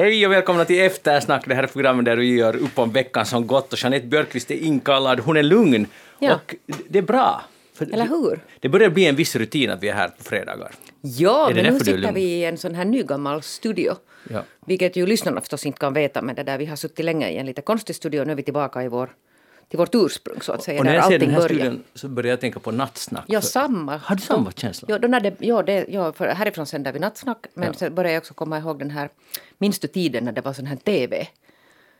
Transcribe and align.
Hej 0.00 0.26
och 0.26 0.32
välkomna 0.32 0.64
till 0.64 0.80
Eftersnack, 0.80 1.44
det 1.46 1.54
här 1.54 1.62
är 1.62 1.66
programmet 1.66 2.04
där 2.04 2.16
vi 2.16 2.34
gör 2.34 2.56
upp 2.56 2.78
om 2.78 2.92
veckan 2.92 3.26
som 3.26 3.46
gått 3.46 3.72
och 3.72 3.78
Jeanette 3.82 4.06
Björkqvist 4.06 4.50
är 4.50 4.54
inkallad, 4.54 5.20
hon 5.20 5.36
är 5.36 5.42
lugn 5.42 5.86
Ja. 6.18 6.34
och 6.34 6.54
det 6.88 6.98
är 6.98 7.02
bra. 7.02 7.42
Eller 7.78 8.06
hur? 8.06 8.40
Det 8.60 8.68
börjar 8.68 8.90
bli 8.90 9.06
en 9.06 9.16
viss 9.16 9.36
rutin 9.36 9.70
att 9.70 9.82
vi 9.82 9.88
är 9.88 9.94
här 9.94 10.08
på 10.08 10.24
fredagar. 10.24 10.72
Ja, 11.00 11.50
men 11.54 11.64
nu 11.64 11.78
sitter 11.80 12.12
vi 12.12 12.20
i 12.22 12.44
en 12.44 12.58
sån 12.58 12.74
här 12.74 12.84
nygammal 12.84 13.42
studio. 13.42 13.92
Ja. 14.30 14.44
Vilket 14.66 14.96
ju 14.96 15.06
lyssnarna 15.06 15.40
förstås 15.40 15.66
inte 15.66 15.78
kan 15.78 15.92
veta, 15.94 16.22
men 16.22 16.34
det 16.34 16.42
där, 16.42 16.58
vi 16.58 16.66
har 16.66 16.76
suttit 16.76 17.04
länge 17.04 17.30
i 17.30 17.36
en 17.36 17.46
lite 17.46 17.62
konstig 17.62 17.96
studio 17.96 18.24
nu 18.24 18.32
är 18.32 18.36
vi 18.36 18.42
tillbaka 18.42 18.82
i 18.82 18.88
vår, 18.88 19.10
till 19.70 19.78
vårt 19.78 19.94
ursprung 19.94 20.40
så 20.42 20.52
att 20.52 20.62
säga. 20.62 20.78
Och 20.78 20.84
när 20.84 20.94
jag 20.94 21.04
ser 21.04 21.18
den 21.18 21.30
här 21.30 21.36
börjar. 21.40 21.48
studion 21.48 21.82
så 21.94 22.08
börjar 22.08 22.30
jag 22.30 22.40
tänka 22.40 22.60
på 22.60 22.70
nattsnack. 22.72 23.24
Ja, 23.26 23.40
samma. 23.40 23.96
Har 23.96 24.16
du 24.16 24.22
samma 24.22 24.52
känsla? 24.52 24.86
Ja, 24.90 24.98
då 24.98 25.08
när 25.08 25.20
det, 25.20 25.34
ja, 25.38 25.62
det, 25.62 25.86
ja, 25.88 26.12
för 26.12 26.28
härifrån 26.28 26.66
sänder 26.66 26.92
vi 26.92 26.98
nattsnack, 26.98 27.46
men 27.54 27.66
Ja. 27.66 27.74
sen 27.74 27.94
börjar 27.94 28.12
jag 28.12 28.20
också 28.20 28.34
komma 28.34 28.58
ihåg 28.58 28.78
den 28.78 28.90
här, 28.90 29.08
minns 29.58 29.78
du 29.78 29.88
tiden 29.88 30.24
när 30.24 30.32
det 30.32 30.40
var 30.40 30.52
sån 30.52 30.66
här 30.66 30.76
TV? 30.76 31.26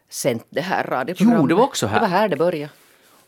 Sänt 0.09 0.47
det 0.51 0.61
här 0.61 0.85
radioprogrammet. 0.85 1.41
Jo, 1.43 1.47
det 1.47 1.55
var 1.55 1.65
också 1.65 1.87
här. 1.87 1.95
Det 1.95 2.01
var 2.01 2.09
här 2.09 2.29
det 2.29 2.37
började. 2.37 2.73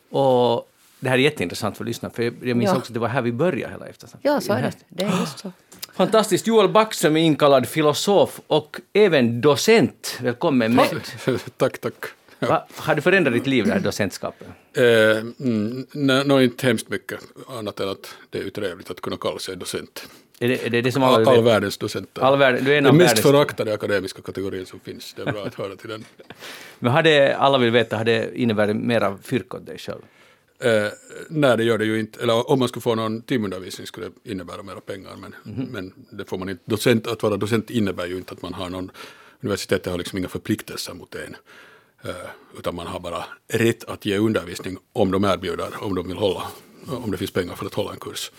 Och 0.09 0.69
det 0.99 1.09
här 1.09 1.15
är 1.17 1.21
jätteintressant 1.21 1.77
för 1.77 1.85
lyssnarna, 1.85 2.13
för 2.13 2.23
jag 2.23 2.33
jag 2.43 2.57
minns 2.57 2.71
Ja. 2.71 2.77
också 2.77 2.89
att 2.89 2.93
det 2.93 2.99
var 2.99 3.07
här 3.07 3.21
vi 3.21 3.31
började 3.31 3.73
hela 3.73 3.87
eftersnack. 3.87 4.21
Ja, 4.23 4.41
så 4.41 4.53
är 4.53 4.61
det. 4.61 4.71
Det 4.89 5.03
är 5.03 5.19
just 5.19 5.39
så. 5.39 5.51
Fantastiskt. 5.93 6.47
Joel 6.47 6.69
Backström 6.69 7.17
är 7.17 7.21
inkallad 7.21 7.67
filosof 7.67 8.39
och 8.47 8.79
även 8.93 9.41
docent. 9.41 10.17
Välkommen 10.21 10.75
med. 10.75 10.85
tack, 11.57 11.77
tack. 11.79 11.93
Va, 12.49 12.67
har 12.75 12.95
du 12.95 13.01
förändrat 13.01 13.33
ditt 13.33 13.47
liv, 13.47 13.65
det 13.65 13.71
här 13.71 13.79
docentskapet? 13.79 14.47
Eh, 14.73 14.83
mm, 15.47 15.85
nej, 15.91 16.23
nå, 16.25 16.41
inte 16.41 16.67
hemskt 16.67 16.89
mycket 16.89 17.19
annat 17.49 17.79
än 17.79 17.89
att 17.89 18.15
det 18.29 18.37
är 18.39 18.43
ju 18.43 18.49
trevligt 18.49 18.89
att 18.91 19.01
kunna 19.01 19.17
kalla 19.17 19.39
sig 19.39 19.55
docent. 19.55 20.07
Är 20.39 20.47
det 20.47 20.65
är 20.65 20.69
det, 20.69 20.81
det 20.81 20.91
som 20.91 21.03
alla 21.03 21.15
All, 21.15 21.37
all 21.37 21.43
världens 21.43 21.77
docenter. 21.77 22.21
All 22.21 22.37
världen- 22.37 22.63
du 22.63 22.73
är 22.73 22.77
en 22.77 22.83
den 22.83 22.97
mest 22.97 23.15
världens- 23.17 23.21
föraktade 23.21 23.73
akademiska 23.73 24.21
kategorin 24.21 24.65
som 24.65 24.79
finns. 24.79 25.13
Det 25.13 25.21
är 25.21 25.31
bra 25.31 25.45
att 25.45 25.55
höra 25.55 25.75
till 25.75 25.89
den. 25.89 26.05
Men 26.79 26.91
har 26.91 27.03
det, 27.03 27.33
alla 27.37 27.57
vill 27.57 27.71
veta, 27.71 27.97
har 27.97 28.05
det 28.05 28.37
inneburit 28.39 28.75
mera 28.75 29.17
fyrk 29.23 29.53
åt 29.55 29.65
dig 29.65 29.77
själv? 29.77 30.01
Eh, 30.59 30.87
nej, 31.29 31.57
det 31.57 31.63
gör 31.63 31.77
det 31.77 31.85
ju 31.85 31.99
inte. 31.99 32.23
Eller 32.23 32.51
om 32.51 32.59
man 32.59 32.67
skulle 32.67 32.81
få 32.81 32.95
någon 32.95 33.21
timundervisning 33.21 33.87
skulle 33.87 34.05
det 34.23 34.31
innebära 34.31 34.63
mera 34.63 34.79
pengar. 34.81 35.11
Men, 35.21 35.35
Mhm. 35.43 35.67
men 35.71 35.93
det 36.09 36.25
får 36.25 36.37
man 36.37 36.49
inte. 36.49 36.63
Docent, 36.65 37.07
att 37.07 37.23
vara 37.23 37.37
docent 37.37 37.69
innebär 37.69 38.05
ju 38.05 38.17
inte 38.17 38.33
att 38.33 38.41
man 38.41 38.53
har 38.53 38.69
någon... 38.69 38.91
Universitetet 39.41 39.91
har 39.91 39.97
liksom 39.97 40.17
inga 40.17 40.27
förpliktelser 40.27 40.93
mot 40.93 41.15
en. 41.15 41.35
Eh, 42.03 42.15
utan 42.57 42.75
man 42.75 42.87
har 42.87 42.99
bara 42.99 43.25
rätt 43.47 43.83
att 43.83 44.05
ge 44.05 44.17
undervisning 44.17 44.77
om 44.93 45.11
de 45.11 45.23
erbjuder, 45.23 45.83
om 45.83 45.95
de 45.95 46.07
vill 46.07 46.17
hålla, 46.17 46.43
om 46.87 47.11
det 47.11 47.17
finns 47.17 47.31
pengar 47.31 47.55
för 47.55 47.65
att 47.65 47.73
hålla 47.73 47.91
en 47.91 47.99
kurs. 47.99 48.31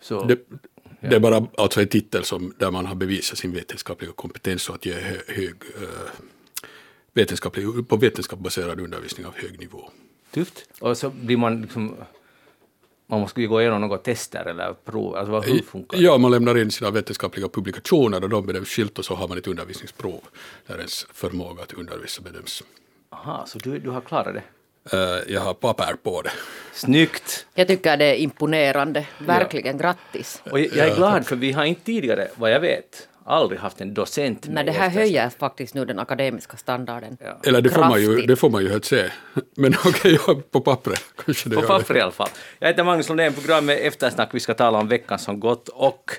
Så, 0.00 0.24
Det, 0.24 0.38
det 1.00 1.16
är 1.16 1.20
bara 1.20 1.46
alltså 1.56 1.80
en 1.80 1.88
titel 1.88 2.24
som, 2.24 2.54
där 2.58 2.70
man 2.70 2.86
har 2.86 2.94
bevisat 2.94 3.38
sin 3.38 3.52
vetenskapliga 3.52 4.12
kompetens 4.12 4.68
och 4.68 4.74
att 4.74 4.86
ge 4.86 4.92
hö, 4.92 5.16
hög, 5.28 5.54
eh, 5.82 6.10
vetenskaplig, 7.12 7.88
på 7.88 7.96
vetenskap 7.96 8.38
baserad 8.38 8.80
undervisning 8.80 9.26
av 9.26 9.34
hög 9.34 9.60
nivå. 9.60 9.90
tufft. 10.30 10.68
Och 10.80 10.98
så 10.98 11.10
blir 11.10 11.36
man 11.36 11.62
liksom... 11.62 11.96
Man 13.06 13.20
måste 13.20 13.40
ju 13.40 13.48
gå 13.48 13.60
igenom 13.60 13.80
några 13.80 13.98
tester 13.98 14.44
eller 14.44 14.74
prov. 14.84 15.16
Alltså, 15.16 15.32
vad, 15.32 15.44
hur 15.44 15.62
funkar 15.62 15.98
det? 15.98 16.04
Ja, 16.04 16.18
man 16.18 16.30
lämnar 16.30 16.58
in 16.58 16.70
sina 16.70 16.90
vetenskapliga 16.90 17.48
publikationer 17.48 18.22
och 18.24 18.28
de 18.28 18.46
bedöms 18.46 18.68
skilt 18.68 18.98
och 18.98 19.04
så 19.04 19.14
har 19.14 19.28
man 19.28 19.38
ett 19.38 19.46
undervisningsprov 19.46 20.20
där 20.66 20.78
ens 20.78 21.06
förmåga 21.12 21.62
att 21.62 21.72
undervisa 21.72 22.22
bedöms. 22.22 22.62
Aha, 23.10 23.44
så 23.46 23.58
du, 23.58 23.78
du 23.78 23.90
har 23.90 24.00
klarat 24.00 24.34
det? 24.34 24.42
Eh, 24.92 25.34
jag 25.34 25.40
har 25.40 25.54
papper 25.54 25.96
på 26.02 26.22
det. 26.22 26.30
Snyggt! 26.72 27.46
Jag 27.54 27.68
tycker 27.68 27.96
det 27.96 28.04
är 28.04 28.14
imponerande. 28.14 29.06
Verkligen, 29.18 29.78
grattis. 29.78 30.42
Och 30.50 30.60
jag 30.60 30.76
jag 30.76 30.88
är 30.88 30.96
glad 30.96 31.26
för 31.26 31.36
vi 31.36 31.52
har 31.52 31.64
inte 31.64 31.84
tidigare, 31.84 32.28
vad 32.34 32.50
jag 32.50 32.60
vet, 32.60 33.08
aldrig 33.26 33.60
haft 33.60 33.80
en 33.80 33.94
docent 33.94 34.46
Men 34.46 34.54
med 34.54 34.66
det 34.66 34.72
i 34.72 34.74
här 34.74 34.86
Eftersnack. 34.86 35.04
höjer 35.04 35.30
faktiskt 35.30 35.74
nu 35.74 35.84
den 35.84 35.98
akademiska 35.98 36.56
standarden. 36.56 37.16
Ja. 37.20 37.40
Eller 37.44 37.60
det 37.60 37.70
får, 37.70 37.80
man 37.80 38.00
ju, 38.00 38.16
det 38.16 38.36
får 38.36 38.50
man 38.50 38.62
ju 38.62 38.68
helt 38.68 38.84
se. 38.84 39.10
Men 39.56 39.74
okej, 39.86 40.18
ja, 40.26 40.36
på 40.50 40.60
pappret 40.60 41.04
kanske 41.24 41.48
det 41.48 41.56
På 41.56 41.78
det. 41.88 41.98
i 41.98 42.00
alla 42.00 42.12
fall. 42.12 42.28
Jag 42.58 42.68
heter 42.68 42.84
Magnus 42.84 43.08
Lundén, 43.08 43.32
programmet 43.32 43.78
Eftersnack. 43.80 44.34
Vi 44.34 44.40
ska 44.40 44.54
tala 44.54 44.78
om 44.78 44.88
veckan 44.88 45.18
som 45.18 45.40
gått 45.40 45.68
och 45.68 46.10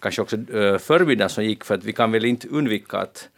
kanske 0.00 0.22
också 0.22 0.36
uh, 0.36 0.78
förmiddagen 0.78 1.30
som 1.30 1.44
gick, 1.44 1.64
för 1.64 1.74
att 1.74 1.84
vi 1.84 1.92
kan 1.92 2.12
väl 2.12 2.24
inte 2.24 2.48
undvika 2.48 2.96
att... 2.98 3.28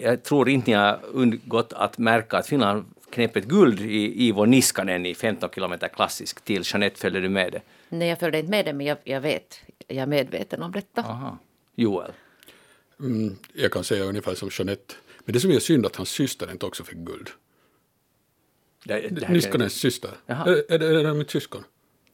jag 0.00 0.22
tror 0.22 0.48
inte 0.48 0.70
ni 0.70 0.76
har 0.76 1.00
undgått 1.12 1.72
att 1.72 1.98
märka 1.98 2.36
att 2.36 2.46
Finland 2.46 2.84
knep 3.10 3.36
ett 3.36 3.44
guld 3.44 3.80
i 3.80 4.26
Ivo 4.26 4.44
Niskanen 4.44 5.06
i 5.06 5.14
15 5.14 5.50
kilometer 5.54 5.88
klassisk 5.88 6.44
till. 6.44 6.62
Jeanette, 6.64 7.00
följde 7.00 7.20
du 7.20 7.28
med 7.28 7.52
det? 7.52 7.60
Nej, 7.88 8.08
jag 8.08 8.18
följde 8.18 8.38
inte 8.38 8.50
med 8.50 8.64
det, 8.64 8.72
men 8.72 8.86
jag, 8.86 8.98
jag 9.04 9.20
vet. 9.20 9.60
Jag 9.86 9.98
är 9.98 10.06
medveten 10.06 10.62
om 10.62 10.72
detta. 10.72 11.00
Aha. 11.00 11.38
Joel? 11.74 12.12
Mm, 13.00 13.36
jag 13.52 13.72
kan 13.72 13.84
säga 13.84 14.04
ungefär 14.04 14.34
som 14.34 14.48
Jeanette. 14.52 14.94
Men 15.24 15.32
det 15.32 15.40
som 15.40 15.50
är 15.50 15.58
synd 15.58 15.86
att 15.86 15.96
hans 15.96 16.08
syster 16.10 16.50
inte 16.50 16.66
också 16.66 16.84
fick 16.84 16.98
guld. 16.98 17.30
Det, 18.84 19.08
det 19.10 19.26
här- 19.26 19.34
Niskanens 19.34 19.72
syster. 19.74 20.10
Jaha. 20.26 20.44
Är, 20.46 20.72
är, 20.72 20.78
det, 20.78 20.86
är 20.86 21.04
det 21.04 21.14
mitt 21.14 21.30
syskon? 21.30 21.64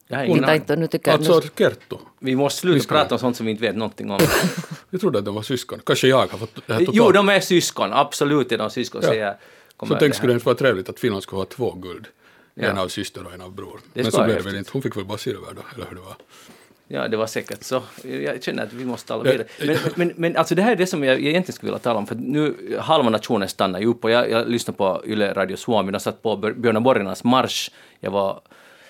Jag 0.07 0.17
har 0.17 0.25
ingen 0.25 0.37
Inte, 0.39 0.49
aning. 0.51 0.61
inte, 0.61 0.77
nu 0.77 0.87
tycker 0.87 1.11
jag, 1.11 1.19
Alltså 1.19 1.41
nu, 1.41 1.49
Kerttu. 1.59 1.97
Vi 2.19 2.37
måste 2.37 2.61
sluta 2.61 2.75
Niskanen. 2.75 3.03
prata 3.03 3.15
om 3.15 3.19
sånt 3.19 3.37
som 3.37 3.47
vi 3.47 3.53
inte 3.53 3.63
vet 3.63 3.77
någonting 3.77 4.11
om. 4.11 4.21
Jag 4.91 5.01
trodde 5.01 5.19
att 5.19 5.25
de 5.25 5.35
var 5.35 5.43
syskon. 5.43 5.81
Kanske 5.87 6.09
jag 6.09 6.17
har 6.27 6.39
fått 6.39 6.55
det 6.67 6.73
här 6.73 6.81
totalt. 6.81 6.97
jo, 6.97 7.11
de 7.13 7.29
är 7.29 7.41
syskon. 7.41 7.93
Absolut 7.93 8.53
är 8.53 8.59
de 8.59 8.71
syskon. 8.71 9.01
Ja. 9.05 9.11
Så 9.11 9.77
kommer 9.77 9.99
tänk 9.99 10.13
det 10.13 10.17
skulle 10.17 10.33
det 10.33 10.35
inte 10.35 10.47
vara 10.47 10.57
trevligt 10.57 10.89
att 10.89 11.01
Finland 11.01 11.23
skulle 11.23 11.41
ha 11.41 11.47
två 11.47 11.73
guld. 11.73 12.07
Ja. 12.55 12.65
En 12.69 12.79
av 12.79 12.89
syster 12.89 13.27
och 13.27 13.33
en 13.33 13.41
av 13.41 13.53
bror. 13.53 13.81
Det 13.93 14.03
Men 14.03 14.13
så 14.13 14.25
blev 14.25 14.37
det 14.37 14.43
väl 14.43 14.57
inte. 14.57 14.71
Hon 14.73 14.83
fick 14.83 14.97
väl 14.97 15.05
bara 15.05 15.19
silver 15.19 15.55
då, 15.57 15.63
eller 15.75 15.87
hur 15.89 15.95
det 15.97 16.01
var. 16.03 16.17
Ja, 16.89 17.09
det 17.09 17.17
var 17.17 17.27
säkert 17.27 17.63
så. 17.63 17.83
Jag 18.03 18.43
känner 18.43 18.63
att 18.63 18.73
vi 18.73 18.85
måste 18.85 19.09
tala 19.09 19.23
vidare. 19.23 19.47
Men, 19.67 19.77
men, 19.95 20.13
men 20.17 20.37
alltså 20.37 20.55
det 20.55 20.63
här 20.63 20.73
är 20.73 20.77
det 20.77 20.87
som 20.87 21.05
jag 21.05 21.19
egentligen 21.19 21.53
skulle 21.53 21.71
vilja 21.71 21.79
tala 21.79 21.99
om, 21.99 22.07
för 22.07 22.15
nu 22.15 22.77
halva 22.81 23.11
nationen 23.11 23.49
stannar 23.49 23.81
ju 23.81 23.87
upp 23.87 24.05
och 24.05 24.11
jag, 24.11 24.31
jag 24.31 24.49
lyssnade 24.49 24.77
på 24.77 25.03
Yle 25.07 25.35
Radio 25.35 25.57
Suomi, 25.57 25.93
de 25.93 26.01
satt 26.01 26.23
på 26.23 26.37
Björn 26.37 26.83
Borgarnas 26.83 27.25
marsch. 27.25 27.71
Jag 28.01 28.11
var 28.11 28.41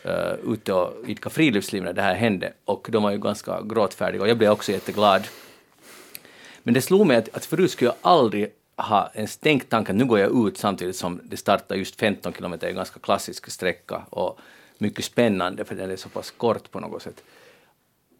uh, 0.06 0.52
ute 0.52 0.72
och 0.72 1.08
idkade 1.08 1.34
friluftsliv 1.34 1.82
när 1.82 1.92
det 1.92 2.02
här 2.02 2.14
hände 2.14 2.52
och 2.64 2.88
de 2.90 3.02
var 3.02 3.10
ju 3.10 3.18
ganska 3.18 3.62
gråtfärdiga 3.62 4.22
och 4.22 4.28
jag 4.28 4.38
blev 4.38 4.50
också 4.50 4.72
jätteglad. 4.72 5.22
Men 6.62 6.74
det 6.74 6.82
slog 6.82 7.06
mig 7.06 7.16
att, 7.16 7.36
att 7.36 7.44
förut 7.44 7.70
skulle 7.70 7.88
jag 7.88 7.96
aldrig 8.12 8.50
ha 8.76 9.10
ens 9.14 9.36
tänkt 9.36 9.70
tanken 9.70 9.96
nu 9.96 10.04
går 10.04 10.18
jag 10.18 10.48
ut 10.48 10.58
samtidigt 10.58 10.96
som 10.96 11.20
det 11.24 11.36
startar 11.36 11.76
just 11.76 12.00
15 12.00 12.32
kilometer, 12.32 12.68
en 12.68 12.74
ganska 12.74 13.00
klassisk 13.00 13.50
sträcka 13.50 14.02
och 14.10 14.38
mycket 14.78 15.04
spännande 15.04 15.64
för 15.64 15.74
den 15.74 15.90
är 15.90 15.96
så 15.96 16.08
pass 16.08 16.30
kort 16.30 16.70
på 16.70 16.80
något 16.80 17.02
sätt. 17.02 17.22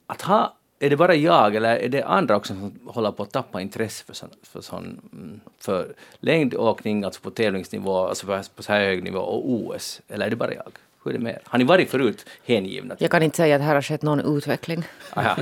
Att 0.06 0.22
ha, 0.22 0.54
är 0.78 0.90
det 0.90 0.96
bara 0.96 1.14
jag 1.14 1.56
eller 1.56 1.76
är 1.76 1.88
det 1.88 2.02
andra 2.02 2.36
också 2.36 2.54
som 2.54 2.78
håller 2.86 3.12
på 3.12 3.22
att 3.22 3.32
tappa 3.32 3.60
intresse 3.60 4.04
för, 4.04 4.14
sån, 4.14 4.30
för, 4.42 4.60
sån, 4.60 5.00
mm, 5.12 5.40
för 5.58 5.94
längdåkning, 6.20 7.04
alltså 7.04 7.20
på 7.20 7.30
tävlingsnivå, 7.30 8.06
alltså 8.06 8.26
på, 8.26 8.42
på 8.54 8.62
så 8.62 8.72
här 8.72 8.80
hög 8.80 9.02
nivå 9.02 9.18
och 9.18 9.50
OS? 9.50 10.00
Eller 10.08 10.26
är 10.26 10.30
det 10.30 10.36
bara 10.36 10.54
jag? 10.54 10.72
Hur 11.04 11.14
är 11.14 11.18
det 11.18 11.24
med? 11.24 11.38
Har 11.44 11.58
ni 11.58 11.64
varit 11.64 11.90
förut 11.90 12.26
hängivna? 12.44 12.96
jag 12.98 13.10
kan 13.10 13.22
inte 13.22 13.36
säga 13.36 13.56
att 13.56 13.62
här 13.62 13.74
har 13.74 13.82
skett 13.82 14.02
någon 14.02 14.36
utveckling. 14.36 14.84
Aha. 15.14 15.36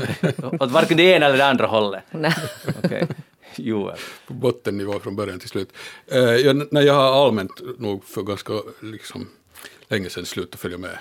Åt 0.60 0.70
varken 0.70 0.96
det 0.96 1.02
ena 1.02 1.26
eller 1.26 1.38
det 1.38 1.46
andra 1.46 1.66
hållet? 1.66 2.02
Nej. 2.10 2.34
Okej. 2.84 3.08
Joel. 3.56 3.96
På 4.26 4.34
bottennivå 4.34 5.00
från 5.00 5.16
början 5.16 5.38
till 5.38 5.48
slut. 5.48 5.72
Eh, 6.06 6.18
jag, 6.20 6.72
när 6.72 6.82
jag 6.82 6.94
har 6.94 7.26
allmänt 7.26 7.78
nog 7.78 8.04
för 8.04 8.22
ganska 8.22 8.52
liksom, 8.80 9.28
länge 9.88 10.10
sedan 10.10 10.26
slutat 10.26 10.60
följa 10.60 10.78
med 10.78 10.98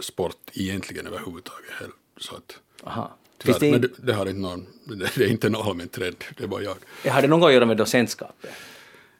sport 0.00 0.36
egentligen 0.52 1.06
överhuvudtaget. 1.06 1.72
Så 2.20 2.36
att, 2.36 2.58
Aha. 2.84 3.16
tyvärr, 3.38 3.60
det, 3.60 3.70
men 3.70 3.80
det, 3.80 3.88
det, 3.96 4.12
har 4.12 4.26
inte 4.26 4.40
någon, 4.40 4.66
det 4.84 5.16
är 5.16 5.30
inte 5.30 5.46
en 5.46 5.56
allmän 5.56 5.88
trend, 5.88 6.24
det 6.36 6.44
är 6.44 6.48
bara 6.48 6.62
jag. 6.62 6.76
har 7.12 7.22
det 7.22 7.28
något 7.28 7.46
att 7.46 7.52
göra 7.52 7.66
med 7.66 7.76
docentskapet? 7.76 8.50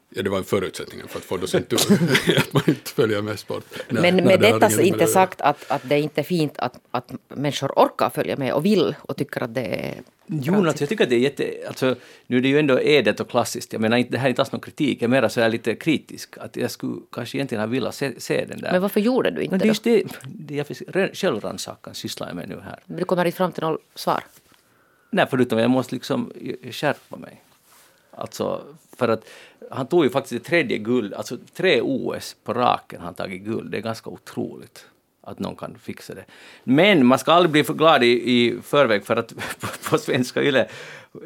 Ja, 0.09 0.23
det 0.23 0.29
var 0.29 0.37
en 0.37 0.43
förutsättning 0.43 1.01
för 1.07 1.19
att 1.19 1.25
få 1.25 1.37
docentur, 1.37 1.79
att 2.37 2.53
man 2.53 2.63
inte 2.67 2.91
följer 2.91 3.21
med 3.21 3.39
sport. 3.39 3.63
Nej, 3.89 4.01
Men 4.01 4.15
med 4.15 4.39
det 4.39 4.51
detta 4.51 4.65
ingenting 4.65 4.85
inte 4.85 4.97
med 4.97 4.99
det 4.99 5.03
att 5.03 5.09
sagt 5.09 5.41
att, 5.41 5.71
att 5.71 5.81
det 5.89 5.95
är 5.95 5.99
inte 5.99 6.21
är 6.21 6.23
fint 6.23 6.53
att, 6.57 6.79
att 6.91 7.11
människor 7.27 7.71
orkar 7.75 8.09
följa 8.09 8.37
med 8.37 8.53
och 8.53 8.65
vill 8.65 8.95
och 9.01 9.17
tycker 9.17 9.43
att 9.43 9.53
det 9.53 9.65
är 9.65 9.95
Jo, 10.31 10.55
alltså, 10.55 10.83
jag 10.83 10.89
tycker 10.89 11.03
att 11.03 11.09
det 11.09 11.15
är 11.15 11.19
jätte... 11.19 11.53
Alltså, 11.67 11.95
nu 12.27 12.37
är 12.37 12.41
det 12.41 12.47
ju 12.47 12.59
ändå 12.59 12.79
edet 12.79 13.19
och 13.19 13.29
klassiskt. 13.29 13.73
Jag 13.73 13.81
menar, 13.81 14.05
det 14.09 14.17
här 14.17 14.25
är 14.25 14.29
inte 14.29 14.41
alls 14.41 14.51
någon 14.51 14.61
kritik. 14.61 15.01
Jag 15.01 15.09
menar 15.09 15.29
så 15.29 15.41
är 15.41 15.49
lite 15.49 15.75
kritisk. 15.75 16.37
Att 16.37 16.55
jag 16.55 16.71
skulle 16.71 17.01
kanske 17.11 17.37
egentligen 17.37 17.61
ha 17.61 17.67
velat 17.67 17.95
se, 17.95 18.21
se 18.21 18.45
den 18.45 18.61
där. 18.61 18.71
Men 18.71 18.81
varför 18.81 18.99
gjorde 18.99 19.31
du 19.31 19.41
inte 19.41 19.51
Men 19.51 19.59
det 19.59 19.67
just 19.67 19.83
det, 19.83 20.03
det 20.23 20.55
jag 20.55 20.67
självrannsakan 21.13 21.95
sysslar 21.95 22.27
jag 22.27 22.35
med 22.35 22.49
nu 22.49 22.61
här. 22.63 22.79
Du 22.85 23.05
kommer 23.05 23.25
inte 23.25 23.37
fram 23.37 23.51
till 23.51 23.63
något 23.63 23.81
svar. 23.95 24.23
Nej, 25.09 25.25
förutom 25.29 25.59
jag 25.59 25.69
måste 25.69 25.95
liksom 25.95 26.33
skärpa 26.71 27.17
mig. 27.17 27.41
Alltså, 28.19 28.61
för 28.97 29.07
att 29.07 29.25
han 29.71 29.87
tog 29.87 30.03
ju 30.03 30.09
faktiskt 30.09 30.43
det 30.43 30.49
tredje 30.49 30.77
guld, 30.77 31.13
alltså 31.13 31.37
tre 31.53 31.81
OS 31.81 32.35
på 32.43 32.53
raken 32.53 32.99
har 32.99 33.05
han 33.05 33.13
tagit 33.13 33.41
guld. 33.41 33.71
Det 33.71 33.77
är 33.77 33.81
ganska 33.81 34.09
otroligt 34.09 34.85
att 35.21 35.39
någon 35.39 35.55
kan 35.55 35.77
fixa 35.81 36.13
det. 36.13 36.25
Men 36.63 37.05
man 37.05 37.19
ska 37.19 37.31
aldrig 37.31 37.51
bli 37.51 37.63
för 37.63 37.73
glad 37.73 38.03
i, 38.03 38.07
i 38.07 38.61
förväg 38.63 39.05
för 39.05 39.15
att 39.15 39.27
på, 39.59 39.67
på 39.89 39.97
svenska 39.97 40.43
YLE 40.43 40.67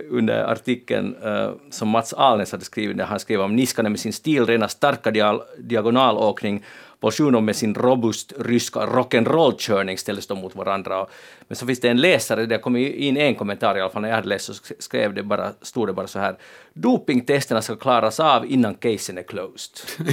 under 0.10 0.44
artikeln 0.44 1.16
uh, 1.16 1.52
som 1.70 1.90
Mats 1.90 2.14
Alnes 2.14 2.52
hade 2.52 2.66
skrivit, 2.66 2.98
där 2.98 3.06
han 3.06 3.20
skrev 3.20 3.42
om 3.42 3.56
Niskanen 3.56 3.92
med 3.92 4.00
sin 4.00 4.14
stilrena 4.14 4.68
starka 4.68 5.12
dia 5.12 5.40
diagonalåkning 5.58 6.64
Bolsjunov 7.04 7.44
med 7.44 7.56
sin 7.56 7.76
robust 7.76 8.34
ryska 8.40 8.80
rock'n'roll-körning 8.80 9.98
ställdes 9.98 10.28
de 10.28 10.38
mot 10.38 10.56
varandra. 10.56 11.06
Men 11.48 11.56
så 11.56 11.66
finns 11.66 11.80
det 11.80 11.90
en 11.90 12.02
läsare, 12.02 12.46
det 12.46 12.58
kom 12.58 12.76
in 12.76 13.18
en 13.18 13.36
kommentar 13.36 13.78
i 13.78 13.82
alla 13.82 13.90
fall 13.90 14.02
när 14.02 14.10
jag 14.10 14.16
hade 14.16 14.28
läst, 14.28 14.46
så 14.46 14.54
skrev 14.80 15.14
det 15.14 15.24
bara, 15.24 15.52
stod 15.62 15.88
det 15.88 15.94
bara 15.94 16.08
så 16.08 16.20
här, 16.20 16.36
dopingtesterna 16.74 17.62
ska 17.62 17.76
klaras 17.76 18.20
av 18.20 18.46
innan 18.46 18.76
casen 18.76 19.18
är 19.18 19.24
closed. 19.24 20.06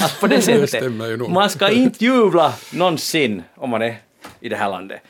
att 0.00 0.20
på 0.20 0.26
det 0.26 0.42
sättet, 0.42 0.92
man 1.30 1.50
ska 1.50 1.70
inte 1.70 2.04
jubla 2.04 2.52
någonsin 2.72 3.42
om 3.54 3.70
man 3.70 3.82
är 3.82 3.96
i 4.40 4.48
det 4.48 4.56
här 4.56 4.70
landet. 4.70 5.00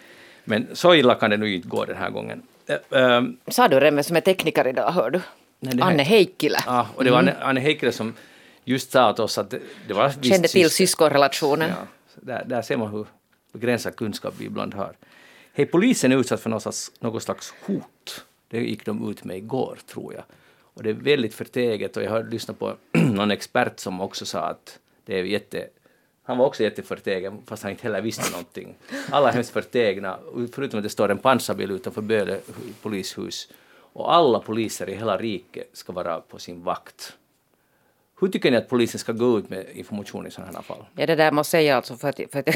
Men 0.45 0.67
så 0.73 0.95
illa 0.95 1.15
kan 1.15 1.31
det 1.31 1.37
nu 1.37 1.55
inte 1.55 1.69
gå 1.69 1.85
den 1.85 1.97
här 1.97 2.11
gången. 2.11 2.43
Um, 2.89 3.37
Sa 3.49 3.69
du 3.69 3.81
Remme 3.81 4.03
som 4.03 4.17
är 4.17 4.21
tekniker 4.21 4.67
idag, 4.67 4.93
hör 4.93 5.11
du? 5.11 5.21
Nej, 5.61 5.81
Anne 5.81 6.03
Heikkilä. 6.03 6.59
Ja, 6.67 6.89
och 6.95 7.05
det 7.05 7.11
var 7.11 7.19
mm. 7.19 7.35
Anne, 7.35 7.45
Anne 7.45 7.61
Heikkilä 7.61 7.93
som 7.93 8.15
just 8.65 8.91
sa 8.91 9.11
åt 9.11 9.19
oss 9.19 9.39
att 9.39 9.51
det, 9.51 9.61
det 9.89 9.95
var... 9.95 10.11
Kände 10.23 10.49
till 10.49 10.71
syskonrelationen. 10.71 11.71
Ja, 11.71 11.87
där, 12.15 12.45
där 12.47 12.63
ser 12.63 12.77
man 12.77 12.91
hur 12.91 13.07
begränsad 13.53 13.97
kunskap 13.97 14.35
vi 14.39 14.45
ibland 14.45 14.75
har. 14.75 14.97
Hej, 15.53 15.67
polisen 15.67 16.13
är 16.13 16.17
utsatt 16.17 16.41
för 16.41 16.51
något 16.51 16.63
slags, 16.63 16.93
något 17.01 17.23
slags 17.23 17.55
hot. 17.67 18.25
Det 18.49 18.61
gick 18.61 18.85
de 18.87 19.11
ut 19.11 19.25
med 19.25 19.37
igår, 19.37 19.79
tror 19.87 20.15
jag. 20.15 20.25
Och 20.61 20.83
det 20.83 20.91
är 20.91 20.95
väldigt 20.95 21.35
förteget 21.35 21.97
och 21.97 22.03
jag 22.03 22.11
har 22.11 22.23
lyssnat 22.23 22.59
på 22.59 22.77
någon 22.93 23.31
expert 23.31 23.81
som 23.81 24.01
också 24.01 24.27
sa 24.27 24.41
att 24.41 24.79
det 25.05 25.19
är 25.19 25.25
jätte... 25.25 25.69
Han 26.27 26.39
var 26.39 26.47
också 26.47 26.63
jätteförtegen, 26.63 27.43
fast 27.47 27.63
han 27.63 27.73
inte 27.73 27.83
heller 27.83 28.01
visste 28.01 28.31
någonting. 28.31 28.75
Alla 29.11 29.29
är 29.29 29.33
hemskt 29.33 29.51
förtegna, 29.51 30.19
förutom 30.53 30.79
att 30.79 30.85
det 30.85 30.91
står 30.91 31.11
en 31.11 31.19
pansarbil 31.19 31.71
utanför 31.71 32.03
Böle 32.03 32.41
polishus. 32.83 33.49
Och 33.77 34.15
alla 34.15 34.41
poliser 34.41 34.89
i 34.89 34.95
hela 34.95 35.17
riket 35.17 35.71
ska 35.73 35.93
vara 35.93 36.21
på 36.21 36.39
sin 36.39 36.63
vakt. 36.63 37.17
Hur 38.21 38.29
tycker 38.29 38.51
ni 38.51 38.57
att 38.57 38.69
polisen 38.69 38.99
ska 38.99 39.13
gå 39.13 39.39
ut 39.39 39.51
med 39.51 39.67
information 39.75 40.27
i 40.27 40.31
sådana 40.31 40.53
här 40.53 40.63
fall? 40.63 40.85
Ja, 40.97 41.07
det 41.07 41.15
där 41.15 41.33
måste 41.33 41.57
jag 41.57 41.63
säga 41.63 41.77
alltså 41.77 41.97
för 41.97 42.09
att... 42.09 42.21
För 42.33 42.39
att 42.39 42.49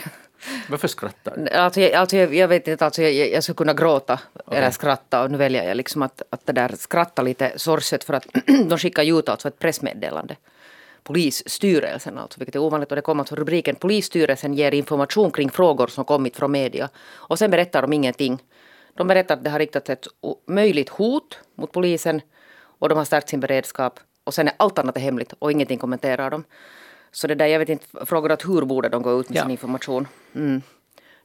Varför 0.68 0.88
skrattar 0.88 1.36
du? 1.36 1.48
Alltså, 1.50 1.80
jag, 1.80 1.92
alltså, 1.92 2.16
jag, 2.16 2.34
jag 2.34 2.48
vet 2.48 2.68
inte, 2.68 2.84
alltså, 2.84 3.02
jag, 3.02 3.30
jag 3.30 3.42
skulle 3.42 3.56
kunna 3.56 3.74
gråta 3.74 4.20
okay. 4.34 4.58
eller 4.58 4.70
skratta 4.70 5.22
och 5.22 5.30
nu 5.30 5.38
väljer 5.38 5.68
jag 5.68 5.76
liksom 5.76 6.02
att, 6.02 6.22
att 6.30 6.46
det 6.46 6.52
där 6.52 6.74
skratta 6.78 7.22
lite 7.22 7.52
sorgset 7.56 8.04
för 8.04 8.14
att 8.14 8.26
de 8.68 8.78
skickar 8.78 9.18
ut 9.18 9.28
alltså 9.28 9.48
ett 9.48 9.58
pressmeddelande. 9.58 10.36
Polisstyrelsen 11.02 12.18
alltså, 12.18 12.40
vilket 12.40 12.54
är 12.54 12.58
ovanligt 12.58 12.90
och 12.90 12.96
det 12.96 13.02
kommer 13.02 13.22
alltså 13.22 13.34
rubriken 13.34 13.74
Polisstyrelsen 13.74 14.54
ger 14.54 14.74
information 14.74 15.30
kring 15.30 15.50
frågor 15.50 15.86
som 15.86 16.04
kommit 16.04 16.36
från 16.36 16.52
media. 16.52 16.88
Och 17.08 17.38
sen 17.38 17.50
berättar 17.50 17.82
de 17.82 17.92
ingenting. 17.92 18.38
De 18.94 19.06
berättar 19.06 19.34
att 19.34 19.44
det 19.44 19.50
har 19.50 19.58
riktats 19.58 19.90
ett 19.90 20.06
möjligt 20.46 20.88
hot 20.88 21.38
mot 21.54 21.72
polisen 21.72 22.20
och 22.78 22.88
de 22.88 22.98
har 22.98 23.04
stärkt 23.04 23.28
sin 23.28 23.40
beredskap 23.40 24.00
och 24.28 24.34
sen 24.34 24.48
är 24.48 24.54
allt 24.56 24.78
annat 24.78 24.98
hemligt 24.98 25.32
och 25.38 25.52
ingenting 25.52 25.78
kommenterar 25.78 26.30
de. 26.30 26.44
Så 27.12 27.26
det 27.26 27.34
där, 27.34 27.46
jag 27.46 27.58
vet 27.58 27.68
inte, 27.68 28.06
frågar 28.06 28.30
att 28.30 28.44
hur 28.44 28.62
borde 28.62 28.88
de 28.88 29.02
gå 29.02 29.20
ut 29.20 29.28
med 29.28 29.38
ja. 29.38 29.42
sin 29.42 29.50
information? 29.50 30.08
Mm. 30.34 30.62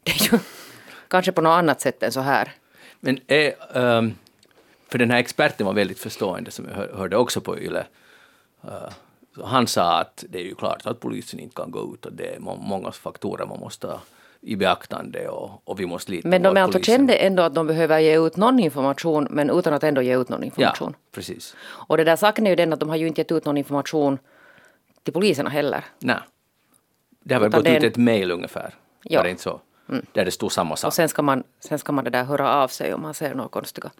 Det 0.03 0.11
är 0.11 0.33
ju 0.33 0.39
kanske 1.07 1.31
på 1.31 1.41
något 1.41 1.51
annat 1.51 1.81
sätt 1.81 2.03
än 2.03 2.11
så 2.11 2.19
här. 2.19 2.51
Men 2.99 3.19
är, 3.27 3.53
um, 3.77 4.15
för 4.87 4.97
den 4.97 5.11
här 5.11 5.19
experten 5.19 5.65
var 5.65 5.73
väldigt 5.73 5.99
förstående 5.99 6.51
som 6.51 6.65
jag 6.69 6.97
hörde 6.97 7.17
också 7.17 7.41
på 7.41 7.59
YLE. 7.59 7.85
Uh, 8.65 8.89
han 9.43 9.67
sa 9.67 9.99
att 9.99 10.23
det 10.29 10.39
är 10.39 10.43
ju 10.43 10.55
klart 10.55 10.85
att 10.85 10.99
polisen 10.99 11.39
inte 11.39 11.55
kan 11.55 11.71
gå 11.71 11.93
ut 11.93 12.05
och 12.05 12.13
det 12.13 12.35
är 12.35 12.39
många 12.39 12.91
faktorer 12.91 13.45
man 13.45 13.59
måste 13.59 13.99
i 14.45 14.55
beaktande 14.55 15.27
och, 15.27 15.61
och 15.63 15.79
vi 15.79 15.85
måste 15.85 16.11
lita 16.11 16.27
Men 16.27 16.41
de 16.43 16.57
alltså 16.57 16.79
kände 16.79 17.15
ändå 17.15 17.43
att 17.43 17.55
de 17.55 17.67
behöver 17.67 17.99
ge 17.99 18.19
ut 18.27 18.37
någon 18.37 18.59
information 18.59 19.27
men 19.29 19.49
utan 19.49 19.73
att 19.73 19.83
ändå 19.83 20.01
ge 20.01 20.17
ut 20.17 20.29
någon 20.29 20.43
information. 20.43 20.93
Ja, 20.97 21.09
precis. 21.11 21.55
Och 21.61 21.97
det 21.97 22.03
där 22.03 22.15
saken 22.15 22.45
är 22.45 22.49
ju 22.49 22.55
den 22.55 22.73
att 22.73 22.79
de 22.79 22.89
har 22.89 22.95
ju 22.95 23.07
inte 23.07 23.21
gett 23.21 23.31
ut 23.31 23.45
någon 23.45 23.57
information 23.57 24.19
till 25.03 25.13
poliserna 25.13 25.49
heller. 25.49 25.85
Nej. 25.99 26.17
Det 27.23 27.33
har 27.33 27.41
väl 27.41 27.51
gått 27.51 27.67
ut 27.67 27.83
ett 27.83 27.97
mejl 27.97 28.31
ungefär. 28.31 28.73
Ja. 29.03 29.19
Var 29.19 29.23
det 29.23 29.29
inte 29.29 29.43
så? 29.43 29.61
Mm. 29.89 30.05
Där 30.11 30.25
det 30.25 30.31
stod 30.31 30.51
samma 30.51 30.75
sak. 30.75 30.87
Och 30.87 30.93
sen 30.93 31.09
ska 31.09 31.21
man, 31.21 31.43
sen 31.59 31.79
ska 31.79 31.91
man 31.91 32.03
det 32.03 32.09
där 32.09 32.23
höra 32.23 32.53
av 32.53 32.67
sig 32.67 32.93
om 32.93 33.01
man 33.01 33.13
ser 33.13 33.33
något 33.33 33.51
konstiga, 33.51 33.91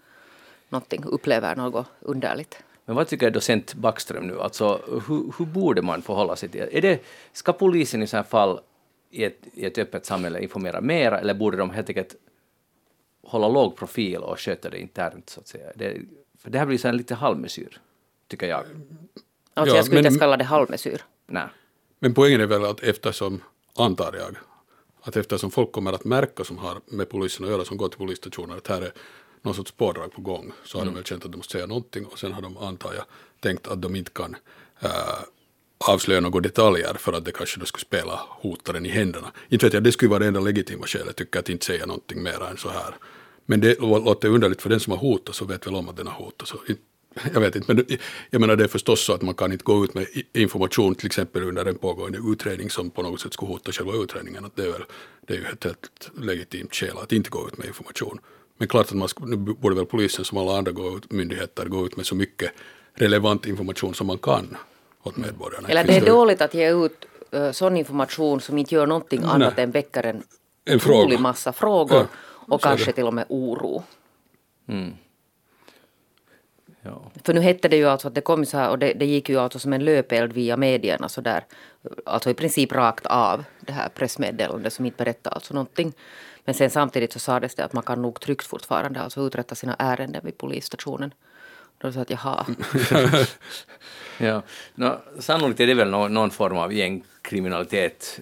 någonting, 0.68 1.04
upplever 1.04 1.56
något 1.56 1.86
underligt. 2.00 2.62
Men 2.84 2.96
vad 2.96 3.08
tycker 3.08 3.30
docent 3.30 3.74
Backström 3.74 4.26
nu? 4.26 4.40
Alltså, 4.40 4.80
hur, 5.08 5.32
hur 5.38 5.46
borde 5.46 5.82
man 5.82 6.02
förhålla 6.02 6.36
sig 6.36 6.48
till 6.48 6.82
det? 6.82 7.00
Ska 7.32 7.52
polisen 7.52 8.02
i 8.02 8.06
så 8.06 8.16
här 8.16 8.24
fall 8.24 8.60
i 9.14 9.24
ett, 9.24 9.38
i 9.52 9.64
ett 9.64 9.78
öppet 9.78 10.06
samhälle 10.06 10.40
informera 10.40 10.80
mera 10.80 11.20
eller 11.20 11.34
borde 11.34 11.56
de 11.56 11.70
helt 11.70 11.88
enkelt 11.88 12.16
hålla 13.22 13.48
låg 13.48 13.76
profil 13.76 14.16
och 14.16 14.40
sköta 14.40 14.70
det 14.70 14.78
internt 14.78 15.30
så 15.30 15.40
att 15.40 15.48
säga? 15.48 15.72
Det, 15.74 16.00
för 16.38 16.50
det 16.50 16.58
här 16.58 16.66
blir 16.66 16.78
så 16.78 16.92
lite 16.92 17.14
halvmesyr, 17.14 17.80
tycker 18.28 18.46
jag. 18.46 18.64
Alltså 19.54 19.74
ja, 19.74 19.78
jag 19.78 19.84
skulle 19.84 20.02
men, 20.02 20.12
inte 20.12 20.20
kalla 20.20 20.36
det 20.36 20.44
halvmesyr. 20.44 21.02
Nej. 21.26 21.48
Men 21.98 22.14
poängen 22.14 22.40
är 22.40 22.46
väl 22.46 22.64
att 22.64 22.80
eftersom, 22.80 23.42
antar 23.76 24.14
jag, 24.18 24.36
att 25.00 25.16
eftersom 25.16 25.50
folk 25.50 25.72
kommer 25.72 25.92
att 25.92 26.04
märka 26.04 26.44
som 26.44 26.58
har 26.58 26.80
med 26.86 27.08
polisen 27.08 27.44
att 27.44 27.50
göra, 27.50 27.64
som 27.64 27.76
går 27.76 27.88
till 27.88 27.98
polisstationen, 27.98 28.56
att 28.56 28.68
här 28.68 28.82
är 28.82 28.92
någon 29.42 29.54
sorts 29.54 29.72
pådrag 29.72 30.12
på 30.12 30.20
gång, 30.20 30.52
så 30.64 30.78
har 30.78 30.82
mm. 30.82 30.94
de 30.94 30.98
väl 30.98 31.04
känt 31.04 31.24
att 31.24 31.32
de 31.32 31.36
måste 31.36 31.52
säga 31.52 31.66
någonting 31.66 32.06
och 32.06 32.18
sen 32.18 32.32
har 32.32 32.42
de, 32.42 32.56
antar 32.56 32.94
jag, 32.94 33.04
tänkt 33.40 33.68
att 33.68 33.82
de 33.82 33.96
inte 33.96 34.10
kan 34.10 34.36
äh, 34.80 34.90
avslöja 35.88 36.20
några 36.20 36.40
detaljer 36.40 36.94
för 36.94 37.12
att 37.12 37.24
det 37.24 37.32
kanske 37.32 37.60
då 37.60 37.66
skulle 37.66 37.82
spela 37.82 38.20
hotaren 38.28 38.86
i 38.86 38.88
händerna. 38.88 39.32
Inte 39.48 39.66
vet 39.66 39.72
jag, 39.74 39.82
det 39.84 39.92
skulle 39.92 40.08
vara 40.10 40.18
det 40.18 40.26
enda 40.26 40.40
legitima 40.40 40.86
skälet, 40.86 41.16
tycker 41.16 41.36
jag, 41.36 41.42
att 41.42 41.48
inte 41.48 41.66
säga 41.66 41.86
någonting 41.86 42.22
mer 42.22 42.42
än 42.50 42.56
så 42.56 42.68
här. 42.68 42.94
Men 43.46 43.60
det 43.60 43.80
låter 43.80 44.28
underligt 44.28 44.62
för 44.62 44.70
den 44.70 44.80
som 44.80 44.90
har 44.90 44.98
hotat 44.98 45.34
så 45.34 45.44
vet 45.44 45.66
väl 45.66 45.74
om 45.74 45.88
att 45.88 45.96
den 45.96 46.06
har 46.06 46.14
hotat. 46.14 46.48
Så 46.48 46.56
jag 47.34 47.40
vet 47.40 47.56
inte, 47.56 47.74
men 47.74 47.84
jag 48.30 48.40
menar 48.40 48.56
det 48.56 48.64
är 48.64 48.68
förstås 48.68 49.00
så 49.00 49.12
att 49.12 49.22
man 49.22 49.34
kan 49.34 49.52
inte 49.52 49.64
gå 49.64 49.84
ut 49.84 49.94
med 49.94 50.06
information 50.32 50.94
till 50.94 51.06
exempel 51.06 51.42
under 51.42 51.66
en 51.66 51.78
pågående 51.78 52.18
utredning 52.32 52.70
som 52.70 52.90
på 52.90 53.02
något 53.02 53.20
sätt 53.20 53.32
skulle 53.32 53.52
hota 53.52 53.72
själva 53.72 53.92
utredningen. 53.92 54.44
Att 54.44 54.56
det, 54.56 54.62
är 54.62 54.72
väl, 54.72 54.84
det 55.26 55.34
är 55.34 55.38
ju 55.38 55.44
ett 55.44 55.64
helt 55.64 56.10
legitimt 56.20 56.74
skäl 56.74 56.98
att 57.02 57.12
inte 57.12 57.30
gå 57.30 57.48
ut 57.48 57.58
med 57.58 57.66
information. 57.66 58.18
Men 58.58 58.68
klart 58.68 58.86
att 58.86 58.92
man 58.92 59.08
nu 59.26 59.36
borde 59.36 59.76
väl 59.76 59.86
polisen 59.86 60.24
som 60.24 60.38
alla 60.38 60.58
andra 60.58 60.72
gå 60.72 60.96
ut, 60.96 61.12
myndigheter 61.12 61.66
gå 61.66 61.86
ut 61.86 61.96
med 61.96 62.06
så 62.06 62.14
mycket 62.14 62.50
relevant 62.94 63.46
information 63.46 63.94
som 63.94 64.06
man 64.06 64.18
kan 64.18 64.56
åt 65.04 65.16
medborgarna. 65.16 65.68
Eller 65.68 65.84
det 65.84 65.96
är 65.96 66.06
dåligt 66.06 66.40
att 66.40 66.54
ge 66.54 66.70
ut 66.70 67.04
uh, 67.34 67.52
sån 67.52 67.76
information 67.76 68.40
som 68.40 68.58
inte 68.58 68.74
gör 68.74 68.86
någonting 68.86 69.20
Nej. 69.20 69.30
annat 69.30 69.58
än 69.58 69.70
väcker 69.70 70.06
en, 70.06 70.22
en 70.64 70.76
otrolig 70.76 71.20
massa 71.20 71.52
frågor 71.52 71.98
ja, 71.98 72.54
och 72.54 72.62
kanske 72.62 72.92
till 72.92 73.04
och 73.04 73.14
med 73.14 73.24
oro. 73.28 73.82
Mm. 74.68 74.94
Ja. 76.82 77.02
För 77.24 77.34
nu 77.34 77.40
hette 77.40 77.68
det 77.68 77.76
ju 77.76 77.88
alltså 77.88 78.08
att 78.08 78.14
det 78.14 78.20
kom 78.20 78.46
så 78.46 78.56
här 78.56 78.70
och 78.70 78.78
det, 78.78 78.92
det 78.92 79.06
gick 79.06 79.28
ju 79.28 79.38
alltså 79.38 79.58
som 79.58 79.72
en 79.72 79.84
löpeld 79.84 80.32
via 80.32 80.56
medierna 80.56 81.08
så 81.08 81.20
där. 81.20 81.44
Alltså 82.06 82.30
i 82.30 82.34
princip 82.34 82.72
rakt 82.72 83.06
av 83.06 83.44
det 83.60 83.72
här 83.72 83.88
pressmeddelandet 83.88 84.72
som 84.72 84.86
inte 84.86 85.04
berättade 85.04 85.34
alltså 85.34 85.54
någonting. 85.54 85.92
Men 86.44 86.54
sen 86.54 86.70
samtidigt 86.70 87.12
så 87.12 87.18
sades 87.18 87.54
det 87.54 87.64
att 87.64 87.72
man 87.72 87.82
kan 87.82 88.02
nog 88.02 88.20
tryggt 88.20 88.46
fortfarande 88.46 89.00
alltså 89.00 89.20
uträtta 89.20 89.54
sina 89.54 89.76
ärenden 89.78 90.20
vid 90.24 90.38
polisstationen. 90.38 91.14
Då 91.84 91.92
sa 91.92 92.00
att 92.00 92.10
jaha. 92.10 92.46
ja. 94.18 94.42
No, 94.74 94.98
sannolikt 95.18 95.60
är 95.60 95.66
det 95.66 95.74
väl 95.74 95.90
någon, 95.90 96.14
någon 96.14 96.30
form 96.30 96.56
av 96.56 96.72
gängkriminalitet. 96.72 98.20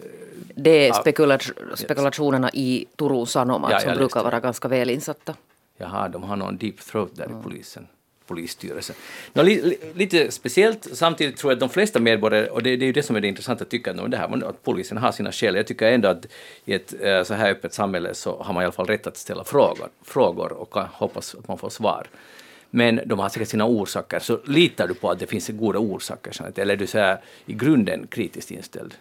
Det 0.55 0.89
är 0.89 0.93
spekula 0.93 1.39
spekulationerna 1.75 2.51
i 2.53 2.87
Turun 2.97 3.27
Sanomat 3.27 3.71
ja, 3.73 3.81
som 3.81 3.95
brukar 3.95 4.23
vara 4.23 4.41
ganska 4.41 4.69
väl 4.69 4.91
insatta. 4.91 5.35
Jaha, 5.77 6.09
de 6.09 6.23
har 6.23 6.37
någon 6.37 6.57
deep 6.57 6.81
throat 6.81 7.17
där 7.17 7.25
mm. 7.25 7.41
i 7.41 7.43
polisen 7.43 7.87
polisstyrelsen. 8.27 8.97
No, 9.33 9.43
li, 9.43 9.63
li, 9.63 9.79
lite 9.95 10.31
speciellt, 10.31 10.89
samtidigt 10.93 11.37
tror 11.37 11.53
jag 11.53 11.57
att 11.57 11.61
de 11.61 11.69
flesta 11.69 12.01
medborgare, 12.01 12.49
och 12.49 12.63
det, 12.63 12.77
det 12.77 12.85
är 12.85 12.87
ju 12.87 12.93
det 12.93 13.03
som 13.03 13.17
är 13.17 13.21
det 13.21 13.29
intressanta, 13.29 13.65
att, 13.65 14.11
det 14.11 14.17
här, 14.17 14.45
att 14.45 14.63
polisen 14.63 14.99
har 14.99 15.13
sina 15.13 15.33
skäl. 15.33 15.57
Jag 15.57 15.67
tycker 15.67 15.93
ändå 15.93 16.09
att 16.09 16.27
i 16.65 16.75
ett 16.75 16.95
äh, 17.01 17.23
så 17.23 17.35
här 17.35 17.51
öppet 17.51 17.75
samhälle 17.75 18.15
så 18.15 18.43
har 18.43 18.55
man 18.55 18.63
i 18.63 18.65
alla 18.65 18.73
fall 18.73 18.87
rätt 18.87 19.07
att 19.07 19.17
ställa 19.17 19.45
frågor, 19.45 19.89
frågor 20.03 20.53
och 20.53 20.75
hoppas 20.75 21.35
att 21.35 21.49
man 21.49 21.59
får 21.59 21.71
svar. 21.71 22.07
Men 22.75 23.01
de 23.07 23.19
har 23.19 23.29
säkert 23.29 23.49
sina 23.49 23.67
orsaker. 23.67 24.19
Så 24.19 24.39
litar 24.45 24.89
du 24.89 24.95
på 24.95 25.11
att 25.11 25.19
det 25.19 25.27
finns 25.27 25.49
goda 25.49 25.79
orsaker? 25.79 26.59
Eller 26.59 26.75
är 26.75 26.79
du 26.79 26.87
så 26.87 26.99
här, 26.99 27.21
i 27.47 27.53
grunden 27.53 28.07
kritiskt 28.07 28.51
inställd? 28.51 28.95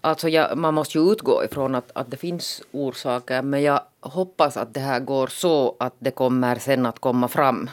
Alltså 0.00 0.28
jag, 0.28 0.58
man 0.58 0.74
måste 0.74 0.98
ju 0.98 1.12
utgå 1.12 1.44
ifrån 1.44 1.74
att, 1.74 1.90
att 1.94 2.10
det 2.10 2.16
finns 2.16 2.62
orsaker 2.72 3.42
men 3.42 3.62
jag 3.62 3.80
hoppas 4.00 4.56
att 4.56 4.74
det 4.74 4.80
här 4.80 5.00
går 5.00 5.26
så 5.26 5.76
att 5.78 5.94
det 5.98 6.10
kommer 6.10 6.56
sen 6.56 6.86
att 6.86 6.98
komma 6.98 7.28
fram 7.28 7.70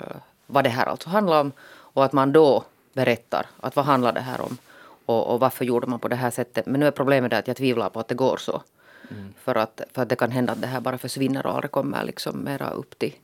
uh, 0.00 0.16
vad 0.46 0.64
det 0.64 0.70
här 0.70 0.86
alltså 0.86 1.08
handlar 1.08 1.40
om 1.40 1.52
och 1.68 2.04
att 2.04 2.12
man 2.12 2.32
då 2.32 2.64
berättar 2.92 3.46
att 3.60 3.76
vad 3.76 3.84
handlar 3.84 4.12
det 4.12 4.20
här 4.20 4.40
om 4.40 4.58
och, 5.06 5.32
och 5.32 5.40
varför 5.40 5.64
gjorde 5.64 5.86
man 5.86 5.98
på 5.98 6.08
det 6.08 6.16
här 6.16 6.30
sättet. 6.30 6.66
Men 6.66 6.80
nu 6.80 6.86
är 6.86 6.90
problemet 6.90 7.32
att 7.32 7.46
jag 7.46 7.56
tvivlar 7.56 7.90
på 7.90 8.00
att 8.00 8.08
det 8.08 8.14
går 8.14 8.36
så. 8.36 8.62
Mm. 9.10 9.34
För, 9.44 9.54
att, 9.54 9.80
för 9.92 10.02
att 10.02 10.08
det 10.08 10.16
kan 10.16 10.30
hända 10.30 10.52
att 10.52 10.60
det 10.60 10.66
här 10.66 10.80
bara 10.80 10.98
försvinner 10.98 11.46
och 11.46 11.54
aldrig 11.54 11.70
kommer 11.70 12.04
liksom 12.04 12.44
mera 12.44 12.70
upp 12.70 12.98
till 12.98 13.14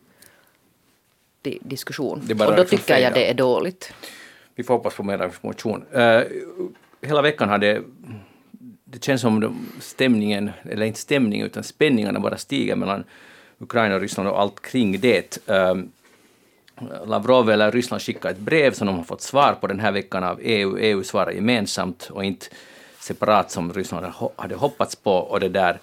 diskussion. 1.60 2.20
och 2.30 2.36
då 2.36 2.50
liksom 2.50 2.78
tycker 2.78 2.98
jag 2.98 3.14
det 3.14 3.30
är 3.30 3.34
dåligt. 3.34 3.92
Vi 4.54 4.64
får 4.64 4.74
hoppas 4.74 4.94
på 4.94 5.02
mer 5.02 5.24
information. 5.24 5.84
Uh, 5.96 6.22
hela 7.02 7.22
veckan 7.22 7.48
har 7.48 7.58
det 7.58 7.82
det 8.84 9.04
känns 9.04 9.20
som 9.20 9.56
stämningen, 9.80 10.50
eller 10.70 10.86
inte 10.86 11.00
stämningen 11.00 11.46
utan 11.46 11.64
spänningarna 11.64 12.20
bara 12.20 12.36
stiger 12.36 12.76
mellan 12.76 13.04
Ukraina 13.58 13.94
och 13.94 14.00
Ryssland 14.00 14.28
och 14.28 14.40
allt 14.40 14.62
kring 14.62 15.00
det. 15.00 15.38
Uh, 15.50 15.74
Lavrov 17.06 17.50
eller 17.50 17.72
Ryssland 17.72 18.02
skickade 18.02 18.34
ett 18.34 18.40
brev 18.40 18.72
som 18.72 18.86
de 18.86 18.96
har 18.96 19.04
fått 19.04 19.22
svar 19.22 19.56
på 19.60 19.66
den 19.66 19.80
här 19.80 19.92
veckan 19.92 20.24
av 20.24 20.40
EU. 20.42 20.78
EU 20.78 21.04
svarar 21.04 21.30
gemensamt 21.30 22.08
och 22.10 22.24
inte 22.24 22.46
separat 23.00 23.50
som 23.50 23.72
Ryssland 23.72 24.06
hade 24.36 24.54
hoppats 24.54 24.96
på. 24.96 25.12
Och 25.12 25.40
det 25.40 25.48
där 25.48 25.78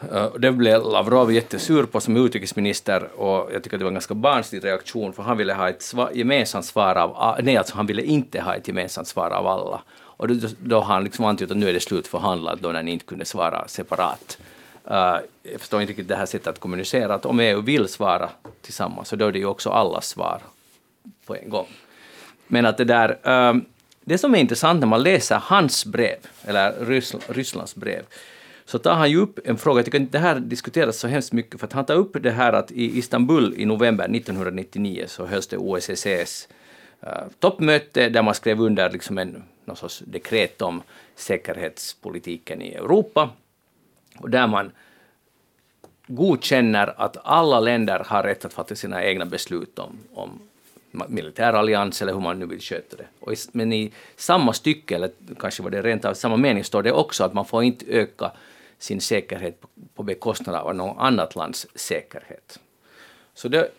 Eh, 0.00 0.34
det 0.38 0.52
blev 0.52 0.82
Lavrov 0.82 1.32
jättesur 1.32 1.86
på 1.86 2.00
som 2.00 2.16
utrikesminister 2.16 3.20
och 3.20 3.52
jag 3.52 3.62
tycker 3.62 3.78
det 3.78 3.84
var 3.84 3.90
en 3.90 3.94
ganska 3.94 4.14
barnslig 4.14 4.64
reaktion 4.64 5.12
för 5.12 5.22
han 5.22 5.36
ville 5.36 5.54
ha 5.54 5.68
ett 5.68 5.94
gemensamt 6.14 6.64
svar 6.64 6.96
av, 6.96 7.36
nej 7.42 7.56
alltså 7.56 7.76
han 7.76 7.86
ville 7.86 8.02
inte 8.02 8.40
ha 8.40 8.54
ett 8.54 8.68
gemensamt 8.68 9.08
svar 9.08 9.30
av 9.30 9.46
alla. 9.46 9.82
Och 10.16 10.28
då, 10.28 10.48
då 10.58 10.76
har 10.76 10.94
han 10.94 11.04
liksom 11.04 11.24
antytt 11.24 11.50
att 11.50 11.56
nu 11.56 11.68
är 11.68 11.72
det 11.72 11.80
slutförhandlat 11.80 12.60
då 12.60 12.68
när 12.68 12.82
ni 12.82 12.92
inte 12.92 13.04
kunde 13.04 13.24
svara 13.24 13.68
separat. 13.68 14.38
Uh, 14.90 15.16
jag 15.42 15.60
förstår 15.60 15.80
inte 15.80 15.90
riktigt 15.90 16.08
det 16.08 16.16
här 16.16 16.26
sättet 16.26 16.46
att 16.46 16.60
kommunicera, 16.60 17.14
att 17.14 17.26
om 17.26 17.40
EU 17.40 17.60
vill 17.60 17.88
svara 17.88 18.28
tillsammans 18.62 19.08
så 19.08 19.16
då 19.16 19.26
är 19.26 19.32
det 19.32 19.38
ju 19.38 19.46
också 19.46 19.70
allas 19.70 20.08
svar 20.08 20.40
på 21.26 21.36
en 21.36 21.50
gång. 21.50 21.66
Men 22.46 22.66
att 22.66 22.76
det 22.76 22.84
där, 22.84 23.10
uh, 23.10 23.62
det 24.04 24.18
som 24.18 24.34
är 24.34 24.38
intressant 24.38 24.80
när 24.80 24.86
man 24.86 25.02
läser 25.02 25.36
hans 25.42 25.86
brev, 25.86 26.18
eller 26.44 26.84
Rysslands 27.28 27.74
brev, 27.74 28.02
så 28.66 28.78
tar 28.78 28.94
han 28.94 29.10
ju 29.10 29.16
upp 29.16 29.38
en 29.44 29.58
fråga, 29.58 29.78
jag 29.78 29.84
tycker 29.84 29.98
inte 29.98 30.18
det 30.18 30.22
här 30.22 30.40
diskuteras 30.40 30.98
så 30.98 31.08
hemskt 31.08 31.32
mycket, 31.32 31.60
för 31.60 31.66
att 31.66 31.72
han 31.72 31.84
tar 31.84 31.94
upp 31.94 32.16
det 32.20 32.30
här 32.30 32.52
att 32.52 32.70
i 32.70 32.98
Istanbul 32.98 33.54
i 33.56 33.64
november 33.64 34.04
1999 34.04 35.04
så 35.06 35.26
hölls 35.26 35.46
det 35.46 35.56
OSSEs 35.56 36.48
uh, 37.02 37.08
eh, 37.08 37.24
toppmöte 37.38 38.08
där 38.08 38.22
man 38.22 38.34
skrev 38.34 38.60
under 38.60 38.90
liksom 38.90 39.18
en 39.18 39.42
någon 39.64 39.76
sorts 39.76 40.02
dekret 40.06 40.62
om 40.62 40.82
säkerhetspolitiken 41.14 42.62
i 42.62 42.74
Europa, 42.74 43.30
och 44.18 44.30
där 44.30 44.46
man 44.46 44.72
godkänner 46.06 46.94
att 47.00 47.16
alla 47.24 47.60
länder 47.60 48.02
har 48.06 48.22
rätt 48.22 48.44
att 48.44 48.52
fatta 48.52 48.74
sina 48.74 49.04
egna 49.04 49.26
beslut 49.26 49.78
om, 49.78 49.98
om 50.14 50.40
militär 50.90 51.52
allians 51.52 52.02
eller 52.02 52.12
hur 52.12 52.20
man 52.20 52.38
nu 52.38 52.46
vill 52.46 52.60
sköta 52.60 52.96
det. 52.96 53.06
Och 53.20 53.32
i, 53.32 53.36
men 53.52 53.72
i 53.72 53.92
samma 54.16 54.52
stycke, 54.52 54.94
eller 54.94 55.10
kanske 55.38 55.62
var 55.62 55.70
det 55.70 55.82
rent 55.82 56.04
av 56.04 56.14
samma 56.14 56.36
mening, 56.36 56.64
står 56.64 56.82
det 56.82 56.92
också 56.92 57.24
att 57.24 57.34
man 57.34 57.44
får 57.44 57.64
inte 57.64 57.84
öka 57.88 58.32
sin 58.78 59.00
säkerhet 59.00 59.60
på, 59.94 60.02
bekostnad 60.02 60.54
av 60.54 60.74
något 60.74 60.96
annat 60.98 61.34
lands 61.36 61.66
säkerhet. 61.74 62.60
Så 63.34 63.48
det, 63.48 63.70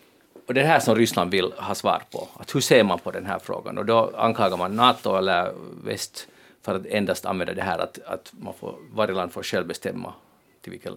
och 0.46 0.54
det 0.54 0.60
är 0.60 0.64
det 0.64 0.70
här 0.70 0.80
som 0.80 0.94
Ryssland 0.94 1.30
vill 1.30 1.52
ha 1.52 1.74
svar 1.74 2.02
på. 2.10 2.28
Att 2.34 2.54
hur 2.54 2.60
ser 2.60 2.84
man 2.84 2.98
på 2.98 3.10
den 3.10 3.26
här 3.26 3.38
frågan? 3.38 3.78
Och 3.78 3.86
då 3.86 4.12
anklagar 4.16 4.56
man 4.56 4.76
NATO 4.76 5.16
eller 5.16 5.52
väst 5.84 6.28
för 6.62 6.74
att 6.74 6.86
endast 6.86 7.26
använda 7.26 7.54
det 7.54 7.62
här 7.62 7.78
att, 7.78 7.98
att 8.06 8.32
man 8.40 8.54
får, 8.54 8.74
varje 8.92 9.14
land 9.14 9.32
får 9.32 9.42
själv 9.42 9.66
bestämma 9.66 10.14
till 10.60 10.72
vilket, 10.72 10.92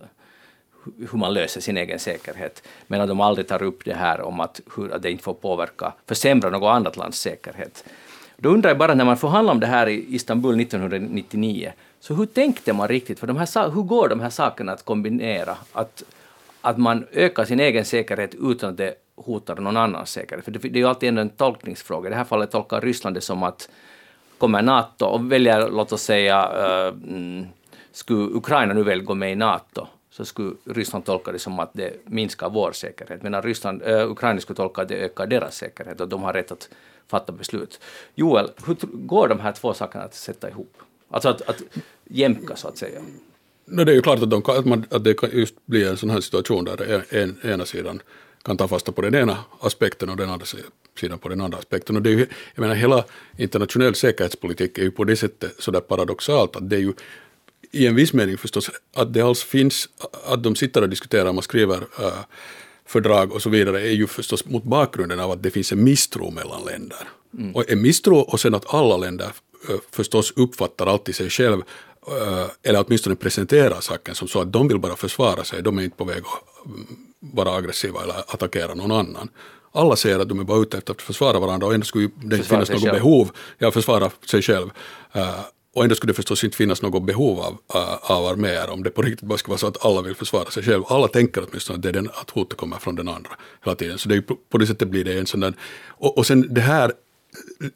hur 0.97 1.17
man 1.17 1.33
löser 1.33 1.61
sin 1.61 1.77
egen 1.77 1.99
säkerhet. 1.99 2.63
Men 2.87 3.01
att 3.01 3.07
de 3.07 3.21
aldrig 3.21 3.47
tar 3.47 3.63
upp 3.63 3.85
det 3.85 3.93
här 3.93 4.21
om 4.21 4.39
att, 4.39 4.61
hur, 4.75 4.93
att 4.93 5.01
det 5.01 5.11
inte 5.11 5.23
får 5.23 5.33
påverka, 5.33 5.93
försämra 6.05 6.49
något 6.49 6.71
annat 6.71 6.97
lands 6.97 7.19
säkerhet. 7.19 7.83
Då 8.37 8.49
undrar 8.49 8.69
jag 8.69 8.77
bara 8.77 8.93
när 8.93 9.05
man 9.05 9.17
förhandlade 9.17 9.55
om 9.55 9.59
det 9.59 9.67
här 9.67 9.89
i 9.89 10.15
Istanbul 10.15 10.61
1999, 10.61 11.73
så 12.01 12.13
hur 12.13 12.25
tänkte 12.25 12.73
man 12.73 12.87
riktigt? 12.87 13.19
För 13.19 13.27
de 13.27 13.37
här, 13.37 13.69
hur 13.69 13.81
går 13.81 14.09
de 14.09 14.19
här 14.19 14.29
sakerna 14.29 14.71
att 14.71 14.85
kombinera? 14.85 15.57
Att, 15.73 16.03
att 16.61 16.77
man 16.77 17.05
ökar 17.11 17.45
sin 17.45 17.59
egen 17.59 17.85
säkerhet 17.85 18.35
utan 18.35 18.69
att 18.69 18.77
det 18.77 18.95
hotar 19.15 19.55
någon 19.55 19.77
annans 19.77 20.11
säkerhet. 20.11 20.45
För 20.45 20.51
det, 20.51 20.59
det 20.59 20.67
är 20.67 20.81
ju 20.81 20.87
alltid 20.87 21.17
en 21.17 21.29
tolkningsfråga. 21.29 22.07
I 22.07 22.09
det 22.09 22.15
här 22.15 22.23
fallet 22.23 22.51
tolkar 22.51 22.81
Ryssland 22.81 23.15
det 23.15 23.21
som 23.21 23.43
att 23.43 23.69
kommer 24.37 24.61
NATO 24.61 25.05
och 25.05 25.31
väljer, 25.31 25.69
låt 25.69 25.91
oss 25.91 26.01
säga, 26.01 26.49
uh, 26.89 26.95
skulle 27.91 28.37
Ukraina 28.37 28.73
nu 28.73 28.83
väl 28.83 29.03
gå 29.03 29.13
med 29.13 29.31
i 29.31 29.35
NATO, 29.35 29.87
så 30.09 30.25
skulle 30.25 30.53
Ryssland 30.65 31.05
tolka 31.05 31.31
det 31.31 31.39
som 31.39 31.59
att 31.59 31.69
det 31.73 31.93
minskar 32.05 32.49
vår 32.49 32.71
säkerhet, 32.71 33.23
medan 33.23 33.41
Ryssland, 33.41 33.81
äh, 33.85 34.11
Ukraina 34.11 34.39
skulle 34.39 34.57
tolka 34.57 34.81
att 34.81 34.87
det 34.87 34.95
ökar 34.95 35.27
deras 35.27 35.55
säkerhet 35.55 36.01
och 36.01 36.07
de 36.07 36.23
har 36.23 36.33
rätt 36.33 36.51
att 36.51 36.69
fatta 37.07 37.31
beslut. 37.31 37.79
Joel, 38.15 38.49
hur 38.65 38.75
går 38.83 39.27
de 39.27 39.39
här 39.39 39.51
två 39.51 39.73
sakerna 39.73 40.03
att 40.03 40.15
sätta 40.15 40.49
ihop? 40.49 40.77
Alltså 41.11 41.29
att, 41.29 41.41
att 41.41 41.61
jämka 42.09 42.55
så 42.55 42.67
att 42.67 42.77
säga? 42.77 43.01
No, 43.65 43.83
det 43.83 43.91
är 43.91 43.95
ju 43.95 44.01
klart 44.01 44.23
att, 44.23 44.29
de, 44.29 44.43
att, 44.45 44.65
man, 44.65 44.85
att 44.89 45.03
det 45.03 45.13
kan 45.13 45.29
just 45.33 45.55
bli 45.65 45.83
en 45.83 45.97
sån 45.97 46.09
här 46.09 46.21
situation 46.21 46.65
där 46.65 47.05
en, 47.09 47.37
ena 47.43 47.65
sidan 47.65 48.01
kan 48.43 48.57
ta 48.57 48.67
fasta 48.67 48.91
på 48.91 49.01
den 49.01 49.15
ena 49.15 49.37
aspekten 49.59 50.09
och 50.09 50.17
den 50.17 50.29
andra 50.29 50.45
sidan 50.99 51.19
på 51.19 51.29
den 51.29 51.41
andra 51.41 51.57
aspekten. 51.57 51.95
Och 51.95 52.01
det 52.01 52.09
är 52.09 52.13
ju, 52.13 52.27
jag 52.55 52.61
menar, 52.61 52.75
hela 52.75 53.05
internationell 53.37 53.95
säkerhetspolitik 53.95 54.77
är 54.77 54.83
ju 54.83 54.91
på 54.91 55.03
det 55.03 55.15
sättet 55.15 55.55
sådär 55.59 55.79
paradoxalt 55.79 56.55
att 56.55 56.69
det 56.69 56.75
är 56.75 56.79
ju 56.79 56.93
i 57.71 57.87
en 57.87 57.95
viss 57.95 58.13
mening 58.13 58.37
förstås 58.37 58.71
att 58.93 59.13
det 59.13 59.21
alls 59.21 59.43
finns, 59.43 59.89
att 60.25 60.43
de 60.43 60.55
sitter 60.55 60.81
och 60.81 60.89
diskuterar, 60.89 61.33
man 61.33 61.43
skriver 61.43 61.77
uh, 61.77 62.13
fördrag 62.85 63.31
och 63.31 63.41
så 63.41 63.49
vidare 63.49 63.81
är 63.81 63.91
ju 63.91 64.07
förstås 64.07 64.45
mot 64.45 64.63
bakgrunden 64.63 65.19
av 65.19 65.31
att 65.31 65.43
det 65.43 65.51
finns 65.51 65.71
en 65.71 65.83
misstro 65.83 66.31
mellan 66.31 66.65
länder. 66.65 67.07
Mm. 67.37 67.55
Och 67.55 67.71
en 67.71 67.81
misstro 67.81 68.17
och 68.17 68.39
sen 68.39 68.55
att 68.55 68.73
alla 68.73 68.97
länder 68.97 69.31
förstås 69.91 70.33
uppfattar 70.35 70.87
alltid 70.87 71.15
sig 71.15 71.29
själv 71.29 71.57
uh, 71.57 72.45
eller 72.63 72.83
åtminstone 72.87 73.15
presenterar 73.15 73.81
saken 73.81 74.15
som 74.15 74.27
så 74.27 74.41
att 74.41 74.53
de 74.53 74.67
vill 74.67 74.79
bara 74.79 74.95
försvara 74.95 75.43
sig, 75.43 75.61
de 75.61 75.77
är 75.77 75.83
inte 75.83 75.97
på 75.97 76.03
väg 76.03 76.17
att 76.17 76.73
vara 77.19 77.55
aggressiva 77.55 78.03
eller 78.03 78.15
attackera 78.17 78.73
någon 78.73 78.91
annan. 78.91 79.29
Alla 79.71 79.95
säger 79.95 80.19
att 80.19 80.29
de 80.29 80.39
är 80.39 80.43
bara 80.43 80.61
ute 80.61 80.77
efter 80.77 80.93
att 80.93 81.01
försvara 81.01 81.39
varandra 81.39 81.67
och 81.67 81.73
ändå 81.73 81.85
skulle 81.85 82.09
det 82.23 82.35
inte 82.35 82.47
finnas 82.47 82.69
något 82.69 82.81
själv. 82.81 82.93
behov, 82.93 83.31
ja 83.57 83.71
försvara 83.71 84.11
sig 84.29 84.41
själv. 84.41 84.69
Uh, 85.15 85.39
och 85.73 85.83
ändå 85.83 85.95
skulle 85.95 86.11
det 86.11 86.15
förstås 86.15 86.43
inte 86.43 86.57
finnas 86.57 86.81
något 86.81 87.03
behov 87.03 87.39
av, 87.39 87.57
av 88.01 88.25
arméer 88.25 88.69
om 88.69 88.83
det 88.83 88.89
på 88.89 89.01
riktigt 89.01 89.27
bara 89.27 89.37
skulle 89.37 89.51
vara 89.51 89.59
så 89.59 89.67
att 89.67 89.85
alla 89.85 90.01
vill 90.01 90.15
försvara 90.15 90.51
sig 90.51 90.63
själv. 90.63 90.83
Alla 90.87 91.07
tänker 91.07 91.45
åtminstone 91.49 91.77
att, 91.77 91.83
det 91.83 91.89
är 91.89 91.93
den, 91.93 92.09
att 92.13 92.29
hotet 92.29 92.57
kommer 92.57 92.77
från 92.77 92.95
den 92.95 93.09
andra 93.09 93.31
hela 93.65 93.75
tiden. 93.75 93.97
Så 93.97 94.09
det 94.09 94.15
är, 94.15 94.23
på 94.49 94.57
det 94.57 94.67
sättet 94.67 94.87
blir 94.87 95.05
det 95.05 95.19
en 95.19 95.25
sån 95.25 95.39
där... 95.39 95.53
Och, 95.87 96.17
och 96.17 96.25
sen 96.25 96.53
det 96.53 96.61
här 96.61 96.91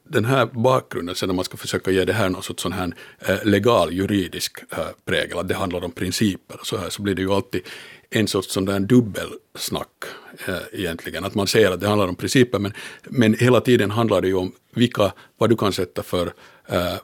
den 0.03 0.25
här 0.25 0.45
bakgrunden, 0.45 1.15
sen 1.15 1.27
när 1.29 1.35
man 1.35 1.45
ska 1.45 1.57
försöka 1.57 1.91
ge 1.91 2.05
det 2.05 2.13
här 2.13 2.29
någon 2.29 2.43
sorts 2.43 2.63
sån 2.63 2.71
här 2.71 2.95
eh, 3.19 3.45
legal 3.45 3.93
juridisk 3.93 4.57
eh, 4.71 4.87
prägel, 5.05 5.37
att 5.37 5.47
det 5.47 5.55
handlar 5.55 5.83
om 5.83 5.91
principer 5.91 6.59
och 6.59 6.67
så 6.67 6.77
här, 6.77 6.89
så 6.89 7.01
blir 7.01 7.15
det 7.15 7.21
ju 7.21 7.31
alltid 7.31 7.61
en 8.09 8.27
sorts 8.27 8.53
sån 8.53 8.65
där 8.65 8.79
dubbelsnack 8.79 10.03
äh, 10.47 10.55
egentligen. 10.71 11.25
Att 11.25 11.35
man 11.35 11.47
säger 11.47 11.71
att 11.71 11.79
det 11.79 11.87
handlar 11.87 12.07
om 12.07 12.15
principer, 12.15 12.59
men, 12.59 12.73
men 13.03 13.33
hela 13.33 13.61
tiden 13.61 13.91
handlar 13.91 14.21
det 14.21 14.27
ju 14.27 14.35
om 14.35 14.51
vilka, 14.73 15.13
vad 15.37 15.49
du 15.49 15.55
kan 15.55 15.73
sätta 15.73 16.03
för 16.03 16.33
äh, 16.67 16.95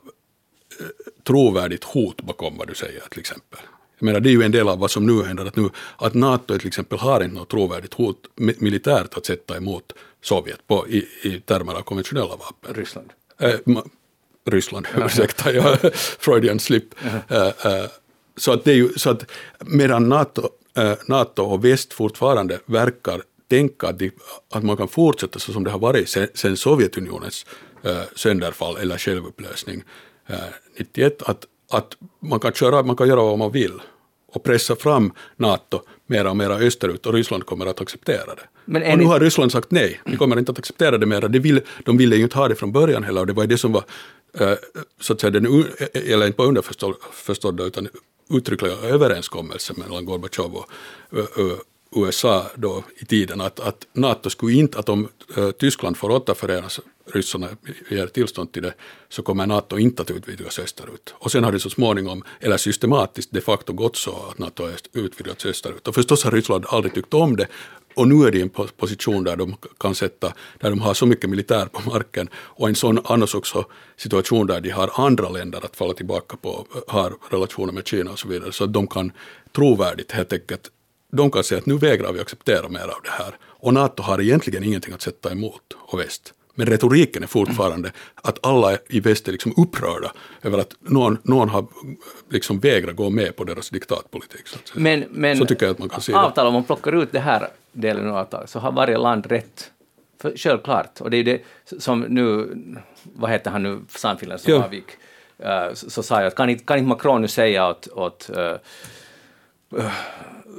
trovärdigt 1.23 1.83
hot 1.83 2.21
bakom 2.21 2.57
vad 2.57 2.67
du 2.67 2.75
säger 2.75 3.01
till 3.09 3.19
exempel. 3.19 3.59
Jag 4.01 4.05
menar, 4.05 4.19
det 4.19 4.29
är 4.29 4.31
ju 4.31 4.43
en 4.43 4.51
del 4.51 4.67
av 4.67 4.79
vad 4.79 4.91
som 4.91 5.05
nu 5.05 5.23
händer, 5.23 5.45
att, 5.45 5.55
nu, 5.55 5.69
att 5.97 6.13
NATO 6.13 6.57
till 6.57 6.67
exempel 6.67 6.99
har 6.99 7.23
inte 7.23 7.35
något 7.35 7.49
trovärdigt 7.49 7.93
hot 7.93 8.17
militärt 8.35 9.17
att 9.17 9.25
sätta 9.25 9.57
emot 9.57 9.93
Sovjet 10.21 10.67
på, 10.67 10.87
i, 10.87 11.07
i 11.23 11.39
termer 11.39 11.73
av 11.73 11.81
konventionella 11.81 12.35
vapen. 12.35 12.73
Ryssland? 12.73 13.09
Eh, 13.39 13.53
Ryssland, 14.45 14.87
ursäkta, 15.05 15.53
ja, 15.53 15.77
Freudian 15.93 16.59
slip. 16.59 16.95
Eh, 17.27 17.47
eh, 17.47 17.85
så 18.37 18.51
att 18.51 18.63
det 18.63 18.71
är 18.71 18.75
ju, 18.75 18.89
så 18.95 19.09
att 19.09 19.31
medan 19.59 20.09
NATO, 20.09 20.49
eh, 20.77 20.93
NATO 21.05 21.43
och 21.43 21.65
väst 21.65 21.93
fortfarande 21.93 22.59
verkar 22.65 23.21
tänka 23.49 23.87
att, 23.87 23.99
de, 23.99 24.11
att 24.49 24.63
man 24.63 24.77
kan 24.77 24.87
fortsätta 24.87 25.39
så 25.39 25.53
som 25.53 25.63
det 25.63 25.71
har 25.71 25.79
varit 25.79 26.09
sen, 26.09 26.27
sen 26.33 26.57
Sovjetunionens 26.57 27.45
eh, 27.83 28.01
sönderfall 28.15 28.77
eller 28.77 28.97
självupplösning 28.97 29.83
eh, 30.27 30.35
91, 30.79 31.21
att, 31.21 31.45
att 31.71 31.97
man 32.19 32.39
kan, 32.39 32.53
köra, 32.53 32.83
man 32.83 32.95
kan 32.95 33.07
göra 33.07 33.21
vad 33.21 33.39
man 33.39 33.51
vill 33.51 33.81
och 34.33 34.43
pressa 34.43 34.75
fram 34.75 35.13
NATO 35.35 35.81
mera 36.07 36.29
och 36.29 36.37
mera 36.37 36.55
österut 36.55 37.05
och 37.05 37.13
Ryssland 37.13 37.45
kommer 37.45 37.65
att 37.65 37.81
acceptera 37.81 38.35
det. 38.35 38.43
Men 38.65 38.91
och 38.91 38.97
nu 38.97 39.05
har 39.05 39.19
Ryssland 39.19 39.51
sagt 39.51 39.71
nej, 39.71 40.01
vi 40.05 40.17
kommer 40.17 40.39
inte 40.39 40.51
att 40.51 40.59
acceptera 40.59 40.97
det 40.97 41.05
mera. 41.05 41.27
Det 41.27 41.39
vill, 41.39 41.61
de 41.85 41.97
ville 41.97 42.15
ju 42.15 42.23
inte 42.23 42.37
ha 42.37 42.47
det 42.47 42.55
från 42.55 42.71
början 42.71 43.03
heller 43.03 43.21
och 43.21 43.27
det 43.27 43.33
var 43.33 43.47
det 43.47 43.57
som 43.57 43.71
var 43.71 43.83
uh, 44.41 44.53
så 45.01 45.13
att 45.13 45.21
säga 45.21 45.31
den, 45.31 45.65
eller 45.93 46.25
inte 46.25 46.37
bara 46.37 46.47
underförstådda 46.47 47.63
utan 47.63 47.87
uttryckliga 48.29 48.73
överenskommelse 48.73 49.73
mellan 49.77 50.05
Gorbatjov 50.05 50.55
och 50.55 50.69
USA 51.95 52.45
då 52.55 52.83
i 52.97 53.05
tiden 53.05 53.41
att, 53.41 53.59
att 53.59 53.87
NATO 53.93 54.29
skulle 54.29 54.53
inte, 54.53 54.79
att 54.79 54.89
om 54.89 55.07
eh, 55.37 55.51
Tyskland 55.51 55.97
får 55.97 56.09
återförenas, 56.09 56.79
ryssarna 57.13 57.47
ger 57.89 58.07
tillstånd 58.07 58.51
till 58.51 58.61
det, 58.61 58.73
så 59.09 59.23
kommer 59.23 59.47
NATO 59.47 59.77
inte 59.77 60.01
att 60.01 60.11
utvidgas 60.11 60.59
österut. 60.59 61.13
Och 61.13 61.31
sen 61.31 61.43
har 61.43 61.51
det 61.51 61.59
så 61.59 61.69
småningom, 61.69 62.23
eller 62.39 62.57
systematiskt 62.57 63.31
de 63.31 63.41
facto 63.41 63.73
gått 63.73 63.95
så 63.95 64.25
att 64.29 64.39
NATO 64.39 64.63
har 64.63 64.73
utvidgats 64.93 65.45
österut. 65.45 65.87
Och 65.87 65.95
förstås 65.95 66.23
har 66.23 66.31
Ryssland 66.31 66.65
aldrig 66.67 66.93
tyckt 66.93 67.13
om 67.13 67.35
det 67.35 67.47
och 67.95 68.07
nu 68.07 68.27
är 68.27 68.31
de 68.31 68.37
i 68.37 68.41
en 68.41 68.49
position 68.49 69.23
där 69.23 69.35
de 69.35 69.55
kan 69.79 69.95
sätta, 69.95 70.33
där 70.59 70.69
de 70.69 70.81
har 70.81 70.93
så 70.93 71.05
mycket 71.05 71.29
militär 71.29 71.65
på 71.65 71.89
marken 71.89 72.29
och 72.33 72.69
en 72.69 72.75
sån 72.75 72.99
annars 73.03 73.35
också 73.35 73.65
situation 73.97 74.47
där 74.47 74.61
de 74.61 74.69
har 74.69 74.91
andra 74.95 75.29
länder 75.29 75.65
att 75.65 75.75
falla 75.75 75.93
tillbaka 75.93 76.37
på, 76.37 76.65
har 76.87 77.13
relationer 77.29 77.73
med 77.73 77.87
Kina 77.87 78.11
och 78.11 78.19
så 78.19 78.27
vidare, 78.27 78.51
så 78.51 78.63
att 78.63 78.73
de 78.73 78.87
kan 78.87 79.11
trovärdigt 79.55 80.11
helt 80.11 80.33
enkelt, 80.33 80.69
de 81.11 81.31
kan 81.31 81.43
säga 81.43 81.59
att 81.59 81.65
nu 81.65 81.77
vägrar 81.77 82.13
vi 82.13 82.19
acceptera 82.19 82.69
mer 82.69 82.83
av 82.83 83.01
det 83.03 83.09
här. 83.09 83.37
Och 83.43 83.73
NATO 83.73 84.03
har 84.03 84.21
egentligen 84.21 84.63
ingenting 84.63 84.93
att 84.93 85.01
sätta 85.01 85.31
emot, 85.31 85.61
och 85.77 85.99
väst. 85.99 86.33
Men 86.55 86.67
retoriken 86.67 87.23
är 87.23 87.27
fortfarande 87.27 87.91
att 88.15 88.45
alla 88.45 88.77
i 88.89 88.99
väst 88.99 89.27
är 89.27 89.31
liksom 89.31 89.53
upprörda 89.57 90.11
över 90.41 90.57
att 90.57 90.73
någon, 90.79 91.17
någon 91.23 91.49
har 91.49 91.65
liksom 92.29 92.59
vägrat 92.59 92.95
gå 92.95 93.09
med 93.09 93.35
på 93.35 93.43
deras 93.43 93.69
diktatpolitik. 93.69 94.47
Så, 94.47 94.57
men, 94.73 95.05
men 95.09 95.37
så 95.37 95.45
tycker 95.45 95.65
jag 95.65 95.73
att 95.73 95.79
man 95.79 95.89
kan 95.89 96.01
se 96.01 96.13
avtal, 96.13 96.47
om 96.47 96.53
man 96.53 96.63
plockar 96.63 97.03
ut 97.03 97.11
det 97.11 97.19
här 97.19 97.47
delen 97.71 98.09
av 98.09 98.17
avtalet, 98.17 98.49
så 98.49 98.59
har 98.59 98.71
varje 98.71 98.97
land 98.97 99.25
rätt 99.25 99.71
För, 100.21 100.33
självklart. 100.37 101.01
Och 101.01 101.09
det 101.09 101.17
är 101.17 101.23
det 101.23 101.41
som 101.79 101.99
nu, 102.01 102.55
vad 103.03 103.31
heter 103.31 103.51
han 103.51 103.63
nu, 103.63 103.79
Sannfinland 103.89 104.41
som 104.41 104.53
Ja. 104.53 104.63
avgick, 104.63 104.85
eh, 105.37 105.73
så, 105.73 105.89
så 105.89 106.03
sa 106.03 106.17
jag 106.19 106.27
att 106.27 106.35
kan 106.35 106.49
inte, 106.49 106.63
kan 106.63 106.77
inte 106.77 106.87
Macron 106.89 107.21
nu 107.21 107.27
säga 107.27 107.69
åt, 107.69 107.87
åt 107.87 108.29
eh, 108.29 108.55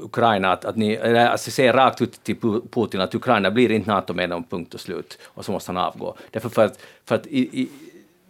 Ukraina 0.03 0.53
att, 0.53 0.65
att 0.65 0.77
ni, 0.77 0.93
eller, 0.93 1.27
alltså 1.27 1.51
säger 1.51 1.73
rakt 1.73 2.03
ut 2.03 2.25
till 2.25 2.37
Putin 2.71 3.01
att 3.01 3.15
Ukraina 3.15 3.51
blir 3.51 3.71
inte 3.71 3.91
NATO-medlem, 3.91 4.45
punkt 4.45 4.75
och 4.75 4.81
slut, 4.81 5.19
och 5.25 5.45
så 5.45 5.53
måste 5.53 5.73
han 5.73 5.85
avgå. 5.85 6.17
Därför 6.31 6.49
för 6.49 6.65
att, 6.65 6.79
för 7.05 7.15
att 7.15 7.27
i, 7.27 7.61
i, 7.61 7.69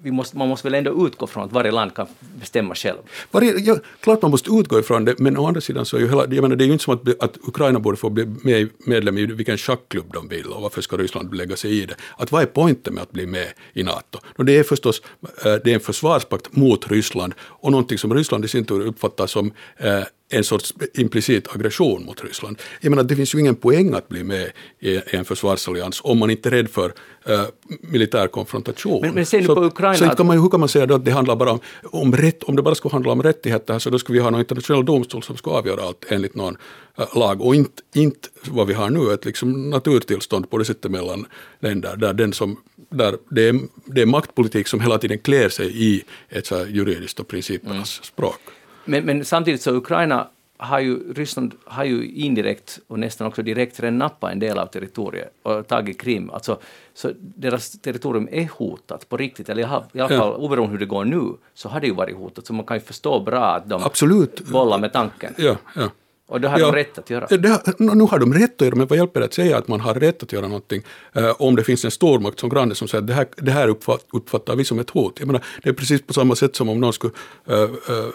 vi 0.03 0.11
måste, 0.11 0.37
man 0.37 0.49
måste 0.49 0.69
väl 0.69 0.75
ändå 0.75 1.07
utgå 1.07 1.27
från 1.27 1.45
att 1.45 1.53
varje 1.53 1.71
land 1.71 1.95
kan 1.95 2.07
bestämma 2.41 2.75
själv. 2.75 2.99
Varje, 3.31 3.59
ja, 3.59 3.77
klart 4.01 4.23
man 4.23 4.31
måste 4.31 4.51
utgå 4.51 4.79
ifrån 4.79 5.05
det, 5.05 5.19
men 5.19 5.39
å 5.39 5.47
andra 5.47 5.61
sidan 5.61 5.87
så 5.87 5.97
är 5.97 6.01
ju 6.01 6.09
hela, 6.09 6.23
jag 6.23 6.43
menar, 6.43 6.57
det 6.57 6.65
är 6.65 6.67
ju 6.67 6.73
inte 6.73 6.85
som 6.85 6.95
att, 6.95 7.23
att 7.23 7.37
Ukraina 7.49 7.81
borde 7.81 7.97
få 7.97 8.11
bli 8.11 8.27
med, 8.27 8.69
medlem 8.79 9.19
i 9.19 9.27
vilken 9.27 9.59
schackklubb 9.59 10.13
de 10.13 10.29
vill 10.29 10.47
och 10.47 10.63
varför 10.63 10.81
ska 10.83 10.97
Ryssland 10.97 11.35
lägga 11.35 11.57
sig 11.57 11.83
i 11.83 11.87
det. 11.87 11.95
Att 12.17 12.33
vad 12.33 12.43
är 12.43 12.47
poängen 12.47 12.79
med 12.91 13.03
att 13.03 13.13
bli 13.13 13.27
med 13.27 13.47
i 13.73 13.83
NATO? 13.83 14.19
Och 14.37 14.45
det 14.45 14.59
är 14.59 14.63
förstås 14.63 15.03
eh, 15.45 15.55
det 15.65 15.71
är 15.71 15.75
en 15.75 15.81
försvarspakt 15.81 16.57
mot 16.57 16.91
Ryssland 16.91 17.35
och 17.41 17.71
någonting 17.71 17.99
som 17.99 18.15
Ryssland 18.15 18.45
i 18.45 18.49
sin 18.49 18.65
tur 18.65 18.87
uppfattar 18.87 19.27
som 19.27 19.53
eh, 19.77 20.03
en 20.33 20.45
sorts 20.45 20.75
implicit 20.95 21.49
aggression 21.55 22.05
mot 22.05 22.25
Ryssland. 22.25 22.63
Jag 22.81 22.91
menar, 22.91 23.03
det 23.03 23.17
finns 23.17 23.35
ju 23.35 23.39
ingen 23.41 23.55
poäng 23.55 23.95
att 23.95 24.09
bli 24.09 24.25
med 24.25 24.53
i 24.81 25.01
en 25.07 25.25
försvarsallians 25.25 26.01
om 26.05 26.19
man 26.19 26.31
inte 26.31 26.49
är 26.49 26.51
rädd 26.51 26.71
för 26.71 26.93
eh, 27.27 27.43
militär 27.81 28.27
konfrontation. 28.29 29.01
Men- 29.01 29.15
men 29.15 29.27
ser 29.27 29.43
så, 29.43 29.55
på 29.55 29.65
Ukraina 29.65 30.11
så 30.11 30.17
kan 30.17 30.27
man, 30.27 30.39
hur 30.41 30.49
kan 30.49 30.61
man 30.61 30.69
säga 30.69 30.95
att 30.95 31.05
det 31.05 31.11
handlar 31.11 31.37
bara 31.37 31.51
om, 31.53 31.61
om 31.83 32.13
rätt, 32.17 32.43
om 32.43 32.57
det 32.57 32.63
bara 32.63 32.75
skulle 32.75 32.93
handla 32.93 33.13
om 33.13 33.23
rättigheter 33.23 33.79
så 33.79 33.91
då 33.91 33.99
skulle 33.99 34.19
vi 34.19 34.23
ha 34.25 34.31
någon 34.31 34.41
internationell 34.41 34.85
domstol 34.85 35.23
som 35.23 35.37
ska 35.37 35.51
avgöra 35.51 35.83
allt 35.83 36.05
enligt 36.09 36.35
någon 36.35 36.57
eh, 36.99 37.19
lag 37.19 37.41
och 37.43 37.55
inte, 37.55 37.83
inte 37.95 38.29
vad 38.51 38.67
vi 38.67 38.75
har 38.75 38.91
nu, 38.91 39.13
ett 39.13 39.25
liksom 39.25 39.71
naturtillstånd 39.71 40.51
på 40.51 40.59
det 40.59 40.65
sättet 40.65 40.91
mellan 40.91 41.27
länder 41.61 41.97
där, 41.97 42.13
den 42.15 42.33
som, 42.33 42.57
där 42.91 43.17
det, 43.31 43.49
är, 43.49 43.61
det 43.85 44.03
är 44.03 44.07
maktpolitik 44.07 44.69
som 44.69 44.81
hela 44.81 44.99
tiden 44.99 45.19
klär 45.19 45.49
sig 45.49 45.85
i 45.85 46.03
ett 46.29 46.47
så 46.47 46.67
juridiskt 46.69 47.21
och 47.21 47.29
principernas 47.29 48.05
språk. 48.05 48.41
Men, 48.85 49.05
men 49.05 49.25
samtidigt 49.25 49.63
så 49.63 49.71
Ukraina 49.75 50.29
har 50.57 50.81
ju, 50.81 51.13
Ryssland 51.13 51.55
har 51.65 51.85
ju 51.85 52.07
indirekt 52.11 52.79
och 52.89 52.99
nästan 52.99 53.27
också 53.27 53.43
direkt 53.43 53.81
redan 53.81 53.99
nappat 53.99 54.33
en 54.33 54.39
del 54.39 54.59
av 54.59 54.67
territoriet 54.67 55.33
och 55.43 55.67
tagit 55.67 56.01
Krim. 56.01 56.31
Alltså, 56.31 56.59
så 56.95 57.11
deras 57.19 57.71
territorium 57.71 58.29
är 58.33 58.49
hotat 58.59 59.09
på 59.09 59.17
riktigt, 59.17 59.49
eller 59.49 59.63
i 59.63 59.65
alla 59.65 59.85
i 59.93 60.01
alla 60.01 60.15
Ja. 60.15 60.21
fall 60.21 60.33
oberoende 60.35 60.73
hur 60.73 60.79
det 60.79 60.87
går 60.87 61.05
nu, 61.05 61.23
så 61.55 61.69
har 61.69 61.81
det 61.81 61.87
ju 61.87 61.95
varit 61.95 62.17
hotat. 62.17 62.47
Så 62.47 62.53
man 62.53 62.67
kan 62.67 62.77
ju 62.77 62.81
förstå 62.81 63.21
bra 63.21 63.45
att 63.45 63.69
de 63.69 63.83
Absolut. 63.83 64.41
bollar 64.41 64.79
med 64.79 64.93
tanken. 64.93 65.35
Ja, 65.39 65.57
ja. 65.77 65.89
Och 66.33 66.41
det 66.41 66.49
har 66.49 66.59
Ja. 66.59 66.67
de 66.67 66.75
rätt 66.75 66.99
att 66.99 67.11
göra. 67.11 67.27
Det, 67.27 67.79
nu 67.79 68.05
har 68.05 68.19
de 68.19 68.35
rätt 68.35 68.55
att 68.63 68.67
göra, 68.67 68.77
men 68.77 68.87
vad 68.87 68.99
hjälper 68.99 69.21
det 69.21 69.27
att 69.27 69.35
säga 69.35 69.57
att 69.59 69.69
man 69.69 69.81
har 69.81 69.95
rätt 69.95 70.23
att 70.23 70.33
göra 70.33 70.47
någonting 70.49 70.83
eh, 71.13 71.31
om 71.39 71.57
det 71.57 71.65
finns 71.65 71.85
en 71.85 71.91
stormakt 71.91 72.41
som 72.41 72.49
granne 72.51 72.75
som 72.75 72.89
säger 72.89 73.03
att 73.03 73.07
det 73.09 73.15
här, 73.15 73.27
det 73.37 73.51
här 73.51 73.69
uppfatt, 73.69 74.07
uppfattar 74.13 74.57
vi 74.57 74.65
som 74.65 74.79
ett 74.79 74.91
hot. 74.91 75.17
Jag 75.19 75.27
menar, 75.27 75.43
det 75.63 75.69
är 75.69 75.73
precis 75.73 76.03
på 76.03 76.13
samma 76.13 76.35
sätt 76.37 76.57
som 76.57 76.69
om 76.69 76.81
någon 76.81 76.93
skulle, 76.93 77.13
eh, 77.49 77.69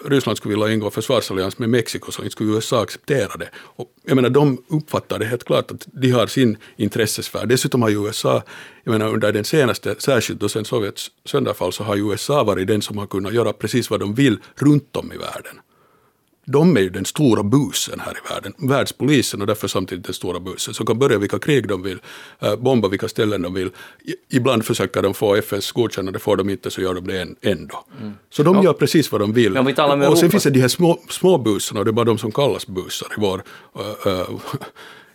Ryssland 0.04 0.38
skulle 0.38 0.54
vilja 0.54 0.72
ingå 0.74 0.90
försvarsallians 0.90 1.58
med 1.58 1.68
Mexiko 1.68 2.12
så 2.12 2.22
inte 2.22 2.32
skulle 2.32 2.52
USA 2.54 2.82
acceptera 2.82 3.36
det. 3.38 3.48
Och, 3.56 3.86
jag 4.06 4.14
menar, 4.16 4.30
de 4.30 4.58
uppfattar 4.68 5.18
det 5.18 5.24
helt 5.24 5.44
klart 5.44 5.70
att 5.70 5.86
de 5.92 6.10
har 6.10 6.26
sin 6.26 6.56
intressesfär. 6.76 7.46
Dessutom 7.46 7.82
har 7.82 7.88
ju 7.88 8.06
USA, 8.06 8.42
jag 8.84 8.92
menar 8.92 9.08
under 9.08 9.32
den 9.32 9.44
senaste, 9.44 9.94
särskilt 9.98 10.40
då 10.40 10.48
sen 10.48 10.64
Sovjets 10.64 11.10
sönderfall, 11.24 11.72
så 11.72 11.84
har 11.84 11.96
ju 11.96 12.10
USA 12.12 12.44
varit 12.44 12.66
den 12.66 12.82
som 12.82 12.98
har 12.98 13.06
kunnat 13.06 13.32
göra 13.34 13.52
precis 13.52 13.90
vad 13.90 14.00
de 14.00 14.14
vill 14.14 14.38
runt 14.56 14.96
om 14.96 15.12
i 15.12 15.16
världen 15.16 15.60
de 16.52 16.76
är 16.76 16.80
ju 16.80 16.90
den 16.90 17.04
stora 17.04 17.42
busen 17.42 18.00
här 18.00 18.12
i 18.12 18.32
världen, 18.34 18.54
världspolisen 18.58 19.40
och 19.40 19.46
därför 19.46 19.68
samtidigt 19.68 20.04
den 20.04 20.14
stora 20.14 20.40
busen 20.40 20.74
som 20.74 20.86
kan 20.86 20.98
börja 20.98 21.18
vilka 21.18 21.38
krig 21.38 21.68
de 21.68 21.82
vill, 21.82 21.98
eh, 22.40 22.56
bomba 22.56 22.88
vilka 22.88 23.08
ställen 23.08 23.42
de 23.42 23.54
vill. 23.54 23.70
Ibland 24.30 24.64
försöker 24.64 25.02
de 25.02 25.14
få 25.14 25.34
FNs 25.36 25.72
godkännande, 25.72 26.18
får 26.18 26.36
de 26.36 26.50
inte 26.50 26.70
så 26.70 26.80
gör 26.80 26.94
de 26.94 27.06
det 27.06 27.48
ändå. 27.50 27.84
Så 28.30 28.42
de 28.42 28.62
gör 28.62 28.72
precis 28.72 29.12
vad 29.12 29.20
de 29.20 29.32
vill. 29.32 29.52
Men 29.52 29.60
om 29.60 29.66
vi 29.66 29.74
talar 29.74 29.96
och 29.96 30.18
sen 30.18 30.26
Europa- 30.26 30.30
finns 30.30 30.44
det 30.44 30.50
de 30.50 30.60
här 30.60 30.68
små, 30.68 30.98
små 31.10 31.38
busarna 31.38 31.78
och 31.80 31.84
det 31.84 31.90
är 31.90 31.92
bara 31.92 32.04
de 32.04 32.18
som 32.18 32.32
kallas 32.32 32.66
busar 32.66 33.08
i 33.16 33.20
vår 33.20 33.42
eh, 33.78 34.12
eh, 34.12 34.28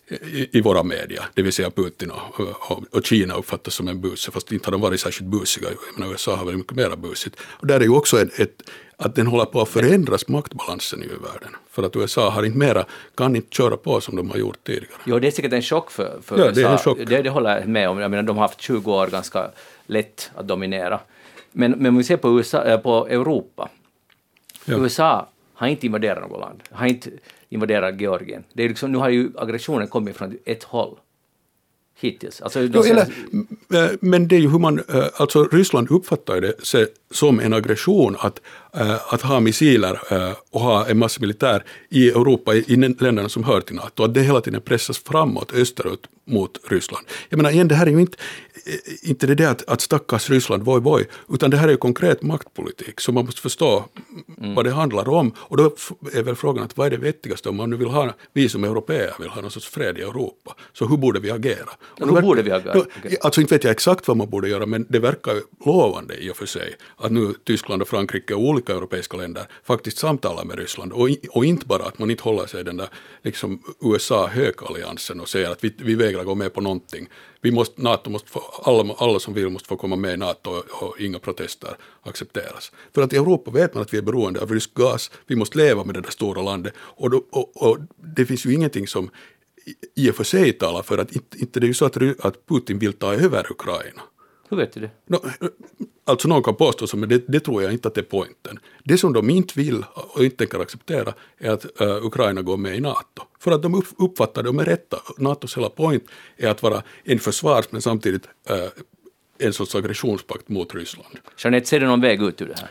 i, 0.07 0.57
i 0.57 0.61
våra 0.61 0.83
media, 0.83 1.23
det 1.33 1.41
vill 1.41 1.53
säga 1.53 1.69
Putin 1.69 2.11
och, 2.11 2.39
och, 2.39 2.83
och 2.91 3.05
Kina 3.05 3.33
uppfattas 3.35 3.73
som 3.73 3.87
en 3.87 4.01
bus, 4.01 4.29
fast 4.33 4.51
inte 4.51 4.67
har 4.67 4.71
de 4.71 4.81
varit 4.81 4.99
särskilt 4.99 5.29
busiga. 5.29 5.69
Menar, 5.97 6.11
USA 6.11 6.35
har 6.35 6.45
varit 6.45 6.57
mycket 6.57 6.75
mer 6.75 6.95
busigt. 6.95 7.35
Och 7.41 7.67
där 7.67 7.79
är 7.79 7.83
ju 7.83 7.89
också 7.95 8.21
ett, 8.21 8.39
ett, 8.39 8.61
att 8.97 9.15
den 9.15 9.27
håller 9.27 9.45
på 9.45 9.61
att 9.61 9.69
förändras 9.69 10.27
maktbalansen 10.27 11.03
i 11.03 11.07
världen. 11.07 11.55
För 11.69 11.83
att 11.83 11.95
USA 11.95 12.29
har 12.29 12.43
inte 12.43 12.57
mera, 12.57 12.85
kan 13.15 13.35
inte 13.35 13.55
köra 13.55 13.77
på 13.77 14.01
som 14.01 14.15
de 14.15 14.29
har 14.29 14.37
gjort 14.37 14.63
tidigare. 14.63 14.87
Jo, 15.05 15.19
det 15.19 15.27
är 15.27 15.31
säkert 15.31 15.53
en 15.53 15.61
chock 15.61 15.91
för, 15.91 16.19
för 16.23 16.37
Ja, 16.39 16.45
USA. 16.45 16.61
det 16.61 16.67
är 16.67 16.71
en 16.71 16.77
chock. 16.77 16.97
Det, 17.05 17.21
det 17.21 17.29
håller 17.29 17.59
jag 17.59 17.67
med 17.67 17.89
om. 17.89 17.99
Jag 17.99 18.11
menar, 18.11 18.23
de 18.23 18.37
har 18.37 18.43
haft 18.43 18.61
20 18.61 18.93
år 18.93 19.07
ganska 19.07 19.51
lätt 19.87 20.31
att 20.35 20.47
dominera. 20.47 20.99
Men, 21.51 21.71
men 21.71 21.85
om 21.85 21.97
vi 21.97 22.03
ser 22.03 22.17
på, 22.17 22.37
USA, 22.37 22.63
eh, 22.63 22.79
på 22.79 23.07
Europa. 23.07 23.69
Ja. 24.65 24.77
USA 24.77 25.27
har 25.53 25.67
inte 25.67 25.85
invaderat 25.85 26.29
något 26.29 26.39
land. 26.39 26.63
Har 26.71 26.87
inte 26.87 27.09
invaderat 27.53 28.01
Georgien. 28.01 28.43
Det 28.53 28.63
är 28.63 28.69
liksom, 28.69 28.91
nu 28.91 28.97
har 28.97 29.09
ju 29.09 29.31
aggressionen 29.37 29.87
kommit 29.87 30.15
från 30.15 30.37
ett 30.45 30.63
håll. 30.63 30.99
Hittills. 31.99 32.41
Alltså, 32.41 32.61
Jo, 32.61 32.83
eller, 32.83 33.01
eh, 33.01 33.91
men 33.99 34.27
det 34.27 34.35
är 34.35 34.39
ju 34.39 34.49
hur 34.49 34.59
man, 34.59 34.79
eh, 34.79 35.05
alltså 35.15 35.43
Ryssland 35.43 35.91
uppfattar 35.91 36.41
det 36.41 36.53
som 37.11 37.39
en 37.39 37.53
aggression 37.53 38.15
att, 38.19 38.41
att 39.09 39.21
ha 39.21 39.39
missiler 39.39 39.99
eh, 40.09 40.33
och 40.51 40.61
ha 40.61 40.85
en 40.87 40.97
massa 40.97 41.21
militär 41.21 41.63
i 41.89 42.09
Europa, 42.09 42.55
i 42.55 42.75
länderna 42.75 43.29
som 43.29 43.43
hör 43.43 43.61
till 43.61 43.75
NATO, 43.75 44.03
att 44.03 44.13
det 44.13 44.21
hela 44.21 44.41
tiden 44.41 44.61
pressas 44.61 44.97
framåt, 44.97 45.53
österut 45.53 45.99
mot 46.25 46.59
Ryssland. 46.67 47.05
Jag 47.29 47.37
menar 47.37 47.51
igen, 47.51 47.67
det 47.67 47.75
här 47.75 47.85
är 47.85 47.91
ju 47.91 47.99
inte, 47.99 48.17
eh, 48.65 49.09
inte 49.09 49.27
det 49.27 49.35
där 49.35 49.47
att, 49.47 49.69
att 49.69 49.81
stackars 49.81 50.29
Ryssland, 50.29 50.63
voj 50.63 50.81
voj, 50.81 51.07
utan 51.29 51.49
det 51.49 51.57
här 51.57 51.67
är 51.67 51.71
ju 51.71 51.77
konkret 51.77 52.21
maktpolitik, 52.21 52.99
så 52.99 53.11
man 53.11 53.25
måste 53.25 53.41
förstå 53.41 53.85
vad 54.37 54.65
det 54.65 54.71
handlar 54.71 55.09
om. 55.09 55.33
Och 55.37 55.57
då 55.57 55.63
är 56.13 56.23
väl 56.23 56.35
frågan 56.35 56.63
att 56.63 56.77
vad 56.77 56.87
är 56.87 56.91
det 56.91 56.97
vettigaste 56.97 57.49
om 57.49 57.55
man 57.55 57.69
nu 57.69 57.75
vill 57.75 57.87
ha, 57.87 58.13
vi 58.33 58.49
som 58.49 58.63
europeer 58.63 59.13
vill 59.19 59.29
ha 59.29 59.41
någon 59.41 59.51
sorts 59.51 59.67
fred 59.67 59.97
i 59.97 60.01
Europa, 60.01 60.55
så 60.73 60.87
hur 60.87 60.97
borde 60.97 61.19
vi 61.19 61.31
agera? 61.31 61.69
Och 61.99 62.15
hur 62.15 62.21
borde 62.21 62.41
vi 62.41 62.51
agera? 62.51 62.73
då-. 62.73 62.85
Alltså 63.21 63.41
inte 63.41 63.55
vet 63.55 63.63
jag 63.63 63.71
exakt 63.71 64.07
vad 64.07 64.17
man 64.17 64.29
borde 64.29 64.49
göra, 64.49 64.65
men 64.65 64.85
det 64.89 64.99
verkar 64.99 65.33
ju 65.33 65.41
lovande 65.65 66.15
i 66.17 66.31
och 66.31 66.37
för 66.37 66.45
sig 66.45 66.75
att 66.97 67.11
nu 67.11 67.33
Tyskland 67.43 67.81
och 67.81 67.87
Frankrike 67.87 68.33
och 68.33 68.41
olika 68.41 68.62
europeiska 68.69 69.17
länder 69.17 69.47
faktiskt 69.63 69.97
samtalar 69.97 70.45
med 70.45 70.59
Ryssland 70.59 70.91
och, 70.93 71.09
och 71.29 71.45
inte 71.45 71.65
bara 71.65 71.83
att 71.85 71.99
man 71.99 72.11
inte 72.11 72.23
håller 72.23 72.45
sig 72.45 72.59
i 72.59 72.63
den 72.63 72.77
där 72.77 72.89
liksom 73.23 73.61
USA-högalliansen 73.81 75.19
och 75.19 75.29
säger 75.29 75.49
att 75.51 75.63
vi, 75.63 75.73
vi 75.77 75.95
vägrar 75.95 76.23
gå 76.23 76.35
med 76.35 76.53
på 76.53 76.61
någonting. 76.61 77.07
Vi 77.41 77.51
måste, 77.51 77.81
NATO 77.81 78.09
måste 78.09 78.29
få, 78.29 78.39
alla, 78.63 78.93
alla 78.97 79.19
som 79.19 79.33
vill 79.33 79.49
måste 79.49 79.67
få 79.67 79.75
komma 79.77 79.95
med 79.95 80.13
i 80.13 80.17
NATO 80.17 80.49
och, 80.49 80.83
och 80.83 80.99
inga 80.99 81.19
protester 81.19 81.77
accepteras. 82.01 82.71
För 82.95 83.01
att 83.01 83.13
i 83.13 83.15
Europa 83.15 83.51
vet 83.51 83.73
man 83.73 83.83
att 83.83 83.93
vi 83.93 83.97
är 83.97 84.01
beroende 84.01 84.41
av 84.41 84.51
rysk 84.51 84.73
gas, 84.73 85.11
vi 85.27 85.35
måste 85.35 85.57
leva 85.57 85.83
med 85.83 85.95
det 85.95 86.01
där 86.01 86.11
stora 86.11 86.41
landet 86.41 86.73
och, 86.77 87.09
då, 87.09 87.23
och, 87.31 87.61
och 87.71 87.77
det 88.15 88.25
finns 88.25 88.45
ju 88.45 88.53
ingenting 88.53 88.87
som 88.87 89.09
i- 89.95 90.09
och 90.11 90.15
för 90.15 90.23
sig 90.23 90.53
talar 90.53 90.81
för 90.83 90.97
att 90.97 91.11
inte, 91.15 91.37
inte 91.39 91.59
det 91.59 91.65
är 91.65 91.67
ju 91.67 91.73
så 91.73 91.85
att, 91.85 91.97
att 92.25 92.47
Putin 92.47 92.79
vill 92.79 92.93
ta 92.93 93.13
över 93.13 93.51
Ukraina 93.51 94.01
hur 94.53 94.61
vet 94.61 94.73
du 94.73 94.79
det? 94.79 94.89
No, 95.05 95.17
alltså 96.05 96.27
någon 96.27 96.43
kan 96.43 96.55
påstå 96.55 96.87
så, 96.87 96.97
men 96.97 97.09
det, 97.09 97.23
det 97.27 97.39
tror 97.39 97.63
jag 97.63 97.73
inte 97.73 97.87
att 97.87 97.95
det 97.95 98.01
är 98.01 98.05
poängen. 98.05 98.59
Det 98.83 98.97
som 98.97 99.13
de 99.13 99.29
inte 99.29 99.53
vill 99.59 99.85
och 99.93 100.23
inte 100.23 100.37
tänker 100.37 100.59
acceptera 100.59 101.13
är 101.37 101.51
att 101.51 101.81
eh, 101.81 102.05
Ukraina 102.05 102.41
går 102.41 102.57
med 102.57 102.75
i 102.75 102.79
NATO. 102.79 103.23
För 103.39 103.51
att 103.51 103.61
de 103.61 103.75
upp, 103.75 103.85
uppfattar 103.97 104.43
det 104.43 104.51
med 104.51 104.67
rätta. 104.67 104.97
NATOs 105.17 105.57
hela 105.57 105.69
poäng 105.69 105.99
är 106.37 106.49
att 106.49 106.63
vara 106.63 106.83
en 107.03 107.19
försvars 107.19 107.65
men 107.69 107.81
samtidigt 107.81 108.27
eh, 108.49 109.45
en 109.47 109.53
sorts 109.53 109.75
aggressionspakt 109.75 110.49
mot 110.49 110.75
Ryssland. 110.75 111.17
Jeanette, 111.37 111.67
ser 111.67 111.79
du 111.79 111.85
någon 111.85 112.01
väg 112.01 112.21
ut 112.21 112.41
ur 112.41 112.45
det 112.45 112.59
här? 112.59 112.69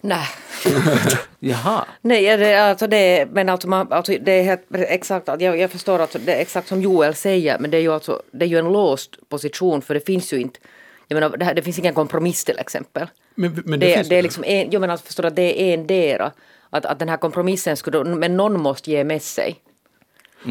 Nej. 0.00 0.28
Jaha. 1.38 1.84
Nej, 2.00 2.36
det, 2.36 2.54
alltså 2.54 2.86
det, 2.86 3.28
men 3.32 3.48
alltså, 3.48 3.68
man, 3.68 3.92
alltså 3.92 4.12
det 4.20 4.32
är 4.32 4.42
helt 4.42 4.64
exakt, 4.70 5.28
jag, 5.28 5.58
jag 5.58 5.70
förstår 5.70 5.98
att 5.98 6.16
det 6.24 6.34
är 6.34 6.40
exakt 6.40 6.68
som 6.68 6.82
Joel 6.82 7.14
säger, 7.14 7.58
men 7.58 7.70
det 7.70 7.76
är 7.76 7.80
ju 7.80 7.92
alltså, 7.92 8.22
det 8.30 8.44
är 8.44 8.48
ju 8.48 8.58
en 8.58 8.72
låst 8.72 9.28
position 9.28 9.82
för 9.82 9.94
det 9.94 10.06
finns 10.06 10.32
ju 10.32 10.40
inte, 10.40 10.58
jag 11.08 11.16
menar, 11.16 11.36
det, 11.36 11.44
här, 11.44 11.54
det 11.54 11.62
finns 11.62 11.78
ingen 11.78 11.94
kompromiss 11.94 12.44
till 12.44 12.58
exempel. 12.58 13.06
Men, 13.34 13.62
men 13.64 13.80
det, 13.80 13.86
det, 13.86 13.94
finns 13.94 14.08
det 14.08 14.16
är 14.16 14.22
liksom 14.22 14.44
en, 14.44 14.70
jag 14.70 14.80
menar, 14.80 14.96
förstår 14.96 15.26
att 15.26 15.36
det 15.36 15.62
är 15.62 15.74
en 15.74 15.86
dera, 15.86 16.32
att, 16.70 16.86
att 16.86 16.98
den 16.98 17.08
här 17.08 17.16
kompromissen 17.16 17.76
skulle, 17.76 18.04
men 18.04 18.36
någon 18.36 18.60
måste 18.60 18.90
ge 18.90 19.04
med 19.04 19.22
sig. 19.22 19.60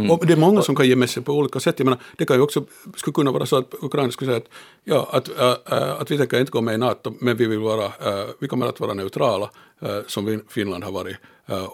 Och 0.10 0.26
det 0.26 0.34
är 0.34 0.38
många 0.38 0.62
som 0.62 0.76
kan 0.76 0.88
ge 0.88 0.96
med 0.96 1.10
sig 1.10 1.24
på 1.24 1.34
olika 1.34 1.60
sätt. 1.60 1.80
Jag 1.80 1.86
menar, 1.86 2.00
det 2.18 2.26
kan 2.26 2.36
ju 2.36 2.42
också 2.42 2.66
skulle 2.96 3.14
kunna 3.14 3.32
vara 3.32 3.46
så 3.46 3.56
att 3.56 3.74
Ukraina 3.82 4.12
skulle 4.12 4.32
säga 4.32 4.38
att, 4.38 4.50
ja, 4.84 5.10
att, 5.12 5.40
äh, 5.40 5.78
äh, 5.78 6.02
att 6.02 6.12
vi 6.12 6.18
tänker 6.18 6.40
inte 6.40 6.52
gå 6.52 6.62
med 6.62 6.76
i 6.76 6.78
NATO, 6.78 7.14
men 7.20 7.38
vi, 7.38 7.46
vill 7.46 7.60
vara, 7.60 7.86
äh, 7.86 8.26
vi 8.40 8.48
kommer 8.48 8.66
att 8.66 8.80
vara 8.80 8.94
neutrala, 8.94 9.50
äh, 9.82 10.00
som 10.08 10.26
vi, 10.26 10.40
Finland 10.50 10.84
har 10.84 10.92
varit, 10.92 11.18
äh, 11.50 11.68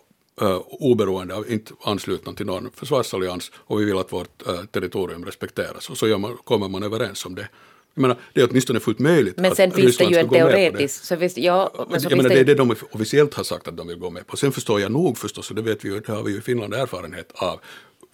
oberoende 0.79 1.35
av, 1.35 1.51
inte 1.51 1.73
anslutna 1.83 2.33
till 2.33 2.45
någon 2.45 2.69
försvarsallians, 2.75 3.51
och 3.55 3.79
vi 3.79 3.85
vill 3.85 3.97
att 3.97 4.13
vårt 4.13 4.43
territorium 4.71 5.25
respekteras. 5.25 5.89
Och 5.89 5.97
så 5.97 6.17
man, 6.17 6.37
kommer 6.43 6.67
man 6.67 6.83
överens 6.83 7.25
om 7.25 7.35
det. 7.35 7.47
Jag 7.93 8.01
menar, 8.01 8.17
det 8.33 8.41
är 8.41 8.47
åtminstone 8.49 8.79
fullt 8.79 8.99
möjligt 8.99 9.37
Men 9.37 9.51
att 9.51 9.57
sen 9.57 9.71
finns 9.71 9.97
det 9.97 10.03
Ryssland 10.05 10.11
ju 10.11 10.15
ska 10.27 10.37
en 10.39 10.45
det. 10.47 10.51
teoretisk, 10.51 11.03
så 11.03 11.17
finns, 11.17 11.37
ja, 11.37 11.71
men 11.73 11.85
så 11.87 11.93
jag 11.93 12.01
finns 12.01 12.11
menar, 12.11 12.23
det, 12.23 12.29
det 12.29 12.35
är 12.35 12.37
ju- 12.39 12.43
det 12.43 12.53
de 12.55 12.75
officiellt 12.91 13.33
har 13.33 13.43
sagt 13.43 13.67
att 13.67 13.77
de 13.77 13.87
vill 13.87 13.97
gå 13.97 14.09
med 14.09 14.27
på. 14.27 14.37
Sen 14.37 14.51
förstår 14.51 14.81
jag 14.81 14.91
nog 14.91 15.17
förstås, 15.17 15.49
och 15.49 15.55
det 15.55 15.61
vet 15.61 15.85
vi 15.85 15.89
ju, 15.89 15.99
det 15.99 16.11
har 16.11 16.23
vi 16.23 16.31
ju 16.31 16.37
i 16.37 16.41
Finland 16.41 16.73
erfarenhet 16.73 17.31
av 17.35 17.59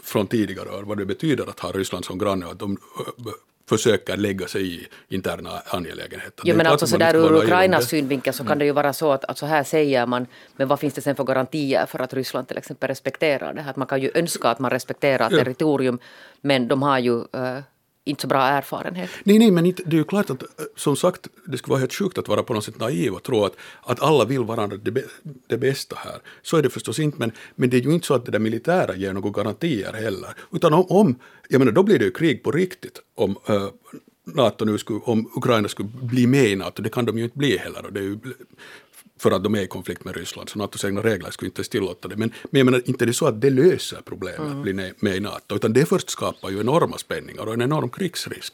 från 0.03 0.27
tidigare 0.27 0.69
år, 0.69 0.83
vad 0.83 0.97
det 0.97 1.05
betyder 1.05 1.49
att 1.49 1.59
ha 1.59 1.71
Ryssland 1.71 2.05
som 2.05 2.17
granne 2.17 2.45
och 2.45 2.51
att 2.51 2.59
de 2.59 2.77
ö, 2.99 3.31
försöker 3.69 4.17
lägga 4.17 4.47
sig 4.47 4.75
i 4.75 4.87
interna 5.09 5.49
angelägenheter. 5.67 6.33
Jo, 6.43 6.51
Det 6.53 6.57
men 6.57 6.67
alltså 6.67 6.83
att 6.85 6.89
så 6.89 6.93
man 6.93 6.99
där 7.13 7.19
inte 7.21 7.33
ur 7.35 7.43
Ukrainas 7.43 7.89
synvinkel 7.89 8.33
så 8.33 8.43
kan 8.43 8.59
det 8.59 8.65
ju 8.65 8.71
vara 8.71 8.93
så 8.93 9.11
att, 9.11 9.25
att 9.25 9.37
så 9.37 9.45
här 9.45 9.63
säger 9.63 10.05
man, 10.05 10.27
men 10.55 10.67
vad 10.67 10.79
finns 10.79 10.93
det 10.93 11.01
sen 11.01 11.15
för 11.15 11.23
garantier 11.23 11.85
för 11.85 11.99
att 11.99 12.13
Ryssland 12.13 12.47
till 12.47 12.57
exempel 12.57 12.87
respekterar 12.87 13.53
det 13.53 13.61
här? 13.61 13.69
Att 13.69 13.75
man 13.75 13.87
kan 13.87 14.01
ju 14.01 14.11
önska 14.15 14.47
att 14.49 14.59
man 14.59 14.71
respekterar 14.71 15.27
Ja. 15.31 15.37
territorium, 15.37 15.99
men 16.41 16.67
de 16.67 16.81
har 16.83 16.99
ju 16.99 17.17
eh, 17.19 17.57
inte 18.07 18.21
så 18.21 18.27
bra 18.27 18.41
erfarenhet. 18.41 19.09
Nej, 19.23 19.39
nej, 19.39 19.51
men 19.51 19.65
inte, 19.65 19.83
det 19.85 19.95
är 19.95 19.97
ju 19.97 20.03
klart 20.03 20.29
att 20.29 20.43
eh, 20.43 20.47
som 20.75 20.95
sagt, 20.95 21.27
det 21.45 21.57
skulle 21.57 21.71
vara 21.71 21.79
helt 21.79 21.93
sjukt 21.93 22.17
att 22.17 22.27
vara 22.27 22.43
på 22.43 22.53
något 22.53 22.63
sätt 22.63 22.79
naiv 22.79 23.13
och 23.13 23.23
tro 23.23 23.45
att, 23.45 23.55
att 23.81 24.01
alla 24.01 24.25
vill 24.25 24.43
varandra 24.43 24.77
det, 24.77 25.03
det 25.47 25.57
bästa 25.57 25.95
här. 25.99 26.21
Så 26.41 26.57
är 26.57 26.63
det 26.63 26.69
förstås 26.69 26.99
inte, 26.99 27.17
men, 27.19 27.31
men 27.55 27.69
det 27.69 27.77
är 27.77 27.81
ju 27.81 27.93
inte 27.93 28.07
så 28.07 28.13
att 28.13 28.25
det 28.25 28.31
där 28.31 28.39
militära 28.39 28.95
ger 28.95 29.13
några 29.13 29.29
garantier 29.29 29.93
heller. 29.93 30.29
Utan 30.51 30.73
om, 30.73 30.85
om 30.89 31.15
jag 31.49 31.59
menar, 31.59 31.71
då 31.71 31.83
blir 31.83 31.99
det 31.99 32.05
ju 32.05 32.11
krig 32.11 32.43
på 32.43 32.51
riktigt 32.51 33.01
om 33.15 33.37
uh, 33.49 33.67
NATO 34.23 34.65
nu 34.65 34.77
skulle, 34.77 34.99
om 34.99 35.31
Ukraina 35.35 35.67
skulle 35.67 35.89
bli 35.89 36.27
med 36.27 36.45
i 36.45 36.55
NATO, 36.55 36.81
det 36.81 36.89
kan 36.89 37.05
de 37.05 37.17
ju 37.17 37.23
inte 37.23 37.37
bli 37.37 37.57
heller. 37.57 37.85
Och 37.85 37.93
det 37.93 37.99
är 37.99 38.03
ju, 38.03 38.19
för 39.17 39.31
att 39.31 39.43
de 39.43 39.55
är 39.55 39.61
i 39.61 39.67
konflikt 39.67 40.05
med 40.05 40.15
Ryssland, 40.15 40.49
så 40.49 40.59
NATOs 40.59 40.85
egna 40.85 41.01
regler 41.01 41.31
skulle 41.31 41.47
inte 41.47 41.59
ens 41.59 41.69
tillåta 41.69 42.07
det. 42.07 42.15
Men, 42.15 42.33
men 42.51 42.59
jag 42.59 42.65
menar, 42.65 42.81
inte 42.85 43.03
är 43.03 43.07
det 43.07 43.13
så 43.13 43.27
att 43.27 43.41
det 43.41 43.49
löser 43.49 43.99
problemet 44.05 44.39
att 44.39 44.61
bli 44.61 44.93
med 44.99 45.15
i 45.15 45.19
NATO, 45.19 45.55
utan 45.55 45.73
det 45.73 45.85
först 45.85 46.09
skapar 46.09 46.49
ju 46.49 46.59
enorma 46.59 46.97
spänningar 46.97 47.47
och 47.47 47.53
en 47.53 47.61
enorm 47.61 47.89
krigsrisk. 47.89 48.53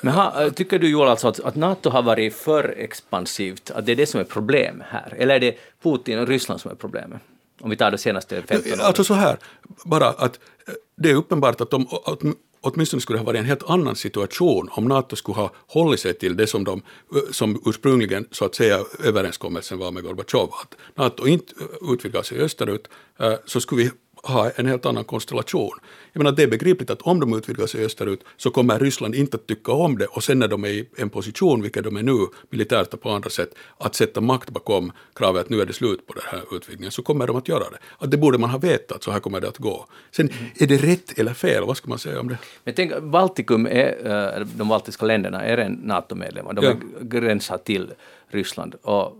Men 0.00 0.14
ha, 0.14 0.44
äh, 0.44 0.52
tycker 0.52 0.78
du 0.78 0.88
Joel 0.88 1.08
alltså 1.08 1.28
att, 1.28 1.40
att 1.40 1.54
NATO 1.54 1.90
har 1.90 2.02
varit 2.02 2.34
för 2.34 2.74
expansivt, 2.78 3.70
att 3.70 3.86
det 3.86 3.92
är 3.92 3.96
det 3.96 4.06
som 4.06 4.20
är 4.20 4.24
problem 4.24 4.82
här? 4.88 5.14
Eller 5.18 5.34
är 5.34 5.40
det 5.40 5.58
Putin 5.82 6.18
och 6.18 6.28
Ryssland 6.28 6.60
som 6.60 6.70
är 6.70 6.74
problemet? 6.74 7.20
Om 7.60 7.70
vi 7.70 7.76
tar 7.76 7.90
det 7.90 7.98
senaste 7.98 8.42
15 8.42 8.72
åren. 8.72 8.80
Alltså 8.80 9.04
så 9.04 9.14
här, 9.14 9.38
bara 9.84 10.08
att 10.08 10.40
eh, 10.68 10.74
det 10.96 11.10
är 11.10 11.14
uppenbart 11.14 11.60
att 11.60 11.70
de 11.70 11.86
att, 12.04 12.20
åtminstone 12.66 13.00
skulle 13.00 13.18
det 13.18 13.20
ha 13.20 13.26
varit 13.26 13.38
en 13.38 13.44
helt 13.44 13.70
annan 13.70 13.96
situation 13.96 14.68
om 14.72 14.84
NATO 14.84 15.16
skulle 15.16 15.36
ha 15.36 15.52
hållit 15.66 16.00
sig 16.00 16.14
till 16.14 16.36
det 16.36 16.46
som, 16.46 16.64
de, 16.64 16.82
eh, 17.14 17.20
som 17.30 17.62
ursprungligen 17.66 18.26
så 18.30 18.44
att 18.44 18.54
säga 18.54 18.78
överenskommelsen 19.04 19.78
var 19.78 19.90
med 19.90 20.02
Gorbatjov, 20.02 20.50
att 20.62 20.74
NATO 20.94 21.26
inte 21.26 21.54
eh, 21.60 21.92
utvidgar 21.92 22.22
sig 22.22 22.40
österut, 22.40 22.88
eh, 23.18 23.34
så 23.44 23.60
skulle 23.60 23.82
vi 23.84 23.90
ha 24.22 24.50
en 24.50 24.66
helt 24.66 24.86
annan 24.86 25.04
konstellation. 25.04 25.78
Jag 26.12 26.20
menar, 26.20 26.32
det 26.36 26.42
är 26.42 26.46
begripligt 26.46 26.90
att 26.90 27.02
om 27.02 27.20
de 27.20 27.34
utvidgar 27.38 27.66
sig 27.66 27.84
österut 27.84 28.24
så 28.36 28.50
kommer 28.50 28.78
Ryssland 28.78 29.14
inte 29.14 29.36
att 29.36 29.46
tycka 29.46 29.72
om 29.72 29.98
det 29.98 30.06
och 30.06 30.24
sen 30.24 30.38
när 30.38 30.48
de 30.48 30.64
är 30.64 30.68
i 30.68 30.88
en 30.96 31.10
position, 31.10 31.62
vilket 31.62 31.84
de 31.84 31.96
är 31.96 32.02
nu, 32.02 32.26
militärt 32.50 32.94
och 32.94 33.00
på 33.00 33.10
andra 33.10 33.30
sätt, 33.30 33.54
att 33.78 33.94
sätta 33.94 34.20
makt 34.20 34.50
bakom 34.50 34.92
kravet 35.14 35.42
att 35.42 35.50
nu 35.50 35.60
är 35.60 35.66
det 35.66 35.72
slut 35.72 36.06
på 36.06 36.12
den 36.12 36.22
här 36.26 36.56
utvidgningen, 36.56 36.92
så 36.92 37.02
kommer 37.02 37.26
de 37.26 37.36
att 37.36 37.48
göra 37.48 37.70
det. 37.70 37.78
Att 37.98 38.10
det 38.10 38.16
borde 38.16 38.38
man 38.38 38.50
ha 38.50 38.58
vetat, 38.58 39.02
så 39.02 39.10
här 39.10 39.20
kommer 39.20 39.40
det 39.40 39.48
att 39.48 39.58
gå. 39.58 39.86
Sen, 40.10 40.30
är 40.58 40.66
det 40.66 40.76
rätt 40.76 41.18
eller 41.18 41.34
fel? 41.34 41.64
Vad 41.64 41.76
ska 41.76 41.88
man 41.88 41.98
säga 41.98 42.20
om 42.20 42.28
det? 42.28 42.38
Men 42.64 42.74
tänk, 42.74 43.02
Baltikum 43.02 43.66
är, 43.66 44.38
äh, 44.40 44.46
de 44.46 44.68
baltiska 44.68 45.06
länderna 45.06 45.42
är 45.44 45.58
en 45.58 45.72
NATO-medlemmar, 45.72 46.52
de 46.52 46.64
Ja. 46.64 46.74
gränsar 47.00 47.58
till 47.58 47.92
Ryssland. 48.28 48.74
Och 48.82 49.16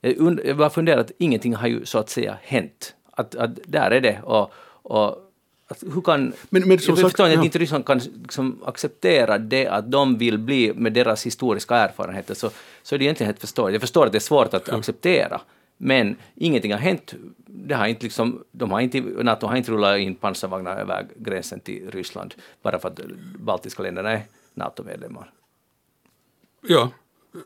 jag, 0.00 0.20
und, 0.20 0.40
jag 0.44 0.56
bara 0.56 0.70
funderar 0.70 1.00
att 1.00 1.10
ingenting 1.18 1.54
har 1.54 1.68
ju 1.68 1.84
så 1.84 1.98
att 1.98 2.10
säga 2.10 2.38
hänt. 2.42 2.94
Att, 3.16 3.34
att 3.34 3.50
där 3.66 3.90
är 3.90 4.00
det. 4.00 4.22
Och, 4.22 4.52
och 4.82 5.32
att 5.68 5.82
hur 5.94 6.00
kan... 6.00 6.32
Men- 6.50 6.68
men 6.68 6.70
jag 6.70 6.98
förstår 6.98 7.28
ja. 7.28 7.38
att 7.38 7.44
inte 7.44 7.58
Ryssland 7.58 7.86
kan 7.86 7.98
liksom 7.98 8.58
acceptera 8.64 9.38
det 9.38 9.66
att 9.66 9.90
de 9.90 10.18
vill 10.18 10.38
bli, 10.38 10.72
med 10.74 10.92
deras 10.92 11.26
historiska 11.26 11.76
erfarenheter, 11.76 12.34
så, 12.34 12.50
så 12.82 12.94
är 12.94 12.98
det 12.98 13.04
egentligen 13.04 13.28
helt 13.28 13.40
förståeligt. 13.40 13.74
Jag 13.74 13.80
förstår 13.80 14.06
att 14.06 14.12
det 14.12 14.18
är 14.18 14.20
svårt 14.20 14.54
att 14.54 14.68
acceptera, 14.68 15.40
men 15.76 16.16
ingenting 16.34 16.72
har 16.72 16.78
hänt. 16.78 17.14
Det 17.46 17.74
har 17.74 17.86
inte 17.86 18.02
liksom, 18.02 18.44
de 18.52 18.70
har 18.70 18.80
inte, 18.80 19.00
NATO 19.00 19.46
har 19.46 19.56
inte 19.56 19.72
rullat 19.72 19.98
in 19.98 20.14
pansarvagnar 20.14 20.76
över 20.76 21.06
gränsen 21.16 21.60
till 21.60 21.90
Ryssland 21.90 22.34
bara 22.62 22.78
för 22.78 22.88
att 22.88 22.96
de 22.96 23.04
baltiska 23.38 23.82
länderna 23.82 24.10
är 24.10 24.22
NATO-medlemmar. 24.54 25.30
Ja, 26.68 26.90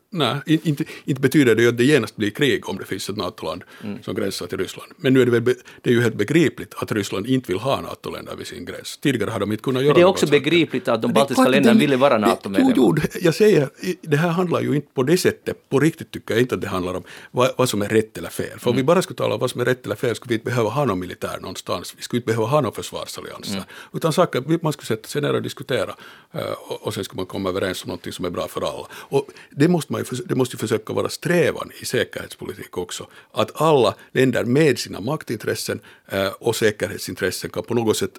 nej, 0.09 0.35
in- 0.45 0.59
inte, 0.63 0.83
inte 1.05 1.21
betyder 1.21 1.55
det 1.55 1.61
ju 1.61 1.69
att 1.69 1.77
det 1.77 1.83
genast 1.83 2.15
blir 2.15 2.29
krig 2.29 2.69
om 2.69 2.77
det 2.77 2.85
finns 2.85 3.09
ett 3.09 3.17
NATO-land 3.17 3.63
som 4.01 4.15
gränsar 4.15 4.47
till 4.47 4.57
Ryssland. 4.57 4.91
Men 4.97 5.13
nu 5.13 5.21
är 5.21 5.25
det, 5.25 5.31
väl 5.31 5.43
det 5.81 5.89
är 5.89 5.93
ju 5.93 6.01
helt 6.01 6.15
begripligt 6.15 6.73
att 6.77 6.91
Ryssland 6.91 7.27
inte 7.27 7.51
vill 7.51 7.59
ha 7.61 7.81
NATO-länder 7.81 8.35
vid 8.35 8.47
sin 8.47 8.65
gräns. 8.65 8.97
Tidigare 8.97 9.29
har 9.29 9.39
de 9.39 9.51
inte 9.51 9.63
kunnat 9.63 9.83
göra 9.83 9.93
Men 9.93 9.95
det 9.95 10.01
är 10.01 10.05
också 10.09 10.27
begripligt 10.27 10.87
att 10.87 11.01
de 11.01 11.07
Det 11.07 11.13
baltiska 11.13 11.43
klart, 11.43 11.51
länderna 11.51 11.73
det- 11.73 11.79
ville 11.79 11.97
vara 11.97 12.13
det- 12.17 12.27
NATO-medlemmar. 12.27 12.73
Jo, 12.77 12.95
jo, 12.97 13.19
jag 13.21 13.35
säger, 13.35 13.69
det 14.01 14.17
här 14.17 14.29
handlar 14.29 14.61
ju 14.61 14.75
inte 14.75 14.87
på 14.93 15.03
det 15.03 15.17
sättet, 15.17 15.69
på 15.69 15.79
riktigt 15.79 16.11
tycker 16.11 16.33
jag 16.33 16.41
inte 16.41 16.55
att 16.55 16.61
det 16.61 16.67
handlar 16.67 16.93
om 16.93 17.03
vad, 17.31 17.51
vad 17.57 17.69
som 17.69 17.81
är 17.81 17.87
rätt 17.89 18.17
eller 18.17 18.29
fel. 18.29 18.59
För 18.59 18.69
om 18.69 18.75
vi 18.75 18.83
bara 18.83 19.01
skulle 19.01 19.17
tala 19.17 19.33
om 19.33 19.39
vad 19.39 19.51
som 19.51 19.61
är 19.61 19.65
rätt 19.65 19.85
eller 19.85 19.95
fel 19.95 20.15
skulle 20.15 20.29
vi 20.29 20.33
inte 20.35 20.45
behöva 20.45 20.69
ha 20.69 20.85
någon 20.85 20.99
militär 20.99 21.37
någonstans, 21.41 21.93
vi 21.97 22.03
skulle 22.03 22.17
inte 22.17 22.27
behöva 22.27 22.47
ha 22.47 22.61
någon 22.61 22.73
försvarsallianser. 22.73 23.63
Utan 23.93 24.13
saker, 24.13 24.59
man 24.61 24.73
skulle 24.73 24.85
sätta 24.87 25.07
sig 25.07 25.21
ner 25.21 25.33
och 25.33 25.41
diskutera 25.41 25.95
eh, 26.33 26.41
och, 26.67 26.87
och 26.87 26.93
sen 26.93 27.03
skulle 27.03 27.17
man 27.19 27.25
komma 27.25 27.49
överens 27.49 27.83
om 27.83 27.87
någonting 27.87 28.13
som 28.13 28.25
är 28.25 28.29
bra 28.29 28.47
för 28.47 28.61
alla. 28.61 28.87
Och 28.93 29.27
det 29.51 29.67
måste, 29.77 29.91
man 29.91 30.01
ju, 30.01 30.17
det 30.25 30.35
måste 30.35 30.55
ju 30.55 30.59
försöka 30.59 30.93
vara 30.93 31.09
strävan 31.09 31.71
i 31.81 31.85
säkerhetspolitik 31.85 32.77
också, 32.77 33.07
att 33.31 33.61
alla 33.61 33.95
länder 34.11 34.43
med 34.43 34.79
sina 34.79 34.99
maktintressen 34.99 35.79
eh, 36.07 36.27
och 36.27 36.55
säkerhetsintressen 36.55 37.49
kan 37.49 37.63
på 37.63 37.73
något 37.73 37.97
sätt 37.97 38.11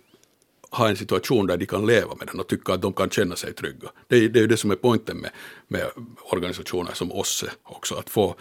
ha 0.71 0.89
en 0.89 0.97
situation 0.97 1.47
där 1.47 1.57
de 1.57 1.67
kan 1.67 1.87
leva 1.87 2.15
med 2.15 2.27
den 2.27 2.41
och 2.41 2.47
tycka 2.49 2.73
att 2.73 2.83
de 2.83 2.93
kan 2.93 3.11
känna 3.11 3.37
sig 3.37 3.53
trygga. 3.53 3.89
Det 4.09 4.17
är, 4.17 4.29
det 4.29 4.39
är 4.39 4.41
ju 4.41 4.47
det 4.47 4.57
som 4.57 4.71
är 4.71 4.77
poängen 4.77 5.17
med, 5.17 5.31
med 5.69 5.87
organisationer 6.33 6.93
som 6.95 7.13
OSSE 7.13 7.51
också, 7.63 7.95
att 7.95 8.11
få 8.11 8.35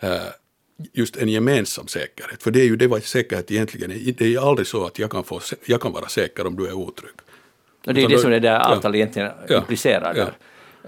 eh, 0.00 0.12
just 0.92 1.16
en 1.16 1.28
gemensam 1.28 1.86
säkerhet. 1.86 2.42
För 2.42 2.50
det 2.50 2.60
är 2.60 2.64
ju 2.66 2.76
det 2.76 2.86
vad 2.86 3.02
säkerhet 3.02 3.50
egentligen 3.50 3.90
är. 3.90 4.12
Det 4.12 4.24
är 4.24 4.28
ju 4.28 4.38
aldrig 4.38 4.66
så 4.66 4.86
att 4.86 4.98
jag 4.98 5.10
kan, 5.10 5.24
få, 5.24 5.40
jag 5.64 5.80
kan 5.80 5.92
vara 5.92 6.08
säker 6.08 6.46
om 6.46 6.56
du 6.56 6.66
är 6.66 6.72
otrygg. 6.72 7.16
Och 7.86 7.94
det 7.94 8.00
är 8.00 8.04
Utan 8.04 8.10
det 8.10 8.18
som 8.18 8.30
det 8.30 8.40
där 8.40 8.52
ja. 8.52 8.74
avtalet 8.74 8.96
egentligen 8.96 9.30
Ja. 9.48 9.58
implicerar. 9.58 10.14
Ja. 10.16 10.24
Där. 10.24 10.34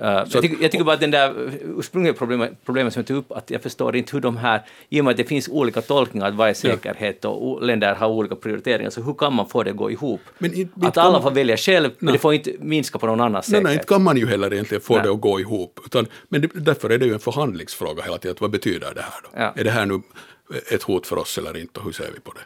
Uh, 0.01 0.05
jag, 0.09 0.31
tycker, 0.43 0.63
jag 0.63 0.71
tycker 0.71 0.85
bara 0.85 0.95
att 0.95 1.01
den 1.01 1.11
där 1.11 1.51
ursprungliga 1.79 2.15
problemet, 2.15 2.53
problemet 2.65 2.93
som 2.93 3.01
jag 3.01 3.07
tog 3.07 3.17
upp, 3.17 3.33
att 3.33 3.51
jag 3.51 3.63
förstår 3.63 3.97
inte 3.97 4.13
hur 4.13 4.21
de 4.21 4.37
här, 4.37 4.63
i 4.89 5.01
och 5.01 5.05
med 5.05 5.11
att 5.11 5.17
det 5.17 5.25
finns 5.25 5.49
olika 5.49 5.81
tolkningar 5.83 6.27
av 6.27 6.35
vad 6.37 6.49
är 6.49 6.55
säkerhet 6.55 7.25
och 7.25 7.63
länder 7.63 7.95
har 7.95 8.09
olika 8.09 8.37
prioriteringar, 8.37 8.91
så 8.91 9.03
hur 9.03 9.15
kan 9.15 9.35
man 9.35 9.49
få 9.49 9.63
det 9.63 9.71
att 9.71 9.77
gå 9.77 9.91
ihop? 9.91 10.21
Men 10.39 10.51
inte- 10.55 10.61
inte 10.61 10.89
att 10.89 10.95
kan 10.95 11.03
alla 11.05 11.13
man- 11.13 11.23
får 11.23 11.31
välja 11.31 11.57
själv, 11.57 11.91
men 11.99 12.07
Nej. 12.07 12.13
det 12.13 12.19
får 12.19 12.35
inte 12.35 12.53
minska 12.61 12.99
på 12.99 13.07
någon 13.07 13.21
annans 13.21 13.49
Nej, 13.49 13.51
säkerhet. 13.51 13.65
nej, 13.65 13.75
inte 13.75 13.87
kan 13.87 14.03
man 14.03 14.17
ju 14.17 14.27
heller 14.27 14.53
egentligen 14.53 14.81
få 14.83 14.95
Nej. 14.95 15.03
det 15.03 15.11
att 15.13 15.21
gå 15.21 15.41
ihop. 15.41 15.81
Utan, 15.87 16.07
men 16.29 16.41
det, 16.41 16.51
därför 16.55 16.91
är 16.91 16.99
det 16.99 17.07
ju 17.07 17.13
en 17.13 17.21
förhandlingsfråga 17.21 18.03
hela 18.03 18.19
tiden. 18.19 18.37
Vad 18.41 18.51
betyder 18.51 18.95
det 18.95 19.03
här 19.03 19.21
då? 19.23 19.29
Ja. 19.37 19.53
Är 19.57 19.65
det 19.65 19.71
här 19.71 19.87
nu 19.87 20.01
ett 20.73 20.83
hot 20.83 21.07
för 21.07 21.19
oss 21.19 21.39
eller 21.39 21.57
inte 21.57 21.81
och 21.81 21.85
hur 21.87 21.93
ser 21.93 22.11
vi 22.15 22.21
på 22.21 22.33
det? 22.33 22.41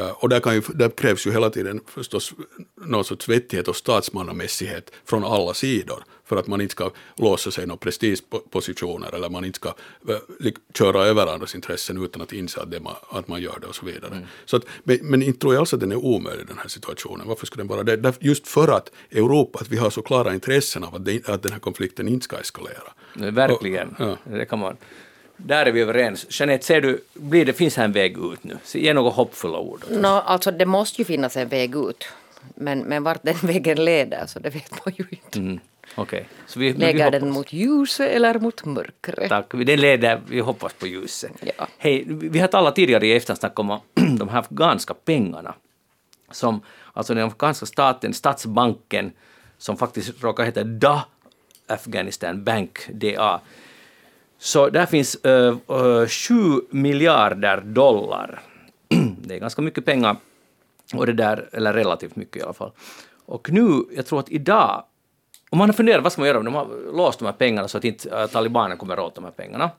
Eh, 0.00 0.10
och 0.10 0.28
där, 0.28 0.52
ju, 0.52 0.62
där 0.74 0.88
krävs 0.90 1.26
ju 1.26 1.32
hela 1.32 1.50
tiden 1.50 1.80
förstås 1.86 2.32
någon 2.86 3.04
sorts 3.04 3.28
vettighet 3.28 3.68
och 3.68 3.76
statsmannamässighet 3.76 4.92
från 5.04 5.24
alla 5.24 5.54
sidor 5.54 6.02
för 6.28 6.36
att 6.36 6.46
man 6.46 6.60
inte 6.60 6.72
ska 6.72 6.90
låsa 7.16 7.50
sig 7.50 7.64
i 7.64 7.66
några 7.66 7.78
prestigepositioner 7.78 9.14
eller 9.14 9.28
man 9.30 9.44
inte 9.44 9.56
ska 9.56 9.68
eh, 10.08 10.52
köra 10.78 11.04
över 11.04 11.26
andras 11.26 11.54
intressen 11.54 12.04
utan 12.04 12.22
att 12.22 12.32
inse 12.32 12.60
att, 12.60 12.70
det 12.70 12.80
man, 12.80 12.94
att 13.10 13.28
man 13.28 13.40
gör 13.42 13.58
det 13.60 13.66
och 13.66 13.74
så 13.74 13.86
vidare. 13.86 14.26
Så 14.44 14.56
att, 14.56 14.62
men, 14.84 14.98
men 15.02 15.22
inte 15.22 15.40
tror 15.40 15.54
jag 15.54 15.60
alls 15.60 15.74
att 15.74 15.80
den 15.80 15.92
är 15.92 15.96
omöjlig 15.96 16.46
den 16.46 16.58
här 16.58 16.68
situationen. 16.68 17.28
Varför 17.28 17.46
skulle 17.46 17.60
den 17.62 17.68
vara 17.68 17.82
det? 17.82 18.12
Just 18.20 18.48
för 18.48 18.68
att 18.68 18.90
Europa, 19.10 19.58
att 19.62 19.68
vi 19.68 19.76
har 19.76 19.90
så 19.90 20.02
klara 20.02 20.34
intressen 20.34 20.84
av 20.84 20.94
att, 20.94 21.04
det, 21.04 21.28
att 21.28 21.42
den 21.42 21.52
här 21.52 21.58
konflikten 21.60 22.08
inte 22.08 22.24
ska 22.24 22.36
eskalera. 22.36 22.92
Nej, 23.14 23.30
Verkligen. 23.30 23.88
Och- 23.88 23.94
ja. 24.00 24.16
Det 24.24 24.44
kan 24.44 24.58
man. 24.58 24.76
Där 25.36 25.66
är 25.66 25.72
vi 25.72 25.80
överens. 25.80 26.26
Jeanette, 26.40 26.64
ser 26.64 26.80
du, 26.80 27.00
blir 27.14 27.44
det, 27.44 27.52
finns 27.52 27.76
här 27.76 27.84
en 27.84 27.92
väg 27.92 28.18
ut 28.32 28.44
nu? 28.44 28.58
Ge 28.74 28.94
några 28.94 29.10
hoppfulla 29.10 29.58
ord. 29.58 29.84
Nå, 29.90 30.08
alltså 30.08 30.50
det 30.50 30.66
måste 30.66 31.00
ju 31.00 31.04
finnas 31.04 31.36
en 31.36 31.48
väg 31.48 31.74
ut. 31.76 32.04
Men, 32.54 32.78
men 32.78 33.02
vart 33.02 33.22
den 33.22 33.34
vägen 33.42 33.84
leder, 33.84 34.26
så 34.26 34.38
det 34.38 34.50
vet 34.50 34.84
man 34.84 34.94
ju 34.98 35.04
inte. 35.10 35.38
Mm. 35.38 35.60
Okej. 35.98 36.28
Så 36.46 36.58
vi, 36.60 36.72
Lägger 36.72 37.10
den 37.10 37.30
mot 37.30 37.52
ljuset 37.52 38.10
eller 38.10 38.38
mot 38.38 38.64
mörkret? 38.64 39.28
Tack. 39.28 39.50
Den 39.50 39.80
leder, 39.80 40.20
vi 40.28 40.40
hoppas 40.40 40.72
på 40.72 40.86
ljuset. 40.86 41.32
Ja. 41.40 41.66
Hej, 41.78 42.04
vi 42.06 42.38
har 42.38 42.48
talat 42.48 42.76
tidigare 42.76 43.06
i 43.06 43.16
eftersnack 43.16 43.58
om 43.58 43.80
de 44.18 44.28
här 44.28 44.38
afghanska 44.38 44.94
pengarna. 44.94 45.54
Som, 46.30 46.60
alltså 46.92 47.14
den 47.14 47.24
afghanska 47.26 47.66
staten, 47.66 48.14
statsbanken, 48.14 49.12
som 49.58 49.76
faktiskt 49.76 50.22
råkar 50.22 50.44
heta 50.44 50.64
DA, 50.64 51.04
Afghanistan 51.66 52.44
Bank, 52.44 52.88
DA. 52.92 53.40
Så 54.38 54.68
där 54.68 54.86
finns 54.86 55.16
uh, 55.26 56.06
7 56.06 56.34
miljarder 56.70 57.60
dollar. 57.60 58.40
det 59.26 59.34
är 59.34 59.38
ganska 59.38 59.62
mycket 59.62 59.84
pengar. 59.84 60.16
Och 60.94 61.06
det 61.06 61.12
där, 61.12 61.48
eller 61.52 61.72
relativt 61.72 62.16
mycket 62.16 62.36
i 62.36 62.42
alla 62.42 62.52
fall. 62.52 62.72
Och 63.26 63.50
nu, 63.50 63.84
jag 63.96 64.06
tror 64.06 64.20
att 64.20 64.28
idag, 64.28 64.84
om 65.50 65.58
man 65.58 65.68
har 65.68 65.74
funderat 65.74 66.02
vad 66.02 66.12
ska 66.12 66.20
man 66.20 66.28
göra, 66.28 66.42
de 66.42 66.54
har 66.54 66.92
låst 66.92 67.18
de 67.18 67.24
här 67.24 67.32
pengarna 67.32 67.68
så 67.68 67.78
att 67.78 67.84
inte 67.84 68.10
äh, 68.10 68.26
talibanerna 68.26 68.76
kommer 68.76 69.00
åt 69.00 69.14
de 69.14 69.24
här 69.24 69.30
pengarna. 69.30 69.70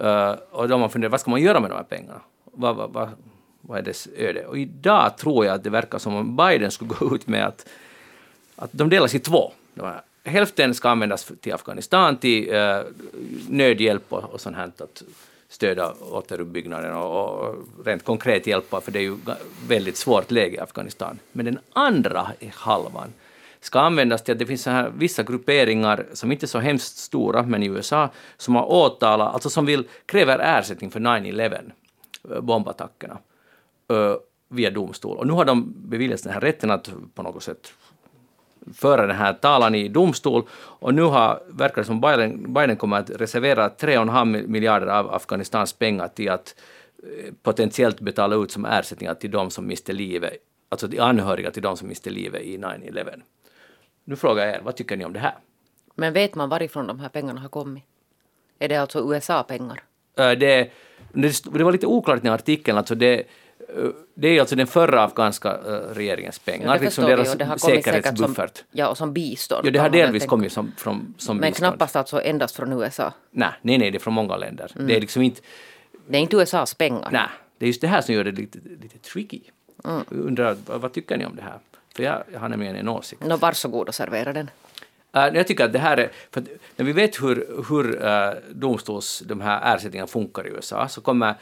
Uh, 0.00 0.38
och 0.50 0.68
då 0.68 0.74
har 0.74 0.78
man 0.78 0.90
funderat, 0.90 1.10
vad 1.10 1.20
ska 1.20 1.30
man 1.30 1.40
göra 1.40 1.60
med 1.60 1.70
de 1.70 1.74
här 1.76 1.82
pengarna? 1.82 2.20
Vad, 2.44 2.76
vad, 2.76 2.92
vad, 2.92 3.08
vad 3.60 3.78
är 3.78 3.82
dess 3.82 4.08
öde? 4.16 4.46
Och 4.46 4.58
idag 4.58 5.16
tror 5.18 5.46
jag 5.46 5.54
att 5.54 5.64
det 5.64 5.70
verkar 5.70 5.98
som 5.98 6.14
om 6.14 6.36
Biden 6.36 6.70
skulle 6.70 6.90
gå 6.98 7.14
ut 7.14 7.26
med 7.26 7.46
att, 7.46 7.68
att 8.56 8.70
de 8.72 8.88
delas 8.88 9.14
i 9.14 9.18
två. 9.18 9.52
De 9.74 9.86
här, 9.86 10.00
hälften 10.24 10.74
ska 10.74 10.88
användas 10.88 11.32
till 11.40 11.54
Afghanistan, 11.54 12.16
till 12.16 12.54
uh, 12.54 12.80
nödhjälp 13.48 14.12
och, 14.12 14.24
och 14.34 14.40
sånt 14.40 14.56
här, 14.56 14.64
att 14.64 15.02
stödja 15.48 15.92
återuppbyggnaden 16.10 16.96
och, 16.96 17.40
och 17.40 17.54
rent 17.84 18.04
konkret 18.04 18.46
hjälpa, 18.46 18.80
för 18.80 18.92
det 18.92 18.98
är 18.98 19.02
ju 19.02 19.16
väldigt 19.68 19.96
svårt 19.96 20.30
läge 20.30 20.56
i 20.56 20.60
Afghanistan. 20.60 21.18
Men 21.32 21.44
den 21.44 21.58
andra 21.72 22.32
halvan 22.54 23.12
ska 23.60 23.80
användas 23.80 24.24
till 24.24 24.32
att 24.32 24.38
det 24.38 24.46
finns 24.46 24.62
så 24.62 24.70
här 24.70 24.92
vissa 24.96 25.22
grupperingar 25.22 26.06
som 26.12 26.32
inte 26.32 26.44
är 26.44 26.48
så 26.48 26.58
hemskt 26.58 26.96
stora, 26.96 27.42
men 27.42 27.62
i 27.62 27.66
USA, 27.66 28.08
som 28.36 28.56
har 28.56 28.72
åtalat, 28.72 29.34
alltså 29.34 29.50
som 29.50 29.66
vill, 29.66 29.88
kräver 30.06 30.38
ersättning 30.38 30.90
för 30.90 31.00
9-11, 31.00 31.72
eh, 32.30 32.40
bombattackerna, 32.40 33.18
eh, 33.90 34.14
via 34.48 34.70
domstol. 34.70 35.18
Och 35.18 35.26
nu 35.26 35.32
har 35.32 35.44
de 35.44 35.72
beviljats 35.76 36.22
den 36.22 36.32
här 36.32 36.40
rätten 36.40 36.70
att 36.70 36.90
på 37.14 37.22
något 37.22 37.42
sätt 37.42 37.72
föra 38.74 39.06
den 39.06 39.16
här 39.16 39.32
talan 39.32 39.74
i 39.74 39.88
domstol 39.88 40.42
och 40.52 40.94
nu 40.94 41.02
har, 41.02 41.42
verkar 41.48 41.82
det 41.82 41.84
som 41.84 42.00
Biden, 42.00 42.52
Biden 42.52 42.76
kommer 42.76 42.96
att 42.96 43.10
reservera 43.10 43.68
3,5 43.68 44.46
miljarder 44.46 44.86
av 44.86 45.14
Afghanistans 45.14 45.72
pengar 45.72 46.08
till 46.08 46.30
att 46.30 46.54
eh, 47.02 47.34
potentiellt 47.42 48.00
betala 48.00 48.36
ut 48.36 48.50
som 48.50 48.64
ersättningar 48.64 49.14
till 49.14 49.30
de 49.30 49.50
som 49.50 49.66
miste 49.66 49.92
livet, 49.92 50.32
alltså 50.68 50.86
de 50.86 50.98
anhöriga 50.98 51.50
till 51.50 51.62
de 51.62 51.76
som 51.76 51.88
miste 51.88 52.10
livet 52.10 52.42
i 52.42 52.58
9-11. 52.58 53.20
Nu 54.10 54.16
frågar 54.16 54.46
jag 54.46 54.54
er, 54.54 54.60
vad 54.60 54.76
tycker 54.76 54.96
ni 54.96 55.04
om 55.04 55.12
det 55.12 55.20
här? 55.20 55.34
Men 55.94 56.12
vet 56.12 56.34
man 56.34 56.48
varifrån 56.48 56.86
de 56.86 57.00
här 57.00 57.08
pengarna 57.08 57.40
har 57.40 57.48
kommit? 57.48 57.84
Är 58.58 58.68
det 58.68 58.76
alltså 58.76 59.14
USA-pengar? 59.14 59.82
Eh, 60.18 60.30
det, 60.30 60.70
det, 61.12 61.64
var 61.64 61.72
lite 61.72 61.86
oklart 61.86 62.24
i 62.24 62.28
artikeln, 62.28 62.78
alltså 62.78 62.94
det, 62.94 63.22
det 64.14 64.28
är 64.28 64.40
alltså 64.40 64.56
den 64.56 64.66
förra 64.66 65.04
afghanska 65.04 65.58
uh, 65.58 65.94
regeringens 65.94 66.38
pengar, 66.38 66.74
ja, 66.74 66.82
liksom 66.82 67.04
deras 67.04 67.34
det 67.34 67.58
säkerhetsbuffert. 67.58 68.56
Som, 68.56 68.66
ja, 68.70 68.88
och 68.88 68.98
som 68.98 69.12
bistånd. 69.12 69.66
Ja, 69.66 69.70
det 69.70 69.78
har 69.78 69.90
delvis 69.90 70.26
kommit 70.26 70.52
som, 70.52 70.72
från, 70.76 71.14
som 71.18 71.36
Men 71.36 71.50
bistånd. 71.50 71.70
knappast 71.70 71.96
alltså 71.96 72.22
endast 72.22 72.56
från 72.56 72.82
USA? 72.82 73.12
Nej, 73.30 73.48
nej, 73.62 73.78
nej 73.78 73.90
det 73.90 73.98
är 73.98 74.00
från 74.00 74.14
många 74.14 74.36
länder. 74.36 74.72
Mm. 74.74 74.86
Det 74.86 74.96
är 74.96 75.00
liksom 75.00 75.22
inte... 75.22 75.40
Det 76.06 76.16
är 76.16 76.22
inte 76.22 76.36
USAs 76.36 76.74
pengar? 76.74 77.08
Nej, 77.12 77.28
det 77.58 77.64
är 77.64 77.66
just 77.66 77.80
det 77.80 77.88
här 77.88 78.00
som 78.00 78.14
gör 78.14 78.24
det 78.24 78.32
lite, 78.32 78.58
lite 78.82 78.98
tricky. 78.98 79.40
Mm. 79.84 80.04
Undrar, 80.08 80.56
vad, 80.66 80.80
vad 80.80 80.92
tycker 80.92 81.16
ni 81.16 81.26
om 81.26 81.36
det 81.36 81.42
här? 81.42 81.58
För 82.00 82.04
jag, 82.04 82.22
jag 82.32 82.40
har 82.40 82.48
nämligen 82.48 82.76
en 82.76 82.88
åsikt. 82.88 83.22
Nå, 83.22 83.36
varsågod 83.36 83.88
och 83.88 83.94
servera 83.94 84.32
den. 84.32 84.50
Uh, 85.16 85.36
jag 85.36 85.46
tycker 85.46 85.64
att 85.64 85.72
det 85.72 85.78
här 85.78 85.96
är, 85.96 86.10
för 86.30 86.44
när 86.76 86.84
vi 86.84 86.92
vet 86.92 87.22
hur, 87.22 87.64
hur 87.68 88.04
uh, 88.04 88.54
domstols, 88.54 89.22
de 89.26 89.40
här 89.40 89.74
ersättningarna 89.74 90.06
funkar 90.06 90.46
i 90.46 90.50
USA, 90.50 90.88
så 90.88 91.00
kommer 91.00 91.34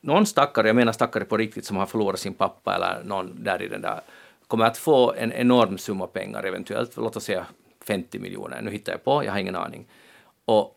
någon 0.00 0.26
stackare, 0.26 0.66
jag 0.66 0.76
menar 0.76 0.92
stackare 0.92 1.24
på 1.24 1.36
riktigt, 1.36 1.64
som 1.64 1.76
har 1.76 1.86
förlorat 1.86 2.20
sin 2.20 2.34
pappa 2.34 2.74
eller 2.74 3.04
någon 3.04 3.44
där 3.44 3.62
i 3.62 3.68
den 3.68 3.82
där, 3.82 4.00
kommer 4.46 4.64
att 4.64 4.78
få 4.78 5.12
en 5.12 5.32
enorm 5.32 5.78
summa 5.78 6.06
pengar 6.06 6.44
eventuellt, 6.44 6.96
låt 6.96 7.16
oss 7.16 7.24
säga 7.24 7.46
50 7.84 8.18
miljoner, 8.18 8.62
nu 8.62 8.70
hittar 8.70 8.92
jag 8.92 9.04
på, 9.04 9.24
jag 9.24 9.32
har 9.32 9.38
ingen 9.38 9.56
aning. 9.56 9.86
Och 10.44 10.76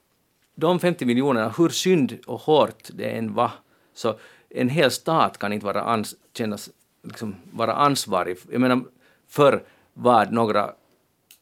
de 0.56 0.80
50 0.80 1.06
miljonerna, 1.06 1.54
hur 1.58 1.69
synd 1.69 2.17
och 2.28 2.39
hårt 2.39 2.89
det 2.93 3.17
än 3.17 3.34
var, 3.34 3.52
så 3.93 4.15
en 4.50 4.69
hel 4.69 4.91
stat 4.91 5.38
kan 5.38 5.54
inte 5.54 5.65
vara, 5.65 5.82
ans 5.82 6.15
kännas, 6.34 6.69
liksom, 7.04 7.36
vara 7.52 7.74
ansvarig, 7.74 8.38
jag 8.52 8.62
menar, 8.62 8.84
för 9.28 9.64
vad 9.94 10.32
några 10.32 10.74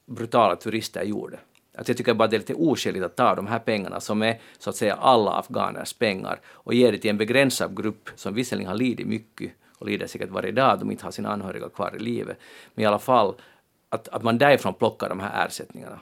brutala 0.06 0.56
turister 0.56 1.04
gjorde. 1.04 1.40
Att 1.78 1.88
jag 1.88 1.98
tycker 1.98 2.14
bara 2.14 2.28
det 2.28 2.36
är 2.36 2.40
lite 2.40 2.54
oskäligt 2.54 3.06
att 3.06 3.16
ta 3.16 3.36
de 3.36 3.48
här 3.48 3.60
pengarna 3.60 4.00
som 4.00 4.22
är 4.22 4.40
så 4.58 4.70
att 4.70 4.76
säga 4.76 4.96
alla 4.96 5.32
afghaners 5.32 5.94
pengar 5.94 6.40
och 6.48 6.74
ge 6.74 6.92
det 6.92 6.98
till 6.98 7.10
en 7.10 7.18
begränsad 7.18 7.78
grupp 7.78 8.10
som 8.16 8.34
visserligen 8.34 8.70
har 8.70 8.76
lidit 8.76 9.08
mycket 9.08 9.52
och 9.78 9.88
lider 9.88 10.08
säkert 10.08 10.30
varje 10.30 10.52
dag 10.52 10.80
de 10.80 10.92
inte 10.92 11.06
har 11.06 11.12
sina 11.12 11.30
anhöriga 11.30 11.70
kvar 11.70 11.96
i 11.96 12.00
livet. 12.00 12.38
Men 12.74 12.84
i 12.84 12.86
alla 12.86 13.00
fall 13.00 13.36
att, 13.90 14.08
att 14.08 14.24
man 14.24 14.38
därifrån 14.38 14.74
plockar 14.74 15.10
de 15.10 15.20
här 15.20 15.46
ersättningarna. 15.46 16.00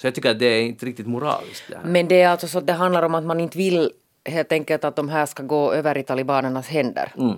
Så 0.00 0.06
jag 0.06 0.14
tycker 0.14 0.30
att 0.30 0.38
det 0.38 0.46
är 0.46 0.62
inte 0.62 0.86
riktigt 0.86 1.06
moraliskt. 1.06 1.64
Det 1.68 1.80
Men 1.84 2.08
det 2.08 2.22
är 2.22 2.28
alltså 2.28 2.48
så 2.48 2.58
att 2.58 2.66
det 2.66 2.72
handlar 2.72 3.02
om 3.02 3.14
att 3.14 3.24
man 3.24 3.40
inte 3.40 3.58
vill 3.58 3.90
helt 4.24 4.52
enkelt 4.52 4.84
att 4.84 4.96
de 4.96 5.08
här 5.08 5.26
ska 5.26 5.42
gå 5.42 5.72
över 5.72 5.98
i 5.98 6.02
talibanernas 6.02 6.68
händer. 6.68 7.12
Mm. 7.18 7.36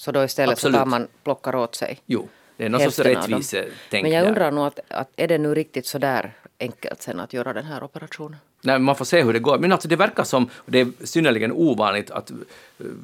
Så 0.00 0.12
då 0.12 0.24
istället 0.24 0.52
Absolut. 0.52 0.74
så 0.74 0.78
tar 0.78 0.86
man 0.86 1.08
plockar 1.24 1.54
åt 1.54 1.74
sig. 1.74 2.00
Jo, 2.06 2.28
det 2.56 2.64
är 2.64 2.68
någon 2.68 2.80
sorts 2.80 2.98
rättvisetänk. 2.98 4.02
Men 4.02 4.10
jag 4.10 4.26
undrar 4.26 4.50
nog 4.50 4.66
att, 4.66 4.80
att 4.88 5.08
är 5.16 5.28
det 5.28 5.38
nu 5.38 5.54
riktigt 5.54 5.86
så 5.86 5.98
där 5.98 6.32
enkelt 6.60 7.02
sen 7.02 7.20
att 7.20 7.32
göra 7.32 7.52
den 7.52 7.64
här 7.64 7.82
operationen. 7.82 8.36
Nej, 8.62 8.78
man 8.78 8.96
får 8.96 9.04
se 9.04 9.22
hur 9.22 9.32
det 9.32 9.38
går. 9.38 9.58
Men 9.58 9.72
alltså 9.72 9.88
det 9.88 9.96
verkar 9.96 10.24
som, 10.24 10.44
och 10.44 10.72
det 10.72 10.80
är 10.80 10.88
synnerligen 11.04 11.52
ovanligt 11.52 12.10
att, 12.10 12.32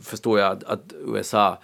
förstår 0.02 0.40
jag, 0.40 0.52
att, 0.52 0.64
att 0.64 0.92
USA 1.06 1.58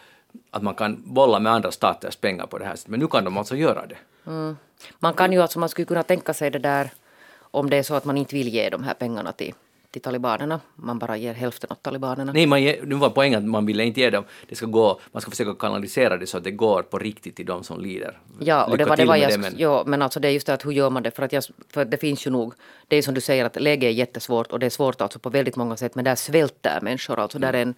att 0.50 0.62
man 0.62 0.74
kan 0.74 1.02
bolla 1.04 1.38
med 1.38 1.52
andra 1.52 1.70
staters 1.70 2.16
pengar 2.16 2.46
på 2.46 2.58
det 2.58 2.64
här 2.64 2.76
sättet. 2.76 2.90
Men 2.90 3.00
nu 3.00 3.06
kan 3.06 3.24
de 3.24 3.36
alltså 3.36 3.56
göra 3.56 3.86
det. 3.86 3.98
Mm. 4.26 4.56
Man 4.98 5.14
kan 5.14 5.32
ju 5.32 5.42
alltså, 5.42 5.58
man 5.58 5.68
skulle 5.68 5.86
kunna 5.86 6.02
tänka 6.02 6.34
sig 6.34 6.50
det 6.50 6.58
där 6.58 6.90
om 7.38 7.70
det 7.70 7.76
är 7.76 7.82
så 7.82 7.94
att 7.94 8.04
man 8.04 8.16
inte 8.16 8.34
vill 8.34 8.48
ge 8.48 8.70
de 8.70 8.82
här 8.82 8.94
pengarna 8.94 9.32
till 9.32 9.54
till 9.92 10.02
talibanerna. 10.02 10.60
Man 10.74 10.98
bara 10.98 11.16
ger 11.16 11.34
hälften 11.34 11.72
åt 11.72 11.82
talibanerna. 11.82 12.32
Nej, 12.32 12.46
man 12.46 12.62
ger, 12.62 12.82
nu 12.86 12.94
var 12.94 13.10
poängen 13.10 13.38
att 13.38 13.50
man 13.50 13.66
ville 13.66 13.84
inte 13.84 14.00
ge 14.00 14.10
dem. 14.10 14.24
Det 14.48 14.54
ska 14.54 14.66
gå, 14.66 15.00
man 15.12 15.20
ska 15.20 15.30
försöka 15.30 15.54
kanalisera 15.54 16.16
det 16.16 16.26
så 16.26 16.38
att 16.38 16.44
det 16.44 16.50
går 16.50 16.82
på 16.82 16.98
riktigt 16.98 17.36
till 17.36 17.46
de 17.46 17.64
som 17.64 17.80
lider. 17.80 18.18
Ja, 18.38 18.64
och 18.64 18.78
det 18.78 18.84
var 18.84 18.96
det 18.96 19.04
var 19.04 19.16
jag, 19.16 19.30
det, 19.30 19.38
men... 19.38 19.54
Ja, 19.56 19.82
men 19.86 20.02
alltså 20.02 20.20
det 20.20 20.28
är 20.28 20.32
just 20.32 20.46
det 20.46 20.54
att 20.54 20.66
hur 20.66 20.72
gör 20.72 20.90
man 20.90 21.02
det? 21.02 21.10
För 21.10 21.22
att 21.22 21.32
jag, 21.32 21.44
för 21.68 21.84
det 21.84 21.96
finns 21.96 22.26
ju 22.26 22.30
nog, 22.30 22.54
det 22.88 22.96
är 22.96 23.02
som 23.02 23.14
du 23.14 23.20
säger 23.20 23.44
att 23.44 23.60
läget 23.60 23.88
är 23.88 23.90
jättesvårt 23.90 24.52
och 24.52 24.58
det 24.58 24.66
är 24.66 24.70
svårt 24.70 25.00
alltså 25.00 25.18
på 25.18 25.30
väldigt 25.30 25.56
många 25.56 25.76
sätt 25.76 25.94
men 25.94 26.04
där 26.04 26.14
svälter 26.14 26.78
människor. 26.82 27.18
Alltså 27.18 27.38
mm. 27.38 27.52
där, 27.52 27.58
är 27.58 27.62
en, 27.62 27.74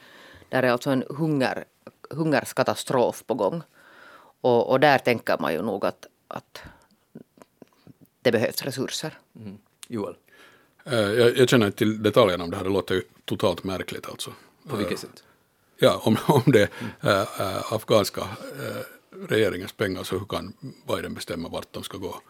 där 0.48 0.62
är 0.62 0.70
alltså 0.70 0.90
en 0.90 1.04
hunger, 1.08 1.64
hungerskatastrof 2.10 3.24
på 3.26 3.34
gång. 3.34 3.62
Och, 4.40 4.70
och 4.70 4.80
där 4.80 4.98
tänker 4.98 5.36
man 5.40 5.52
ju 5.52 5.62
nog 5.62 5.86
att, 5.86 6.06
att 6.28 6.62
det 8.22 8.32
behövs 8.32 8.62
resurser. 8.62 9.18
Mm. 9.36 9.58
Joel? 9.88 10.14
Eh, 10.84 10.98
jag, 10.98 11.38
jag 11.38 11.48
känner 11.48 11.66
inte 11.66 11.78
till 11.78 12.02
detaljerna 12.02 12.44
om 12.44 12.50
det 12.50 12.56
här, 12.56 12.64
det 12.64 12.70
låter 12.70 12.94
ju 12.94 13.02
totalt 13.24 13.64
märkligt 13.64 14.08
alltså. 14.08 14.32
På 14.68 14.76
vilket 14.76 14.98
sätt? 14.98 15.24
Ja, 15.78 16.00
om, 16.04 16.16
om 16.26 16.42
det 16.46 16.68
är 17.00 17.20
äh, 17.20 17.72
afghanska 17.72 18.20
äh, 18.20 19.26
regeringens 19.28 19.72
pengar 19.72 20.02
så 20.02 20.18
hur 20.18 20.26
kan 20.26 20.52
Biden 20.88 21.14
bestämma 21.14 21.48
vart 21.48 21.72
de 21.72 21.82
ska 21.82 21.98
gå? 21.98 22.20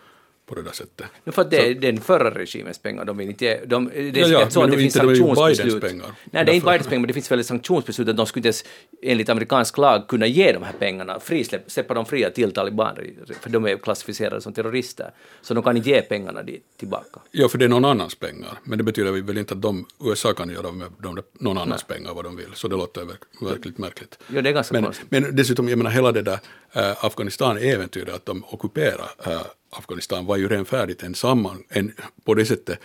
På 0.47 0.55
det 0.55 0.63
där 0.63 0.73
sättet. 0.73 1.07
No, 1.25 1.33
för 1.33 1.45
det 1.45 1.71
är 1.71 1.75
den 1.75 2.01
förra 2.01 2.31
regimens 2.31 2.79
pengar, 2.79 3.05
de 3.05 3.17
vill 3.17 3.29
inte 3.29 3.65
de, 3.67 3.91
det 3.95 4.21
är 4.21 4.33
ja, 4.33 4.41
ja, 4.41 4.51
så 4.51 4.63
att 4.63 4.71
det 4.71 4.79
finns 4.79 4.95
sanktionsbeslut. 4.95 5.81
Pengar. 5.81 6.07
Nej, 6.25 6.45
det 6.45 6.53
är 6.53 6.55
inte 6.55 6.67
Bidens 6.67 6.87
pengar, 6.87 7.01
men 7.01 7.09
det 7.09 7.15
finns 7.15 7.31
väl 7.31 7.45
sanktionsbeslut 7.45 8.09
att 8.09 8.17
de 8.17 8.27
skulle 8.27 8.41
inte 8.41 8.49
ens 8.49 8.65
enligt 9.03 9.29
amerikansk 9.29 9.79
lag 9.79 10.09
kunna 10.09 10.27
ge 10.27 10.53
de 10.53 10.63
här 10.63 10.73
pengarna, 10.79 11.21
frisläpp, 11.21 11.71
släppa 11.71 11.95
dem 11.95 12.07
fria 12.07 12.31
till 12.31 12.53
talibaner, 12.53 13.11
för 13.41 13.51
de 13.51 13.67
är 13.67 13.77
klassificerade 13.77 14.41
som 14.41 14.53
terrorister. 14.53 15.11
Så 15.43 15.55
de 15.55 15.63
kan 15.63 15.77
inte 15.77 15.91
ge 15.91 16.03
pengarna 16.03 16.43
dit, 16.43 16.65
tillbaka. 16.77 17.21
Ja, 17.31 17.49
för 17.49 17.59
det 17.59 17.65
är 17.65 17.69
någon 17.69 17.85
annans 17.85 18.15
pengar, 18.15 18.59
men 18.65 18.79
det 18.79 18.85
betyder 18.85 19.13
väl 19.13 19.39
inte 19.39 19.55
att 19.55 19.63
de, 19.63 19.87
USA 20.05 20.33
kan 20.33 20.51
göra 20.51 20.73
med 20.73 20.89
de, 20.99 21.23
någon 21.33 21.59
annans 21.59 21.85
Nej. 21.89 21.99
pengar 21.99 22.15
vad 22.15 22.25
de 22.25 22.37
vill, 22.37 22.51
så 22.55 22.69
det 22.69 22.77
låter 22.77 23.07
verkligt 23.41 23.79
märkligt. 23.79 24.19
Ja, 24.27 24.43
det 24.43 24.51
är 24.51 24.53
ganska 24.53 24.73
men, 24.73 24.85
konstigt. 24.85 25.07
Men 25.09 25.37
dessutom, 25.37 25.69
jag 25.69 25.79
menar 25.79 25.91
hela 25.91 26.13
det 26.13 26.23
där 26.23 26.39
äh, 26.75 27.05
Afghanistan-äventyret, 27.05 28.15
att 28.15 28.27
de 28.27 28.45
ockuperar 28.45 29.11
äh, 29.27 29.41
Afghanistan 29.71 30.27
var 30.27 30.37
ju 30.37 30.49
redan 30.49 30.65
färdigt 30.65 31.03
en, 31.03 31.15
samman, 31.15 31.65
en 31.69 31.93
på 32.25 32.35
det 32.35 32.47
sättet 32.47 32.79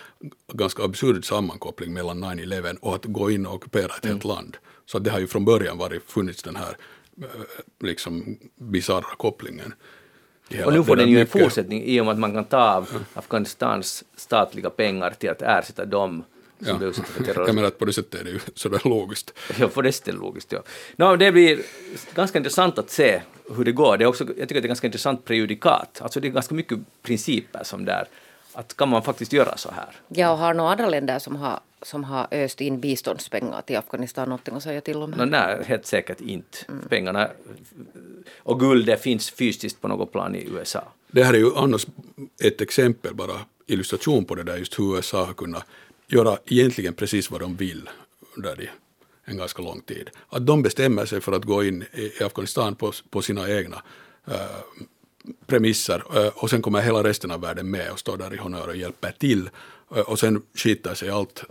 ganska 0.54 0.84
absurd 0.84 1.26
sammankoppling 1.26 1.94
mellan 1.94 2.24
9-11 2.24 2.78
och 2.82 2.96
att 2.96 3.06
gå 3.06 3.32
in 3.32 3.46
och 3.46 3.54
ockupera 3.54 3.86
ett 3.86 4.06
mm. 4.06 4.16
helt 4.16 4.24
land. 4.24 4.58
Så 4.86 5.00
det 5.00 5.10
har 5.10 5.20
ju 5.20 5.28
från 5.28 5.46
början 5.46 5.78
varit, 5.78 6.04
funnits 6.04 6.44
den 6.44 6.56
här 6.56 6.78
eh, 7.22 7.28
liksom 7.80 8.38
bisarra 8.56 9.16
kopplingen. 9.18 9.74
Och 10.66 10.74
nu 10.74 10.84
får 10.84 10.96
den 10.96 11.10
ju 11.10 11.22
en 11.22 11.28
fortsättning 11.28 11.84
i 11.84 12.02
och 12.02 12.06
med 12.06 12.14
att 12.14 12.20
man 12.20 12.34
kan 12.34 12.46
ta 12.46 12.58
av. 12.58 13.04
Afghanistans 13.14 14.04
statliga 14.16 14.70
pengar 14.70 15.12
till 15.20 15.30
att 15.30 15.42
ersätta 15.42 15.86
dem 15.86 16.24
som 16.60 16.82
ja. 16.82 16.88
utsatta 16.88 17.08
för 17.08 17.24
terrorism. 17.24 17.42
Jag 17.48 17.56
menar 17.56 17.68
att 17.68 17.80
på 17.80 17.86
det 17.86 17.94
sättet 17.94 18.22
är 18.22 18.24
det 18.24 18.30
ju 18.30 18.40
sådär 18.56 18.82
logiskt. 18.84 19.34
Ja, 19.60 19.68
på 19.68 19.82
det 19.82 19.92
sättet 19.92 20.08
är 20.08 20.12
det 20.12 20.18
logiskt, 20.18 20.52
ja. 20.52 20.64
No, 20.96 21.16
det 21.16 21.32
blir 21.32 21.62
ganska 22.16 22.38
intressant 22.38 22.78
att 22.78 22.90
se 22.90 23.22
hur 23.56 23.66
det 23.66 23.72
går. 23.72 23.98
Det 23.98 24.04
är 24.04 24.08
också, 24.08 24.24
jag 24.24 24.36
tycker 24.36 24.44
att 24.44 24.50
det 24.50 24.60
är 24.60 24.68
ganska 24.68 24.88
intressant 24.88 25.26
prejudikat. 25.26 26.00
Alltså 26.02 26.20
det 26.20 26.28
är 26.28 26.32
ganska 26.32 26.56
mycket 26.56 26.80
principer 27.02 27.64
som 27.64 27.86
där, 27.86 28.08
att 28.54 28.78
kan 28.78 28.90
man 28.90 29.04
faktiskt 29.04 29.34
göra 29.34 29.58
så 29.58 29.72
här? 29.72 29.96
Ja, 30.08 30.32
och 30.32 30.38
har 30.38 30.54
några 30.54 30.72
andra 30.72 30.90
länder 30.90 31.20
som 31.20 31.36
har, 31.36 31.60
som 31.82 32.04
har 32.04 32.28
öst 32.32 32.62
in 32.62 32.80
biståndspengar 32.80 33.62
till 33.62 33.78
Afghanistan 33.78 34.30
någonting 34.30 34.56
att 34.56 34.64
säga 34.64 34.82
till 34.82 34.98
om? 34.98 35.12
No, 35.12 35.26
nej, 35.26 35.64
helt 35.66 35.86
säkert 35.86 36.22
inte. 36.22 36.58
Mm. 36.68 36.82
Pengarna 36.90 37.30
och 38.38 38.60
guldet 38.60 39.02
finns 39.02 39.32
fysiskt 39.32 39.82
på 39.82 39.88
något 39.88 40.12
plan 40.12 40.36
i 40.36 40.48
USA. 40.52 40.84
Det 41.08 41.24
här 41.24 41.34
är 41.34 41.38
ju 41.38 41.56
annars 41.56 41.88
ett 42.44 42.62
exempel 42.62 43.16
bara, 43.16 43.40
illustration 43.66 44.26
på 44.26 44.36
det 44.36 44.44
där 44.44 44.58
just 44.58 44.80
hur 44.80 44.96
USA 44.96 45.26
har 45.26 45.34
kunnat 45.34 45.66
göra 46.12 46.38
egentligen 46.46 46.94
precis 46.94 47.32
vad 47.32 47.42
de 47.42 47.56
vill 47.56 47.90
under 48.36 48.62
i 48.62 48.70
en 49.26 49.38
ganska 49.38 49.62
lång 49.62 49.82
tid. 49.82 50.10
Att 50.30 50.46
de 50.46 50.62
bestämmer 50.62 51.06
sig 51.06 51.22
för 51.22 51.32
att 51.32 51.46
gå 51.46 51.64
in 51.64 51.86
i 51.94 52.24
Afghanistan 52.24 52.76
på, 52.76 52.92
på 53.10 53.22
sina 53.22 53.50
egna 53.50 53.84
äh, 54.28 54.36
premisser 55.48 56.04
äh, 56.16 56.28
och 56.36 56.50
sen 56.50 56.62
kommer 56.62 56.82
hela 56.82 57.04
resten 57.04 57.32
av 57.32 57.42
världen 57.42 57.72
med 57.72 57.92
och 57.92 58.00
står 58.00 58.18
där 58.18 58.34
i 58.34 58.38
honör 58.38 58.68
och 58.68 58.76
hjälper 58.76 59.12
till 59.12 59.50
äh, 59.96 60.00
och 60.00 60.20
sen 60.20 60.42
skitar 60.54 60.94
sig 60.94 61.10
allt 61.10 61.44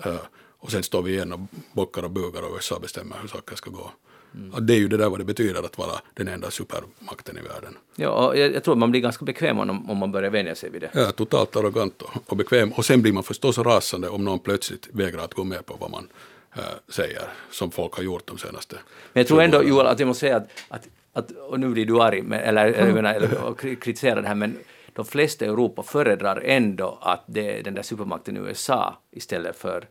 och 0.61 0.71
sen 0.71 0.83
står 0.83 1.03
vi 1.03 1.13
igen 1.13 1.33
och 1.33 1.41
bockar 1.73 2.03
och 2.03 2.11
bugar 2.11 2.43
och 2.43 2.55
USA 2.55 2.79
bestämmer 2.79 3.17
hur 3.21 3.29
saker 3.29 3.57
ska 3.57 3.71
gå. 3.71 3.93
Mm. 4.35 4.67
det 4.67 4.75
är 4.75 4.79
ju 4.79 4.89
det 4.89 4.97
där 4.97 5.11
vad 5.11 5.21
det 5.21 5.25
betyder 5.25 5.63
att 5.63 5.79
vara 5.79 6.01
den 6.15 6.29
enda 6.29 6.51
supermakten 6.51 7.39
i 7.39 7.41
världen. 7.41 7.77
Ja, 7.97 8.35
jag, 8.35 8.55
jag 8.55 8.65
tror 8.65 8.77
man 8.77 8.91
blir 8.91 9.01
ganska 9.01 9.25
bekväm 9.25 9.59
om, 9.59 9.91
om 9.91 9.97
man 9.97 10.13
börjar 10.13 10.31
vänja 10.31 10.55
sig 10.55 10.71
vid 10.71 10.81
det. 10.81 10.91
Ja, 10.93 11.13
totalt 11.13 11.57
arrogant 11.57 12.03
och, 12.03 12.11
och 12.27 12.37
bekväm. 12.37 12.73
Och 12.73 12.85
sen 12.85 13.03
blir 13.03 13.13
man 13.13 13.23
förstås 13.23 13.59
rasande 13.59 14.09
om 14.09 14.25
någon 14.25 14.39
plötsligt 14.39 14.89
vägrar 14.93 15.25
att 15.25 15.35
gå 15.35 15.45
med 15.45 15.67
på 15.67 15.77
vad 15.81 15.91
man 15.91 16.09
äh, 16.57 16.63
säger, 16.89 17.23
som 17.51 17.71
folk 17.71 17.95
har 17.95 18.03
gjort 18.03 18.27
de 18.27 18.39
senaste 18.39 18.77
Men 19.13 19.21
jag 19.21 19.27
tror 19.27 19.43
ändå, 19.43 19.63
Joel, 19.63 19.87
att 19.87 19.99
jag 20.01 20.07
måste 20.07 20.21
säga 20.21 20.37
att, 20.37 20.49
att, 20.69 20.89
att 21.13 21.31
och 21.31 21.61
nu 21.61 21.69
blir 21.69 21.87
du 21.87 22.03
arg, 22.03 22.23
men, 22.23 22.41
eller, 22.41 22.67
mm. 22.67 22.97
eller, 22.97 23.15
eller, 23.15 23.29
eller 23.29 23.75
kritiserar 23.75 24.23
det 24.23 24.29
här, 24.29 24.35
men 24.35 24.59
de 24.93 25.05
flesta 25.05 25.45
i 25.45 25.49
Europa 25.49 25.83
föredrar 25.83 26.43
ändå 26.45 26.99
att 27.01 27.25
det 27.27 27.59
är 27.59 27.63
den 27.63 27.75
där 27.75 27.83
supermakten 27.83 28.37
USA 28.37 28.99
istället 29.11 29.57
för 29.57 29.89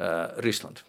uh, 0.00 0.42
Ryssland. 0.42 0.80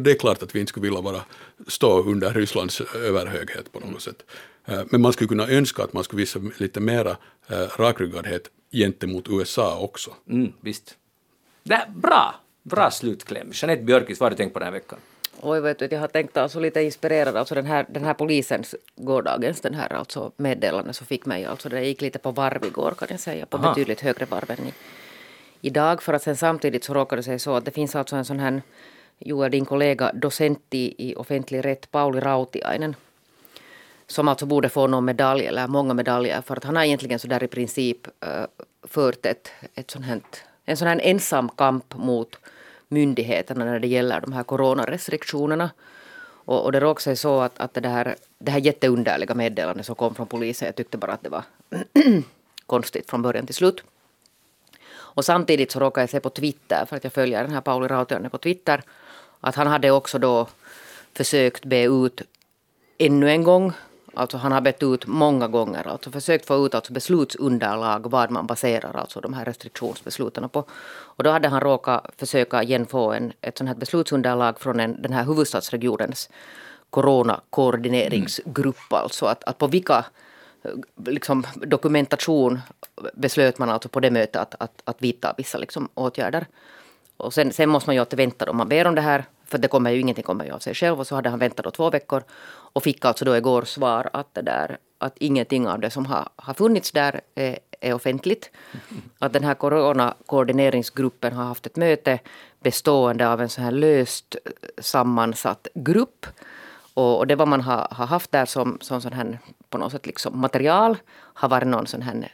Det 0.00 0.10
är 0.10 0.18
klart 0.18 0.42
att 0.42 0.54
vi 0.54 0.60
inte 0.60 0.70
skulle 0.70 0.84
vilja 0.84 1.02
bara 1.02 1.20
stå 1.66 2.02
under 2.02 2.34
Rysslands 2.34 2.80
överhöghet 2.80 3.72
på 3.72 3.80
något 3.80 4.02
sätt. 4.02 4.24
Eh, 4.64 4.80
men 4.90 5.00
man 5.00 5.12
skulle 5.12 5.28
kunna 5.28 5.48
önska 5.48 5.82
att 5.82 5.92
man 5.92 6.04
skulle 6.04 6.20
visa 6.20 6.40
lite 6.56 6.80
mera 6.80 7.16
eh, 7.46 7.56
rakryggadhet 7.76 8.50
gentemot 8.72 9.28
USA 9.28 9.78
också. 9.78 10.10
Mm, 10.28 10.52
visst. 10.60 10.96
Det, 11.62 11.86
bra! 11.94 12.34
Bra 12.62 12.90
slutkläm. 12.90 13.50
Jeanette 13.52 13.82
Björkis, 13.82 14.20
vad 14.20 14.24
har 14.24 14.30
du 14.30 14.36
tänkt 14.36 14.52
på 14.52 14.58
den 14.58 14.66
här 14.66 14.72
veckan? 14.72 14.98
Oj, 15.40 15.60
vet 15.60 15.78
du, 15.78 15.88
jag 15.90 16.00
har 16.00 16.08
tänkt 16.08 16.36
alltså 16.36 16.60
lite 16.60 16.82
inspirerad, 16.82 17.36
alltså 17.36 17.54
den 17.54 17.66
här, 17.66 17.86
den 17.88 18.04
här 18.04 18.14
polisens, 18.14 18.74
gårdagens 18.96 19.60
den 19.60 19.74
här 19.74 19.92
alltså 19.92 20.32
meddelande 20.36 20.92
så 20.92 21.04
fick 21.04 21.26
mig, 21.26 21.44
alltså 21.44 21.68
det 21.68 21.84
gick 21.84 22.00
lite 22.00 22.18
på 22.18 22.30
varv 22.30 22.64
igår 22.64 22.94
kan 22.98 23.08
jag 23.10 23.20
säga, 23.20 23.46
på 23.46 23.56
Aha. 23.56 23.68
betydligt 23.68 24.00
högre 24.00 24.24
varv 24.24 24.50
än 24.50 24.66
i, 24.66 24.72
idag, 25.60 26.02
för 26.02 26.14
att 26.14 26.22
sen 26.22 26.36
samtidigt 26.36 26.84
så 26.84 26.94
råkade 26.94 27.18
det 27.18 27.24
sig 27.24 27.38
så 27.38 27.54
att 27.54 27.64
det 27.64 27.70
finns 27.70 27.96
alltså 27.96 28.16
en 28.16 28.24
sån 28.24 28.40
här, 28.40 28.62
Joel, 29.24 29.50
din 29.50 29.64
kollega, 29.64 30.12
docent 30.12 30.62
i, 30.70 31.10
i 31.10 31.14
offentlig 31.16 31.64
rätt, 31.64 31.90
Pauli 31.90 32.20
Rautiainen, 32.20 32.96
som 34.06 34.28
alltså 34.28 34.46
borde 34.46 34.68
få 34.68 34.86
någon 34.86 35.04
medalj 35.04 35.46
eller 35.46 35.68
många 35.68 35.94
medaljer 35.94 36.40
för 36.40 36.56
att 36.56 36.64
han 36.64 36.76
har 36.76 36.84
egentligen 36.84 37.18
så 37.18 37.28
där 37.28 37.42
i 37.42 37.48
princip 37.48 38.06
uh, 38.06 38.44
fört 38.82 39.26
ett, 39.26 39.50
ett 39.74 39.90
sånt 39.90 40.04
här, 40.04 40.20
en 40.64 40.76
sån 40.76 40.88
här 40.88 41.00
ensam 41.02 41.48
kamp 41.48 41.94
mot 41.94 42.38
myndigheterna 42.88 43.64
när 43.64 43.78
det 43.78 43.88
gäller 43.88 44.20
de 44.20 44.32
här 44.32 44.42
coronarestriktionerna. 44.42 45.70
Och, 46.44 46.64
och 46.64 46.72
det 46.72 46.80
råkade 46.80 47.02
sig 47.02 47.16
så 47.16 47.40
att, 47.40 47.60
att 47.60 47.74
det, 47.74 47.88
här, 47.88 48.16
det 48.38 48.50
här 48.50 48.60
jätteunderliga 48.60 49.34
meddelandet 49.34 49.86
som 49.86 49.94
kom 49.94 50.14
från 50.14 50.26
polisen, 50.26 50.66
jag 50.66 50.76
tyckte 50.76 50.98
bara 50.98 51.12
att 51.12 51.22
det 51.22 51.28
var 51.28 51.44
konstigt 52.66 53.10
från 53.10 53.22
början 53.22 53.46
till 53.46 53.54
slut. 53.54 53.82
Och 55.14 55.24
samtidigt 55.24 55.70
så 55.70 55.80
råkade 55.80 56.02
jag 56.02 56.10
se 56.10 56.20
på 56.20 56.30
Twitter, 56.30 56.84
för 56.88 56.96
att 56.96 57.04
jag 57.04 57.12
följer 57.12 57.42
den 57.42 57.52
här 57.52 57.60
Pauli 57.60 57.88
Rautiainen 57.88 58.30
på 58.30 58.38
Twitter, 58.38 58.82
att 59.42 59.54
han 59.54 59.66
hade 59.66 59.90
också 59.90 60.18
då 60.18 60.46
försökt 61.14 61.64
be 61.64 61.84
ut 61.84 62.22
ännu 62.98 63.30
en 63.30 63.42
gång 63.42 63.72
Alltså 64.14 64.36
han 64.36 64.52
har 64.52 64.60
bett 64.60 64.82
ut 64.82 65.06
många 65.06 65.48
gånger, 65.48 65.88
alltså 65.88 66.10
försökt 66.10 66.46
få 66.46 66.66
ut 66.66 66.74
alltså 66.74 66.92
beslutsunderlag 66.92 68.10
vad 68.10 68.30
man 68.30 68.46
baserar 68.46 68.94
alltså 68.94 69.20
de 69.20 69.34
här 69.34 69.44
restriktionsbesluten 69.44 70.48
på. 70.48 70.64
Och 70.90 71.24
då 71.24 71.30
hade 71.30 71.48
han 71.48 71.60
råkat 71.60 72.06
försöka 72.16 72.62
igen 72.62 72.86
få 72.86 73.12
en, 73.12 73.32
ett 73.40 73.58
sånt 73.58 73.68
här 73.68 73.74
beslutsunderlag 73.74 74.60
från 74.60 74.80
en, 74.80 75.02
den 75.02 75.12
här 75.12 75.24
huvudstadsregionens 75.24 76.30
coronakoordineringsgrupp. 76.90 78.92
Alltså 78.92 79.26
att, 79.26 79.44
att 79.44 79.58
på 79.58 79.66
vilka 79.66 80.04
liksom, 81.06 81.44
dokumentation 81.54 82.60
beslöt 83.14 83.58
man 83.58 83.70
alltså 83.70 83.88
på 83.88 84.00
det 84.00 84.10
mötet 84.10 84.36
att, 84.36 84.54
att, 84.58 84.82
att 84.84 85.02
vidta 85.02 85.34
vissa 85.36 85.58
liksom, 85.58 85.88
åtgärder. 85.94 86.46
Och 87.22 87.34
sen, 87.34 87.52
sen 87.52 87.68
måste 87.68 87.88
man 87.88 87.94
ju 87.94 88.00
alltid 88.00 88.16
vänta 88.16 88.50
om 88.50 88.56
man 88.56 88.68
ber 88.68 88.86
om 88.86 88.94
det 88.94 89.00
här 89.00 89.24
för 89.52 89.58
det 89.58 89.68
kommer 89.68 89.90
ju 89.90 90.00
ingenting 90.00 90.24
kommer 90.24 90.44
ju 90.44 90.50
av 90.50 90.58
sig 90.58 90.74
själv. 90.74 91.00
Och 91.00 91.06
så 91.06 91.14
hade 91.14 91.30
han 91.30 91.38
väntat 91.38 91.64
då 91.64 91.70
två 91.70 91.90
veckor. 91.90 92.22
Och 92.74 92.82
fick 92.82 93.04
alltså 93.04 93.24
då 93.24 93.36
igår 93.36 93.62
svar 93.62 94.10
att, 94.12 94.34
det 94.34 94.42
där, 94.42 94.78
att 94.98 95.18
ingenting 95.18 95.68
av 95.68 95.80
det 95.80 95.90
som 95.90 96.06
har, 96.06 96.28
har 96.36 96.54
funnits 96.54 96.92
där 96.92 97.20
är, 97.34 97.58
är 97.80 97.94
offentligt. 97.94 98.50
Att 99.18 99.32
den 99.32 99.44
här 99.44 99.54
coronakoordineringsgruppen 99.54 101.32
har 101.32 101.44
haft 101.44 101.66
ett 101.66 101.76
möte 101.76 102.18
bestående 102.60 103.28
av 103.28 103.40
en 103.40 103.48
så 103.48 103.60
här 103.60 103.70
löst 103.70 104.36
sammansatt 104.78 105.68
grupp. 105.74 106.26
Och, 106.94 107.18
och 107.18 107.26
det 107.26 107.36
vad 107.36 107.48
man 107.48 107.60
har, 107.60 107.88
har 107.90 108.06
haft 108.06 108.32
där 108.32 108.46
som, 108.46 108.78
som 108.80 109.00
sån 109.00 109.12
här, 109.12 109.38
på 109.68 109.78
något 109.78 109.92
sätt 109.92 110.06
liksom 110.06 110.40
material 110.40 110.96
har 111.34 111.48
varit 111.48 111.68
någon 111.68 111.86
sån 111.86 112.02
här 112.02 112.28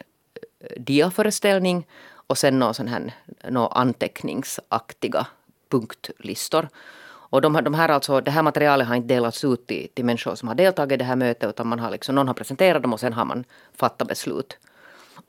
eh, 0.59 0.81
diaföreställning 0.81 1.85
och 2.29 2.37
sen 2.37 2.59
någon 2.59 2.73
sån 2.73 2.87
här 2.87 3.13
någon 3.49 3.71
anteckningsaktiga 3.71 5.27
punktlistor. 5.69 6.67
Och 7.31 7.41
de, 7.41 7.53
de 7.53 7.73
här 7.73 7.89
alltså, 7.89 8.21
det 8.21 8.31
här 8.31 8.43
materialet 8.43 8.87
har 8.87 8.95
inte 8.95 9.13
delats 9.13 9.43
ut 9.43 9.67
till, 9.67 9.87
till 9.93 10.05
människor 10.05 10.35
som 10.35 10.47
har 10.47 10.55
deltagit 10.55 10.93
i 10.93 10.97
det 10.97 11.03
här 11.03 11.15
mötet 11.15 11.49
utan 11.49 11.67
man 11.67 11.79
har 11.79 11.91
liksom, 11.91 12.15
någon 12.15 12.27
har 12.27 12.33
presenterat 12.33 12.81
dem 12.81 12.93
och 12.93 12.99
sen 12.99 13.13
har 13.13 13.25
man 13.25 13.43
fattat 13.75 14.07
beslut. 14.07 14.57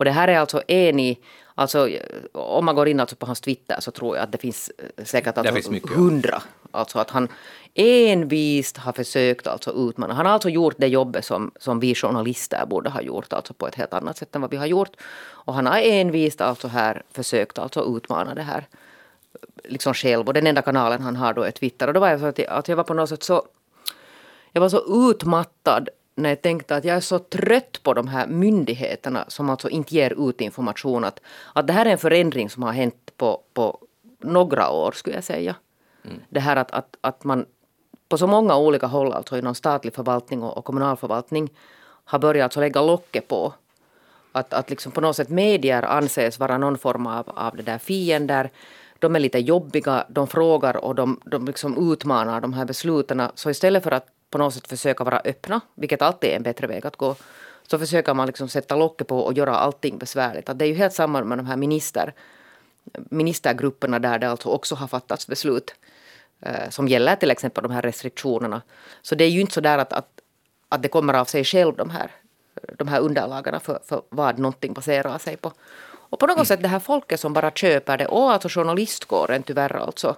Och 0.00 0.04
det 0.04 0.10
här 0.10 0.28
är 0.28 0.38
alltså 0.38 0.62
en 0.68 1.00
i, 1.00 1.18
alltså 1.54 1.88
om 2.32 2.64
man 2.64 2.74
går 2.74 2.88
in 2.88 3.00
alltså 3.00 3.16
på 3.16 3.26
hans 3.26 3.40
Twitter 3.40 3.76
så 3.80 3.90
tror 3.90 4.16
jag 4.16 4.24
att 4.24 4.32
det 4.32 4.38
finns 4.38 4.70
eh, 4.78 5.04
säkert 5.04 5.38
alltså 5.38 5.72
hundra. 5.94 6.42
Alltså 6.70 6.98
att 6.98 7.10
han 7.10 7.28
envist 7.74 8.76
har 8.76 8.92
försökt 8.92 9.46
alltså 9.46 9.70
utmana. 9.72 10.14
Han 10.14 10.26
har 10.26 10.32
alltså 10.32 10.48
gjort 10.48 10.74
det 10.78 10.86
jobbet 10.86 11.24
som, 11.24 11.50
som 11.58 11.80
vi 11.80 11.94
journalister 11.94 12.66
borde 12.66 12.90
ha 12.90 13.02
gjort, 13.02 13.32
alltså 13.32 13.54
på 13.54 13.66
ett 13.66 13.74
helt 13.74 13.94
annat 13.94 14.18
sätt 14.18 14.34
än 14.34 14.40
vad 14.40 14.50
vi 14.50 14.56
har 14.56 14.66
gjort. 14.66 14.96
Och 15.22 15.54
han 15.54 15.66
har 15.66 15.78
envist 15.78 16.40
alltså 16.40 16.68
här 16.68 17.02
försökt 17.12 17.58
alltså 17.58 17.96
utmana 17.96 18.34
det 18.34 18.42
här 18.42 18.66
liksom 19.64 19.94
själv. 19.94 20.26
Och 20.26 20.34
den 20.34 20.46
enda 20.46 20.62
kanalen 20.62 21.02
han 21.02 21.16
har 21.16 21.34
då 21.34 21.42
är 21.42 21.50
Twitter. 21.50 21.86
Och 21.86 21.94
då 21.94 22.00
var 22.00 22.08
jag 22.08 22.20
så 22.20 22.26
att 22.26 22.38
jag, 22.38 22.48
att 22.48 22.68
jag 22.68 22.76
var 22.76 22.84
på 22.84 22.94
något 22.94 23.08
sätt 23.08 23.22
så... 23.22 23.42
Jag 24.52 24.60
var 24.60 24.68
så 24.68 25.10
utmattad 25.10 25.88
när 26.20 26.28
jag 26.28 26.42
tänkte 26.42 26.76
att 26.76 26.84
jag 26.84 26.96
är 26.96 27.00
så 27.00 27.18
trött 27.18 27.82
på 27.82 27.94
de 27.94 28.08
här 28.08 28.26
myndigheterna 28.26 29.24
som 29.28 29.50
alltså 29.50 29.68
inte 29.68 29.94
ger 29.94 30.28
ut 30.30 30.40
information. 30.40 31.04
Att, 31.04 31.20
att 31.52 31.66
det 31.66 31.72
här 31.72 31.86
är 31.86 31.90
en 31.90 31.98
förändring 31.98 32.50
som 32.50 32.62
har 32.62 32.72
hänt 32.72 33.10
på, 33.16 33.40
på 33.54 33.78
några 34.18 34.70
år 34.70 34.92
skulle 34.92 35.16
jag 35.16 35.24
säga. 35.24 35.54
Mm. 36.04 36.20
Det 36.28 36.40
här 36.40 36.56
att, 36.56 36.70
att, 36.70 36.96
att 37.00 37.24
man 37.24 37.46
på 38.08 38.18
så 38.18 38.26
många 38.26 38.56
olika 38.56 38.86
håll, 38.86 39.12
alltså 39.12 39.38
inom 39.38 39.54
statlig 39.54 39.94
förvaltning 39.94 40.42
och, 40.42 40.58
och 40.58 40.64
kommunal 40.64 40.96
förvaltning, 40.96 41.50
har 42.04 42.18
börjat 42.18 42.44
alltså 42.44 42.60
lägga 42.60 42.82
locket 42.82 43.28
på. 43.28 43.54
Att, 44.32 44.52
att 44.52 44.70
liksom 44.70 44.92
på 44.92 45.00
något 45.00 45.16
sätt 45.16 45.28
medier 45.28 45.82
anses 45.82 46.38
vara 46.38 46.58
någon 46.58 46.78
form 46.78 47.06
av, 47.06 47.30
av 47.34 47.56
det 47.56 47.62
där 47.62 47.78
fiender 47.78 48.50
de 49.00 49.16
är 49.16 49.20
lite 49.20 49.38
jobbiga, 49.38 50.04
de 50.08 50.26
frågar 50.26 50.76
och 50.76 50.94
de, 50.94 51.20
de 51.24 51.44
liksom 51.44 51.92
utmanar 51.92 52.40
de 52.40 52.52
här 52.52 52.64
besluten. 52.64 53.22
Så 53.34 53.50
istället 53.50 53.84
för 53.84 53.90
att 53.90 54.06
på 54.30 54.38
något 54.38 54.54
sätt 54.54 54.68
försöka 54.68 55.04
vara 55.04 55.20
öppna, 55.24 55.60
vilket 55.74 56.02
alltid 56.02 56.30
är 56.30 56.36
en 56.36 56.42
bättre 56.42 56.66
väg 56.66 56.86
att 56.86 56.96
gå, 56.96 57.16
så 57.66 57.78
försöker 57.78 58.14
man 58.14 58.26
liksom 58.26 58.48
sätta 58.48 58.76
locket 58.76 59.06
på 59.06 59.20
och 59.20 59.32
göra 59.32 59.56
allting 59.56 59.98
besvärligt. 59.98 60.48
Att 60.48 60.58
det 60.58 60.64
är 60.64 60.68
ju 60.68 60.74
helt 60.74 60.94
samma 60.94 61.24
med 61.24 61.38
de 61.38 61.46
här 61.46 61.56
minister, 61.56 62.14
ministergrupperna 63.10 63.98
där 63.98 64.18
det 64.18 64.30
alltså 64.30 64.48
också 64.48 64.74
har 64.74 64.86
fattats 64.86 65.26
beslut 65.26 65.74
eh, 66.40 66.70
som 66.70 66.88
gäller 66.88 67.16
till 67.16 67.30
exempel 67.30 67.62
de 67.62 67.72
här 67.72 67.82
restriktionerna. 67.82 68.62
Så 69.02 69.14
det 69.14 69.24
är 69.24 69.28
ju 69.28 69.40
inte 69.40 69.54
så 69.54 69.60
där 69.60 69.78
att, 69.78 69.92
att, 69.92 70.20
att 70.68 70.82
det 70.82 70.88
kommer 70.88 71.14
av 71.14 71.24
sig 71.24 71.44
själv 71.44 71.76
de 71.76 71.90
här, 71.90 72.10
de 72.78 72.88
här 72.88 73.00
underlagarna 73.00 73.60
för, 73.60 73.78
för 73.84 74.02
vad 74.08 74.38
någonting 74.38 74.72
baserar 74.72 75.18
sig 75.18 75.36
på. 75.36 75.52
Och 76.10 76.18
på 76.18 76.26
något 76.26 76.36
mm. 76.36 76.46
sätt 76.46 76.62
det 76.62 76.68
här 76.68 76.78
folket 76.78 77.20
som 77.20 77.32
bara 77.32 77.50
köper 77.50 77.98
det 77.98 78.06
och 78.06 78.32
alltså 78.32 78.48
journalistkåren 78.48 79.42
tyvärr 79.42 79.76
alltså. 79.76 80.16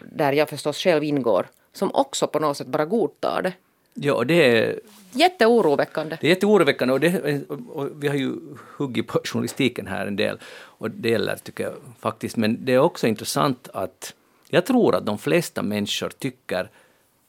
Där 0.00 0.32
jag 0.32 0.48
förstås 0.48 0.78
själv 0.78 1.04
ingår. 1.04 1.46
Som 1.76 1.90
också 1.94 2.26
på 2.26 2.38
något 2.38 2.56
sätt 2.56 2.66
bara 2.66 2.84
godtar 2.84 3.42
det. 3.42 3.52
Ja, 3.94 4.24
det 4.24 4.58
är... 4.58 4.80
Jätteoroväckande. 5.12 6.18
Det 6.20 6.26
är 6.26 6.28
jätteoroväckande 6.28 6.94
och, 6.94 7.00
det, 7.00 7.42
och 7.68 8.02
vi 8.02 8.08
har 8.08 8.14
ju 8.14 8.32
huggit 8.76 9.06
på 9.06 9.20
journalistiken 9.24 9.86
här 9.86 10.06
en 10.06 10.16
del. 10.16 10.38
Och 10.56 10.90
det 10.90 11.08
gäller 11.08 11.36
tycker 11.36 11.64
jag 11.64 11.72
faktiskt. 12.00 12.36
Men 12.36 12.64
det 12.64 12.72
är 12.72 12.78
också 12.78 13.06
intressant 13.06 13.68
att 13.74 14.14
jag 14.48 14.66
tror 14.66 14.94
att 14.94 15.06
de 15.06 15.18
flesta 15.18 15.62
människor 15.62 16.08
tycker 16.18 16.70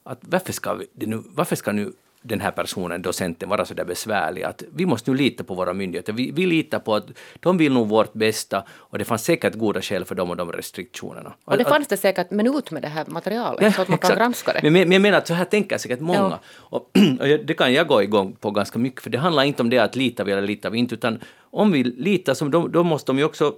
att 0.03 0.19
varför 0.21 0.53
ska, 0.53 0.73
vi, 0.73 0.87
nu, 0.93 1.23
varför 1.25 1.55
ska 1.55 1.71
nu 1.71 1.93
den 2.27 2.41
här 2.41 2.51
personen, 2.51 3.01
docenten, 3.01 3.49
vara 3.49 3.65
så 3.65 3.73
där 3.73 3.85
besvärlig. 3.85 4.43
Att 4.43 4.63
vi 4.75 4.85
måste 4.85 5.11
nu 5.11 5.17
lita 5.17 5.43
på 5.43 5.53
våra 5.53 5.73
myndigheter. 5.73 6.13
Vi, 6.13 6.31
vi 6.31 6.45
litar 6.45 6.79
på 6.79 6.95
att 6.95 7.07
de 7.39 7.57
vill 7.57 7.73
nog 7.73 7.89
vårt 7.89 8.13
bästa 8.13 8.63
och 8.69 8.97
det 8.97 9.05
fanns 9.05 9.23
säkert 9.23 9.55
goda 9.55 9.81
skäl 9.81 10.05
för 10.05 10.15
dem 10.15 10.29
och 10.29 10.37
de 10.37 10.51
restriktionerna. 10.51 11.33
Och 11.45 11.57
det 11.57 11.65
fanns 11.65 11.87
det 11.87 11.97
säkert, 11.97 12.31
men 12.31 12.47
ut 12.47 12.71
med 12.71 12.81
det 12.81 12.87
här 12.87 13.05
materialet 13.07 13.61
ja, 13.61 13.71
så 13.71 13.81
att 13.81 13.87
man 13.87 13.95
exakt. 13.95 14.13
kan 14.13 14.19
granska 14.19 14.53
det. 14.53 14.59
Men, 14.63 14.73
men 14.73 14.91
jag 14.91 15.01
menar 15.01 15.17
att 15.17 15.27
så 15.27 15.33
här 15.33 15.45
tänker 15.45 15.77
säkert 15.77 15.99
många. 15.99 16.19
Ja. 16.19 16.39
Och, 16.55 16.91
och, 17.19 17.27
det 17.27 17.53
kan 17.57 17.73
jag 17.73 17.87
gå 17.87 18.03
igång 18.03 18.35
på 18.39 18.51
ganska 18.51 18.79
mycket, 18.79 19.01
för 19.01 19.09
det 19.09 19.17
handlar 19.17 19.43
inte 19.43 19.61
om 19.63 19.69
det 19.69 19.79
att 19.79 19.95
lita 19.95 20.23
vi 20.23 20.31
eller 20.31 20.41
litar 20.41 20.69
vi 20.69 20.79
inte, 20.79 20.95
utan 20.95 21.19
om 21.51 21.71
vi 21.71 21.83
litar, 21.83 22.33
så 22.33 22.45
då, 22.45 22.67
då 22.67 22.83
måste 22.83 23.11
de 23.11 23.17
ju 23.17 23.23
också 23.23 23.53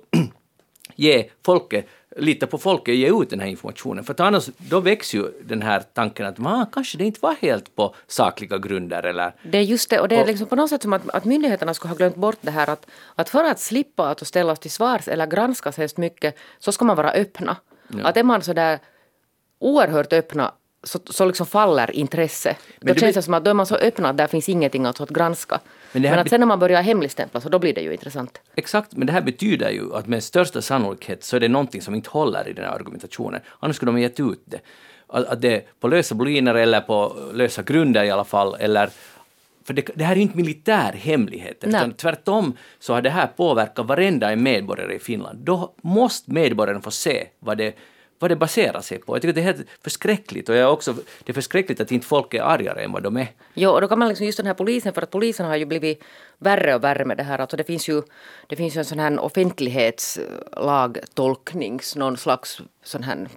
ge 0.95 1.29
folket 1.45 1.88
lita 2.16 2.47
på 2.47 2.57
folket 2.57 2.91
och 2.91 2.95
ge 2.95 3.22
ut 3.22 3.30
den 3.30 3.39
här 3.39 3.47
informationen. 3.47 4.03
För 4.03 4.22
annars 4.22 4.49
då 4.57 4.80
växer 4.80 5.18
ju 5.18 5.32
den 5.43 5.62
här 5.62 5.84
tanken 5.93 6.26
att 6.26 6.38
man 6.38 6.66
kanske 6.72 6.97
det 6.97 7.05
inte 7.05 7.20
var 7.22 7.36
helt 7.41 7.76
på 7.76 7.95
sakliga 8.07 8.57
grunder. 8.57 9.03
Eller, 9.03 9.36
det 9.43 9.57
är 9.57 9.62
just 9.62 9.89
det, 9.89 9.99
och 9.99 10.07
det 10.07 10.16
är 10.16 10.26
liksom 10.26 10.47
på 10.47 10.55
något 10.55 10.70
sätt 10.70 10.82
som 10.82 10.93
att, 10.93 11.10
att 11.10 11.26
myndigheterna 11.26 11.74
skulle 11.74 11.89
ha 11.89 11.97
glömt 11.97 12.16
bort 12.16 12.38
det 12.41 12.51
här 12.51 12.70
att, 12.70 12.86
att 13.16 13.30
för 13.30 13.43
att 13.43 13.60
slippa 13.60 14.10
att 14.10 14.28
ställas 14.28 14.60
till 14.60 14.72
svars 14.72 15.07
eller 15.07 15.28
granskas 15.28 15.78
helst 15.78 15.97
mycket 15.97 16.38
så 16.60 16.72
ska 16.72 16.86
man 16.86 16.95
vara 16.95 17.12
öppna. 17.12 17.57
Ja. 17.88 18.07
Att 18.07 18.18
är 18.18 18.24
man 18.24 18.41
så 18.41 18.53
där 18.53 18.80
oerhört 19.60 20.14
öppna 20.14 20.51
så, 20.84 20.99
så 21.05 21.26
liksom 21.26 21.45
faller 21.45 21.91
intresse. 21.91 22.55
Då 22.80 22.95
känns 22.95 23.16
det 23.16 23.22
som 23.22 23.34
att 23.34 23.43
då 23.43 23.49
är 23.49 23.53
man 23.53 23.66
så 23.66 23.76
öppna 23.76 24.10
att 24.10 24.18
där 24.18 24.28
finns 24.28 24.49
ingenting 24.49 24.86
alltså 24.86 25.03
att 25.03 25.10
granska. 25.10 25.60
Men, 25.92 26.02
men 26.02 26.20
att 26.20 26.30
sen 26.30 26.40
när 26.40 26.48
man 26.48 26.60
börjar 26.60 26.82
hemligstämpla 26.82 27.42
så 27.42 27.50
då 27.50 27.60
blir 27.60 27.74
det 27.74 27.82
ju 27.82 27.92
intressant. 27.92 28.42
Exakt, 28.56 28.96
men 28.96 29.08
det 29.08 29.14
här 29.14 29.22
betyder 29.22 29.70
ju 29.70 29.96
att 29.96 30.08
med 30.08 30.24
största 30.24 30.62
sannolikhet 30.62 31.24
så 31.24 31.36
är 31.36 31.40
det 31.40 31.48
någonting 31.48 31.82
som 31.82 31.96
inte 31.96 32.10
håller 32.10 32.48
i 32.48 32.54
den 32.54 32.66
här 32.66 32.72
argumentationen. 32.72 33.42
Annars 33.60 33.76
skulle 33.76 33.92
de 33.92 34.02
gett 34.02 34.20
ut 34.20 34.42
det. 34.46 34.60
Att, 35.08 35.26
att 35.26 35.42
det 35.42 35.56
är 35.56 35.64
på 35.80 35.88
lösa 35.88 36.16
boliner 36.16 36.56
eller 36.56 36.82
på 36.82 37.16
lösa 37.34 37.64
grunder 37.64 38.04
i 38.04 38.12
alla 38.12 38.24
fall, 38.24 38.56
eller 38.60 38.90
för 39.64 39.74
det, 39.74 39.90
det 39.96 40.04
här 40.04 40.12
är 40.12 40.16
ju 40.16 40.22
inte 40.22 40.38
militär 40.38 40.94
hemlighet, 40.94 41.58
Nej. 41.62 41.70
utan 41.70 41.94
tvärtom 41.94 42.58
så 42.80 42.94
har 42.94 43.02
det 43.02 43.10
här 43.10 43.28
påverkat 43.28 43.86
varenda 43.86 44.32
en 44.32 44.44
medborgare 44.44 44.96
i 44.96 45.00
Finland. 45.00 45.40
Då 45.40 45.74
måste 45.82 46.32
medborgaren 46.32 46.82
få 46.82 46.92
se 46.92 47.28
vad 47.40 47.58
det, 47.58 47.76
vad 48.20 48.32
det 48.32 48.36
baserar 48.36 48.82
sig 48.82 48.99
på. 48.99 49.15
Jag 49.15 49.22
tycker 49.22 49.34
det 49.34 49.41
är 49.41 49.53
helt 49.53 49.67
förskräckligt 49.82 50.49
och 50.49 50.55
jag 50.55 50.61
är 50.61 50.70
också, 50.70 50.93
det 51.24 51.32
är 51.32 51.34
förskräckligt 51.34 51.82
att 51.82 51.91
inte 51.91 52.07
folk 52.07 52.34
är 52.34 52.41
argare 52.41 52.84
än 52.84 52.91
vad 52.91 53.03
de 53.03 53.17
är. 53.17 53.28
Jo, 53.53 53.70
och 53.70 53.82
då 53.82 53.88
kan 53.88 53.99
man 53.99 54.07
liksom 54.07 54.26
just 54.26 54.38
den 54.38 54.47
här 54.47 54.53
polisen, 54.53 54.93
för 54.93 55.01
att 55.01 55.11
polisen 55.11 55.45
har 55.45 55.55
ju 55.55 55.65
blivit 55.65 56.03
värre 56.38 56.76
och 56.76 56.84
värre 56.84 57.05
med 57.05 57.17
det 57.17 57.24
här. 57.24 57.39
Alltså 57.39 57.57
det 57.57 57.63
finns 57.63 57.89
ju, 57.89 58.01
det 58.47 58.55
finns 58.55 58.76
ju 58.76 58.80
en 58.80 58.86
sån 58.86 58.99
här 58.99 59.20
offentlighetslagtolkning, 59.20 61.80
någon 61.95 62.17
slags 62.17 62.61
sån 62.84 63.03
här 63.03 63.28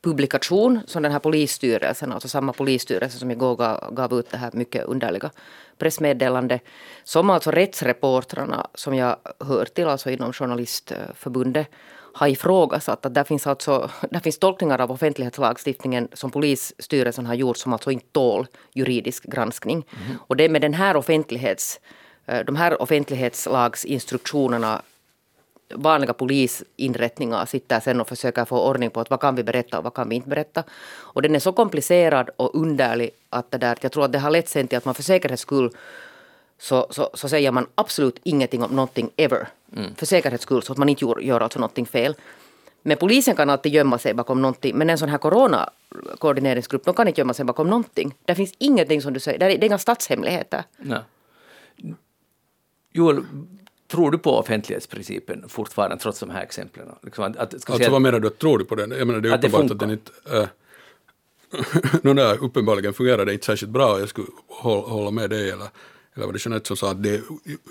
publikation 0.00 0.80
som 0.86 1.02
den 1.02 1.12
här 1.12 1.18
polisstyrelsen, 1.18 2.12
alltså 2.12 2.28
samma 2.28 2.52
polisstyrelse 2.52 3.18
som 3.18 3.30
igår 3.30 3.56
gav, 3.56 3.94
gav 3.94 4.18
ut 4.18 4.30
det 4.30 4.36
här 4.36 4.50
mycket 4.52 4.84
underliga 4.84 5.30
pressmeddelande, 5.78 6.60
som 7.04 7.30
alltså 7.30 7.50
rättsreportrarna 7.50 8.66
som 8.74 8.94
jag 8.94 9.16
hör 9.40 9.64
till, 9.64 9.86
alltså 9.86 10.10
inom 10.10 10.32
journalistförbundet, 10.32 11.66
har 12.14 12.28
ifrågasatt 12.28 13.06
att 13.06 13.14
där 13.14 13.24
finns, 13.24 13.46
alltså, 13.46 13.90
där 14.10 14.20
finns 14.20 14.38
tolkningar 14.38 14.80
av 14.80 14.90
offentlighetslagstiftningen 14.90 16.08
som 16.12 16.30
polisstyrelsen 16.30 17.26
har 17.26 17.34
gjort 17.34 17.56
som 17.56 17.72
alltså 17.72 17.90
inte 17.90 18.06
tål 18.12 18.46
juridisk 18.72 19.24
granskning. 19.24 19.86
Mm. 20.06 20.16
Och 20.26 20.36
det 20.36 20.44
är 20.44 20.48
med 20.48 20.62
den 20.62 20.74
här 20.74 20.96
offentlighets, 20.96 21.80
eh, 22.26 22.44
de 22.44 22.56
här 22.56 22.82
offentlighetslagsinstruktionerna 22.82 24.82
vanliga 25.74 26.12
polisinrättningar 26.12 27.46
sitter 27.46 27.80
sen 27.80 28.00
och 28.00 28.08
försöker 28.08 28.44
få 28.44 28.68
ordning 28.68 28.90
på 28.90 29.00
att 29.00 29.10
vad 29.10 29.20
kan 29.20 29.34
vi 29.34 29.42
berätta 29.42 29.78
och 29.78 29.84
vad 29.84 29.94
kan 29.94 30.08
vi 30.08 30.16
inte 30.16 30.28
berätta. 30.28 30.64
Och 31.14 31.22
den 31.22 31.34
är 31.34 31.38
så 31.38 31.52
komplicerad 31.52 32.30
och 32.36 32.54
underlig 32.54 33.10
att 33.30 33.50
det 33.50 33.58
där, 33.58 33.78
jag 33.80 33.92
tror 33.92 34.04
att 34.04 34.12
det 34.12 34.18
har 34.18 34.30
lett 34.30 34.48
sen 34.48 34.68
till 34.68 34.78
att 34.78 34.84
man 34.84 34.94
för 34.94 35.02
säkerhets 35.02 35.42
skull 35.42 35.70
så, 36.58 36.86
så, 36.90 37.10
så 37.14 37.28
säger 37.28 37.50
man 37.50 37.66
absolut 37.74 38.20
ingenting 38.22 38.62
om 38.62 38.70
någonting 38.70 39.10
ever. 39.16 39.48
Mm. 39.76 39.94
För 39.94 40.06
säkerhets 40.06 40.42
skull, 40.42 40.62
så 40.62 40.72
att 40.72 40.78
man 40.78 40.88
inte 40.88 41.04
gör, 41.04 41.20
gör 41.20 41.40
alltså 41.40 41.58
någonting 41.58 41.86
fel. 41.86 42.16
Men 42.82 42.96
polisen 42.96 43.36
kan 43.36 43.50
alltid 43.50 43.72
gömma 43.72 43.98
sig 43.98 44.14
bakom 44.14 44.42
någonting. 44.42 44.78
Men 44.78 44.90
en 44.90 44.98
sån 44.98 45.08
här 45.08 45.18
coronakoordineringsgrupp, 45.18 46.84
de 46.84 46.94
kan 46.94 47.08
inte 47.08 47.20
gömma 47.20 47.34
sig 47.34 47.44
bakom 47.44 47.66
någonting. 47.70 48.14
Det 48.24 48.34
finns 48.34 48.52
ingenting 48.58 49.02
som 49.02 49.12
du 49.12 49.20
säger, 49.20 49.38
det 49.38 49.44
är, 49.44 49.48
det 49.48 49.64
är 49.64 49.66
inga 49.66 49.78
statshemligheter. 49.78 50.64
Nej. 50.76 51.00
Joel, 52.92 53.24
tror 53.88 54.10
du 54.10 54.18
på 54.18 54.38
offentlighetsprincipen 54.38 55.48
fortfarande 55.48 55.96
trots 55.96 56.20
de 56.20 56.30
här 56.30 56.42
exemplen? 56.42 56.88
Liksom 57.02 57.24
att, 57.24 57.36
att, 57.36 57.70
alltså 57.70 57.90
vad 57.90 58.02
menar 58.02 58.20
du, 58.20 58.30
tror 58.30 58.58
du 58.58 58.64
på 58.64 58.74
den? 58.74 58.90
Jag 58.90 59.06
menar 59.06 59.20
det 59.20 59.28
är 59.28 59.32
att 59.32 59.44
uppenbart 59.44 59.70
att 59.70 59.78
den 59.78 59.90
inte... 59.90 60.12
Äh, 60.32 60.48
no, 62.02 62.14
där, 62.14 62.44
uppenbarligen 62.44 62.94
fungerar 62.94 63.24
det 63.24 63.32
inte 63.32 63.46
särskilt 63.46 63.72
bra, 63.72 64.00
jag 64.00 64.08
skulle 64.08 64.28
hålla 64.48 65.10
med 65.10 65.30
dig 65.30 65.50
eller, 65.50 65.66
eller 66.14 66.26
var 66.26 66.32
det 66.32 66.46
Jeanette 66.46 66.66
som 66.66 66.76
sa 66.76 66.90
att 66.90 67.02
det 67.02 67.14
är 67.14 67.22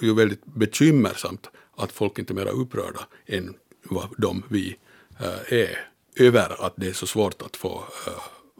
ju 0.01 0.13
väldigt 0.13 0.45
bekymmersamt 0.45 1.49
att 1.75 1.91
folk 1.91 2.19
inte 2.19 2.33
är 2.33 2.35
mer 2.35 2.47
upprörda 2.47 3.07
än 3.25 3.55
vad 3.83 4.09
de 4.17 4.43
vi 4.49 4.77
äh, 5.19 5.53
är 5.53 5.87
över 6.15 6.65
att 6.65 6.73
det 6.75 6.87
är 6.87 6.93
så 6.93 7.07
svårt 7.07 7.41
att 7.41 7.57
få 7.57 7.83
äh, 8.07 8.13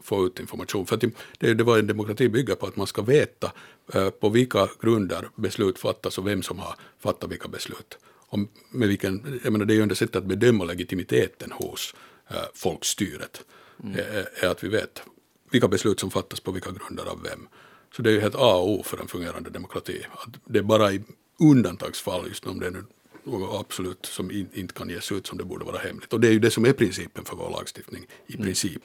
få 0.04 0.26
ut 0.26 0.40
information. 0.40 0.86
För 0.86 1.00
det, 1.38 1.54
det 1.54 1.64
var 1.64 1.80
en 1.80 1.88
demokrati 1.88 2.30
bygger 2.30 2.56
på 2.56 2.66
att 2.66 2.76
man 2.76 2.88
ska 2.88 3.02
veta 3.02 3.52
eh, 3.94 4.10
på 4.10 4.30
vilka 4.30 4.68
grunder 4.82 5.30
beslut 5.36 5.80
fattas 5.80 6.18
och 6.18 6.28
vem 6.28 6.44
som 6.44 6.60
har 6.60 6.76
fattat 7.00 7.32
vilka 7.32 7.48
beslut. 7.48 7.98
Och 8.06 8.40
med 8.70 8.88
vilken, 8.88 9.40
jag 9.44 9.52
menar, 9.54 9.66
det 9.66 9.74
är 9.74 9.76
ju 9.76 9.82
enda 9.82 9.96
sättet 9.96 10.16
att 10.16 10.26
bedöma 10.26 10.64
legitimiteten 10.64 11.52
hos 11.52 11.96
eh, 12.30 12.38
folkstyret, 12.54 13.42
mm. 13.84 14.00
är, 14.00 14.44
är 14.46 14.50
att 14.50 14.64
vi 14.64 14.68
vet 14.68 15.04
vilka 15.52 15.68
beslut 15.68 16.00
som 16.00 16.12
fattas 16.12 16.40
på 16.40 16.52
vilka 16.52 16.72
grunder 16.72 17.06
av 17.06 17.24
vem. 17.24 17.48
Så 17.96 18.02
det 18.02 18.10
är 18.10 18.14
ju 18.14 18.20
helt 18.20 18.36
A 18.36 18.56
och 18.56 18.70
O 18.70 18.84
för 18.84 18.98
en 18.98 19.08
fungerande 19.08 19.50
demokrati. 19.50 20.06
Att 20.12 20.36
det 20.46 20.60
är 20.60 20.64
bara 20.64 20.92
i 20.94 21.02
undantagsfall, 21.40 22.28
just 22.28 22.46
om 22.48 22.60
det 22.60 22.68
är 22.68 22.72
nu 22.72 22.84
något 23.24 23.60
absolut 23.60 24.06
som 24.06 24.32
in, 24.32 24.50
inte 24.54 24.74
kan 24.74 24.90
ges 24.90 25.12
ut 25.12 25.28
som 25.28 25.38
det 25.38 25.44
borde 25.44 25.66
vara 25.66 25.78
hemligt. 25.78 26.14
Och 26.14 26.20
det 26.20 26.28
är 26.28 26.32
ju 26.32 26.40
det 26.40 26.52
som 26.52 26.66
är 26.66 26.74
principen 26.74 27.26
för 27.26 27.36
vår 27.36 27.50
lagstiftning 27.50 28.06
i 28.28 28.34
mm. 28.34 28.46
princip 28.46 28.82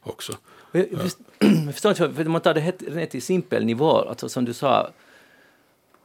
också. 0.00 0.32
Jag, 0.72 0.86
jag 1.38 1.72
förstår 1.72 1.90
inte, 1.90 2.12
för 2.12 2.24
man 2.24 2.40
tar 2.40 2.54
det 2.54 2.90
ner 2.94 3.06
till 3.06 3.22
simpel 3.22 3.64
nivå, 3.64 3.90
alltså 3.90 4.28
som 4.28 4.44
du 4.44 4.52
sa, 4.52 4.90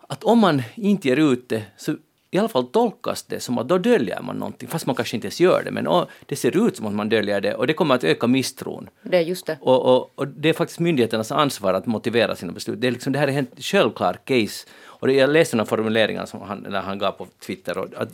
att 0.08 0.24
om 0.24 0.40
man 0.40 0.64
inte 0.76 1.08
ger 1.08 1.18
ut 1.18 1.50
det 1.50 1.64
så 1.78 1.96
i 2.32 2.38
alla 2.38 2.50
fall 2.50 2.68
tolkas 2.68 3.24
det 3.24 3.40
som 3.40 3.58
att 3.58 3.68
då 3.68 3.78
döljer 3.78 4.22
man 4.22 4.36
någonting, 4.36 4.70
fast 4.70 4.86
man 4.86 4.96
kanske 4.96 5.18
inte 5.18 5.28
ens 5.28 5.40
gör 5.40 5.64
det, 5.64 5.72
men 5.72 6.06
det 6.26 6.36
ser 6.36 6.68
ut 6.68 6.78
som 6.78 6.86
att 6.86 6.94
man 6.94 7.10
döljer 7.10 7.42
det 7.42 7.56
och 7.56 7.68
det 7.68 7.74
kommer 7.74 7.96
att 7.96 8.04
öka 8.04 8.28
misstron. 8.28 8.90
Det 9.02 9.18
är 9.18 9.22
just 9.22 9.46
det. 9.46 9.58
Och, 9.62 9.96
och, 9.96 10.12
och 10.16 10.28
det 10.28 10.50
är 10.50 10.54
faktiskt 10.54 10.80
myndigheternas 10.80 11.32
ansvar 11.32 11.74
att 11.74 11.86
motivera 11.86 12.36
sina 12.36 12.52
beslut. 12.52 12.82
Det, 12.82 12.88
är 12.88 12.92
liksom, 12.92 13.14
det 13.14 13.20
här 13.20 13.28
är 13.28 13.38
en 13.38 13.48
självklar 13.58 14.20
case. 14.26 14.68
Och 15.00 15.12
jag 15.12 15.30
läste 15.30 15.56
några 15.56 15.70
formuleringar 15.70 16.26
som 16.26 16.42
han, 16.42 16.66
när 16.70 16.82
han 16.82 17.00
gav 17.00 17.12
på 17.12 17.28
Twitter, 17.40 17.78
och, 17.78 17.88
att, 17.96 18.10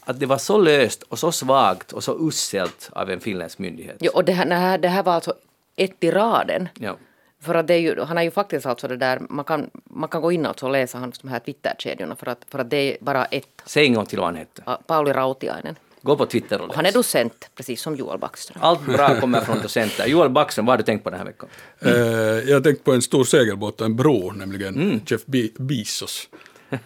att 0.00 0.20
det 0.20 0.26
var 0.26 0.38
så 0.38 0.58
löst 0.58 1.02
och 1.02 1.18
så 1.18 1.32
svagt 1.32 1.92
och 1.92 2.04
så 2.04 2.28
uselt 2.28 2.90
av 2.92 3.10
en 3.10 3.20
finländsk 3.20 3.58
myndighet. 3.58 3.96
Ja, 4.00 4.10
och 4.14 4.24
det 4.24 4.32
här, 4.32 4.78
det 4.78 4.88
här 4.88 5.02
var 5.02 5.12
alltså 5.12 5.34
ett 5.76 6.04
i 6.04 6.10
raden. 6.10 6.68
Ja. 6.74 6.96
För 7.40 7.54
att 7.54 7.66
det 7.66 7.74
är 7.74 7.78
ju, 7.78 8.00
han 8.00 8.18
är 8.18 8.22
ju 8.22 8.30
faktiskt 8.30 8.66
alltså 8.66 8.88
det 8.88 8.96
där, 8.96 9.20
man 9.30 9.44
kan, 9.44 9.70
man 9.84 10.08
kan 10.08 10.22
gå 10.22 10.32
in 10.32 10.46
och 10.46 10.70
läsa 10.70 10.98
hans 10.98 11.18
de 11.18 11.28
här 11.28 11.38
Twitter-kedjorna 11.38 12.16
för 12.16 12.26
att, 12.26 12.44
för 12.48 12.58
att 12.58 12.70
det 12.70 12.76
är 12.76 12.96
bara 13.00 13.24
ett. 13.24 13.62
Säg 13.66 13.86
en 13.86 13.94
gång 13.94 14.06
till 14.06 14.18
vad 14.18 14.26
han 14.26 14.36
hette. 14.36 14.62
Pauli 14.86 15.12
Rautiainen. 15.12 15.76
Gå 16.06 16.16
på 16.16 16.26
Twitter 16.26 16.60
och 16.60 16.68
läs. 16.68 16.76
Han 16.76 16.86
är 16.86 16.92
docent, 16.92 17.50
precis 17.54 17.80
som 17.80 17.96
Joel 17.96 18.18
Backström. 18.18 18.58
Allt 18.62 18.86
bra 18.86 19.20
kommer 19.20 19.40
från 19.40 19.62
docenter. 19.62 20.06
Joel 20.06 20.30
Backström, 20.30 20.66
vad 20.66 20.72
har 20.72 20.78
du 20.78 20.84
tänkt 20.84 21.04
på 21.04 21.10
den 21.10 21.18
här 21.18 21.26
veckan? 21.26 21.48
Mm. 21.80 21.96
Uh, 21.96 22.48
jag 22.48 22.56
har 22.56 22.60
tänkt 22.60 22.84
på 22.84 22.92
en 22.92 23.02
stor 23.02 23.24
segelbåt 23.24 23.80
en 23.80 23.96
bro, 23.96 24.32
nämligen 24.32 24.74
mm. 24.74 25.00
Jeff 25.06 25.26
Be 25.26 25.48
Bezos, 25.58 26.28
uh, 26.72 26.78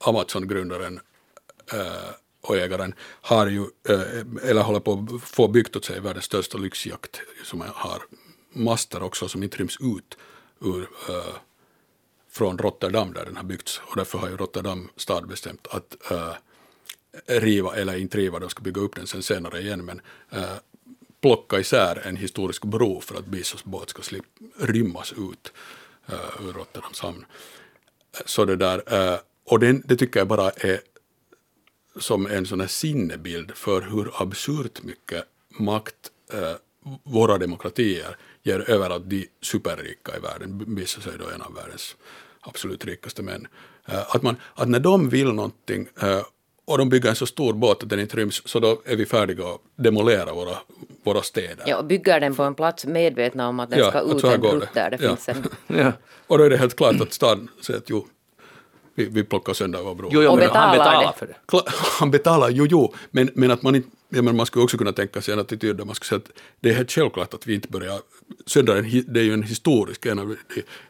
Amazon-grundaren 0.00 1.00
uh, 1.74 1.80
och 2.40 2.56
ägaren, 2.56 2.94
har 3.20 3.46
ju, 3.46 3.64
eller 4.42 4.62
håller 4.62 4.80
på 4.80 4.92
att 4.92 5.22
få 5.22 5.48
byggt 5.48 5.76
åt 5.76 5.84
sig 5.84 6.00
världens 6.00 6.24
största 6.24 6.58
lyxjakt 6.58 7.20
som 7.44 7.60
har 7.74 8.02
master 8.52 9.02
också 9.02 9.28
som 9.28 9.42
inte 9.42 9.56
ryms 9.56 9.76
ut 9.80 10.16
ur, 10.60 10.80
uh, 10.80 11.34
från 12.30 12.58
Rotterdam 12.58 13.12
där 13.12 13.24
den 13.24 13.36
har 13.36 13.44
byggts. 13.44 13.80
Och 13.84 13.96
därför 13.96 14.18
har 14.18 14.28
ju 14.28 14.36
Rotterdam 14.36 14.88
stad 14.96 15.28
bestämt 15.28 15.66
att 15.66 15.96
uh, 16.12 16.32
riva 17.26 17.76
eller 17.76 17.96
inte 17.96 18.18
riva, 18.18 18.38
de 18.38 18.50
ska 18.50 18.62
bygga 18.62 18.80
upp 18.80 18.96
den 18.96 19.06
sen 19.06 19.22
senare 19.22 19.60
igen, 19.60 19.84
men 19.84 20.00
äh, 20.30 20.58
plocka 21.20 21.60
isär 21.60 22.02
en 22.04 22.16
historisk 22.16 22.64
bro 22.64 23.00
för 23.00 23.18
att 23.18 23.26
Bissos 23.26 23.64
båt 23.64 23.90
ska 23.90 24.02
slippa 24.02 24.26
rymmas 24.58 25.12
ut 25.12 25.52
äh, 26.06 26.46
ur 26.48 26.52
Rotterdams 26.52 27.00
hamn. 27.00 27.24
Eh, 28.12 28.20
så 28.26 28.44
det 28.44 28.56
där, 28.56 29.12
äh, 29.12 29.18
och 29.44 29.60
den, 29.60 29.82
det 29.84 29.96
tycker 29.96 30.20
jag 30.20 30.28
bara 30.28 30.50
är 30.50 30.80
som 32.00 32.26
en 32.26 32.46
sån 32.46 32.60
här 32.60 32.68
sinnebild 32.68 33.50
för 33.54 33.82
hur 33.82 34.22
absurt 34.22 34.82
mycket 34.82 35.24
makt 35.48 36.12
våra 37.02 37.38
demokratier 37.38 38.16
ger 38.42 38.70
över 38.70 38.90
att 38.90 39.10
de 39.10 39.28
superrika 39.42 40.16
i 40.16 40.20
världen, 40.20 40.74
Bissos 40.74 41.06
är 41.06 41.18
då 41.18 41.28
en 41.28 41.42
av 41.42 41.54
världens 41.54 41.96
absolut 42.40 42.84
rikaste 42.84 43.22
män, 43.22 43.46
att, 43.84 44.22
man, 44.22 44.36
att 44.54 44.68
när 44.68 44.80
de 44.80 45.08
vill 45.08 45.32
någonting 45.32 45.88
och 46.68 46.78
de 46.78 46.88
bygger 46.88 47.08
en 47.08 47.16
så 47.16 47.26
stor 47.26 47.52
båt 47.52 47.82
att 47.82 47.88
den 47.88 48.00
inte 48.00 48.16
ryms, 48.16 48.42
så 48.44 48.60
då 48.60 48.82
är 48.84 48.96
vi 48.96 49.06
färdiga 49.06 49.44
att 49.44 49.60
demolera 49.76 50.32
våra, 50.32 50.56
våra 51.02 51.22
städer. 51.22 51.64
Ja, 51.66 51.76
och 51.76 51.84
bygger 51.84 52.20
den 52.20 52.34
på 52.34 52.42
en 52.42 52.54
plats 52.54 52.86
medvetna 52.86 53.48
om 53.48 53.60
att 53.60 53.70
den 53.70 53.78
ja, 53.78 53.90
ska 53.90 54.00
ut 54.00 54.24
en 54.24 54.42
rutt 54.42 54.74
där 54.74 54.90
det 54.90 54.98
ja. 55.00 55.08
finns 55.08 55.28
en... 55.28 55.48
ja. 55.78 55.92
Och 56.26 56.38
då 56.38 56.44
är 56.44 56.50
det 56.50 56.56
helt 56.56 56.76
klart 56.76 57.00
att 57.00 57.12
staden 57.12 57.48
säger 57.60 57.78
att 57.78 57.90
jo, 57.90 58.06
vi, 58.94 59.04
vi 59.04 59.24
plockar 59.24 59.52
sönder 59.52 59.82
vår 59.82 59.94
bro. 59.94 60.08
Jo, 60.12 60.22
jo, 60.22 60.36
men 60.36 60.50
han 60.50 60.78
betalar 60.78 61.12
för 61.12 61.26
det. 61.26 61.36
Han 61.98 62.10
betalar, 62.10 62.50
jo, 62.50 62.66
jo, 62.70 62.94
men, 63.10 63.30
men 63.34 63.50
att 63.50 63.62
man 63.62 63.74
inte 63.74 63.88
ja, 64.08 64.22
men 64.22 64.36
man 64.36 64.46
skulle 64.46 64.64
också 64.64 64.78
kunna 64.78 64.92
tänka 64.92 65.22
sig 65.22 65.34
en 65.34 65.40
attityd 65.40 65.76
där 65.76 65.84
man 65.84 65.94
skulle 65.94 66.08
säga 66.08 66.18
att 66.18 66.40
det 66.60 66.70
är 66.70 66.74
helt 66.74 66.90
självklart 66.90 67.34
att 67.34 67.46
vi 67.46 67.54
inte 67.54 67.68
börjar 67.68 68.00
söndra 68.46 68.74
det 68.82 69.20
är 69.20 69.24
ju 69.24 69.32
en 69.32 69.42
historisk, 69.42 70.06
en 70.06 70.18
av, 70.18 70.36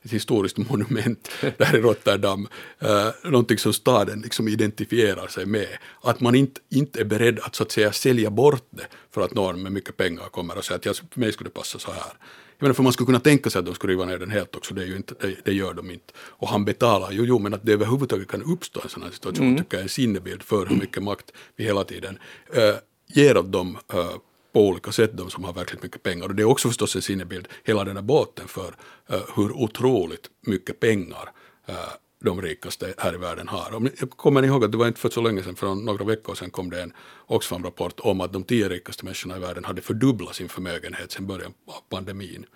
ett 0.03 0.12
historiskt 0.12 0.57
monument 0.57 1.30
där 1.41 1.76
i 1.76 1.80
Rotterdam, 1.80 2.49
uh, 2.82 3.30
någonting 3.30 3.59
som 3.59 3.72
staden 3.72 4.20
liksom 4.20 4.49
identifierar 4.49 5.26
sig 5.26 5.47
med, 5.47 5.68
att 6.03 6.20
man 6.20 6.34
inte, 6.34 6.61
inte 6.68 7.01
är 7.01 7.05
beredd 7.05 7.41
att 7.41 7.55
så 7.55 7.62
att 7.62 7.72
säga 7.72 7.93
sälja 7.93 8.30
bort 8.30 8.66
det 8.70 8.86
för 9.11 9.20
att 9.20 9.34
någon 9.34 9.62
med 9.62 9.72
mycket 9.72 9.97
pengar 9.97 10.24
kommer 10.24 10.59
och 10.59 10.64
säger 10.64 10.78
att 10.78 10.86
ja, 10.86 10.93
för 11.11 11.20
mig 11.20 11.32
skulle 11.32 11.51
det 11.51 11.55
passa 11.55 11.78
så 11.78 11.91
här. 11.91 12.12
Jag 12.59 12.64
menar, 12.64 12.74
för 12.74 12.82
man 12.82 12.93
skulle 12.93 13.07
kunna 13.07 13.20
tänka 13.20 13.51
sig 13.51 13.59
att 13.59 13.66
de 13.66 13.74
skulle 13.74 13.93
riva 13.93 14.05
ner 14.05 14.18
den 14.18 14.30
helt 14.30 14.57
också, 14.57 14.74
det, 14.74 14.82
är 14.82 14.86
ju 14.86 14.97
inte, 14.97 15.14
det, 15.20 15.36
det 15.45 15.53
gör 15.53 15.74
de 15.74 15.91
inte. 15.91 16.12
Och 16.16 16.49
han 16.49 16.64
betalar, 16.64 17.09
jo, 17.12 17.24
jo, 17.24 17.39
men 17.39 17.55
att 17.55 17.66
det 17.66 17.72
överhuvudtaget 17.72 18.28
kan 18.28 18.43
uppstå 18.43 18.80
en 18.84 18.89
sån 18.89 19.03
här 19.03 19.11
situation 19.11 19.47
mm. 19.47 19.59
tycker 19.59 19.76
jag 19.76 19.80
är 19.80 19.82
en 19.82 19.89
sinnebild 19.89 20.43
för 20.43 20.66
hur 20.66 20.76
mycket 20.76 21.03
makt 21.03 21.32
vi 21.57 21.64
hela 21.64 21.84
tiden 21.84 22.18
uh, 22.57 22.74
ger 23.07 23.36
åt 23.36 23.53
dem 23.53 23.78
uh, 23.95 24.11
på 24.53 24.68
olika 24.68 24.92
sätt, 24.92 25.11
de 25.14 25.30
som 25.30 25.44
har 25.44 25.53
verkligt 25.53 25.82
mycket 25.82 26.03
pengar. 26.03 26.24
Och 26.24 26.34
det 26.34 26.42
är 26.42 26.49
också 26.49 26.68
förstås 26.68 26.96
en 26.96 27.03
sinnebild, 27.03 27.49
hela 27.64 27.84
den 27.84 27.96
här 27.96 28.03
båten, 28.03 28.49
för 28.49 28.74
uh, 29.12 29.20
hur 29.36 29.53
otroligt 29.53 30.30
mycket 30.46 30.80
pengar 30.80 31.32
uh, 31.68 31.74
de 32.20 32.42
rikaste 32.42 32.94
här 32.99 33.14
i 33.14 33.16
världen 33.16 33.49
har. 33.49 33.74
Och 33.74 33.82
jag 34.01 34.11
kommer 34.11 34.42
ihåg 34.42 34.64
att 34.64 34.72
det 34.72 34.78
var 34.78 34.86
inte 34.86 35.01
för 35.01 35.09
så 35.09 35.20
länge 35.20 35.42
sedan, 35.42 35.57
för 35.57 35.74
några 35.74 36.05
veckor 36.05 36.34
sedan 36.34 36.51
kom 36.51 36.70
det 36.70 36.82
en 36.82 36.92
Oxfam-rapport 37.26 38.01
om 38.01 38.20
att 38.20 38.32
de 38.32 38.44
tio 38.44 38.68
rikaste 38.68 39.05
människorna 39.05 39.36
i 39.36 39.40
världen 39.40 39.64
hade 39.64 39.82
fördubblat 39.82 40.34
sin 40.34 40.49
förmögenhet 40.49 41.12
sedan 41.12 41.26
början 41.26 41.53
av 41.66 41.80
pandemin. 41.88 42.46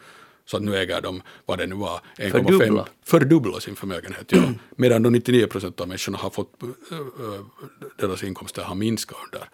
Så 0.44 0.56
att 0.56 0.62
nu 0.62 0.76
äger 0.76 1.00
de, 1.00 1.22
vad 1.46 1.58
det 1.58 1.66
nu 1.66 1.74
var, 1.74 2.00
1,5 2.16 2.30
Fördubbla. 2.30 2.86
fördubbla 3.04 3.60
sin 3.60 3.76
förmögenhet. 3.76 4.32
Ja. 4.32 4.42
Medan 4.76 5.02
då 5.02 5.10
99 5.10 5.46
procent 5.46 5.80
av 5.80 5.88
människorna 5.88 6.18
har 6.18 6.30
fått, 6.30 6.62
äh, 6.62 6.98
deras 7.98 8.24
inkomster 8.24 8.62
har 8.62 8.74
minskat 8.74 9.18
under, 9.24 9.48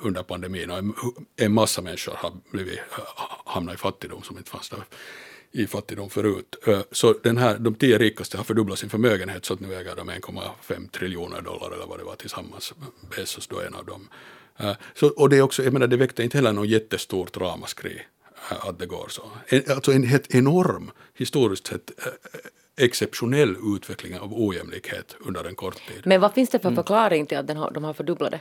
under 0.00 0.22
pandemin 0.22 0.70
och 0.70 0.78
en, 0.78 0.94
en 1.36 1.52
massa 1.52 1.82
människor 1.82 2.14
har 2.16 2.32
blivit, 2.50 2.78
hamnat 3.44 3.74
i 3.74 3.78
fattigdom 3.78 4.22
som 4.22 4.38
inte 4.38 4.50
fanns 4.50 4.68
där 4.68 4.84
i 5.52 5.66
fattigdom 5.66 6.10
förut. 6.10 6.56
Äh, 6.66 6.80
Så 6.90 7.14
den 7.22 7.38
här, 7.38 7.58
de 7.58 7.74
tio 7.74 7.98
rikaste 7.98 8.36
har 8.36 8.44
fördubblat 8.44 8.78
sin 8.78 8.90
förmögenhet 8.90 9.44
så 9.44 9.54
att 9.54 9.60
nu 9.60 9.74
äger 9.74 9.96
de 9.96 10.10
1,5 10.10 10.90
triljoner 10.90 11.40
dollar 11.42 11.70
eller 11.70 11.86
vad 11.86 11.98
det 11.98 12.04
var 12.04 12.14
tillsammans. 12.14 12.72
Bezos 13.16 13.46
då 13.46 13.58
är 13.58 13.66
en 13.66 13.74
av 13.74 13.84
dem. 13.84 14.08
Äh, 14.56 14.72
Så, 14.94 15.08
och 15.08 15.28
det, 15.28 15.36
är 15.36 15.42
också, 15.42 15.64
jag 15.64 15.72
menar, 15.72 15.86
det 15.86 15.96
väckte 15.96 16.22
inte 16.22 16.38
heller 16.38 16.52
något 16.52 16.68
jättestort 16.68 17.36
ramaskri 17.36 18.02
att 18.48 18.78
det 18.78 18.86
går 18.86 19.06
så. 19.08 19.22
En, 19.46 19.62
alltså 19.70 19.92
en 19.92 20.02
helt 20.02 20.34
enorm, 20.34 20.90
historiskt 21.14 21.66
sett, 21.66 21.90
exceptionell 22.76 23.56
utveckling 23.76 24.18
av 24.18 24.34
ojämlikhet 24.34 25.16
under 25.20 25.44
en 25.44 25.54
kort 25.54 25.76
tid. 25.88 26.02
Men 26.04 26.20
vad 26.20 26.34
finns 26.34 26.50
det 26.50 26.58
för 26.58 26.74
förklaring 26.74 27.26
till 27.26 27.38
att 27.38 27.46
den 27.46 27.56
har, 27.56 27.70
de 27.70 27.84
har 27.84 27.94
fördubblat 27.94 28.30
det? 28.30 28.40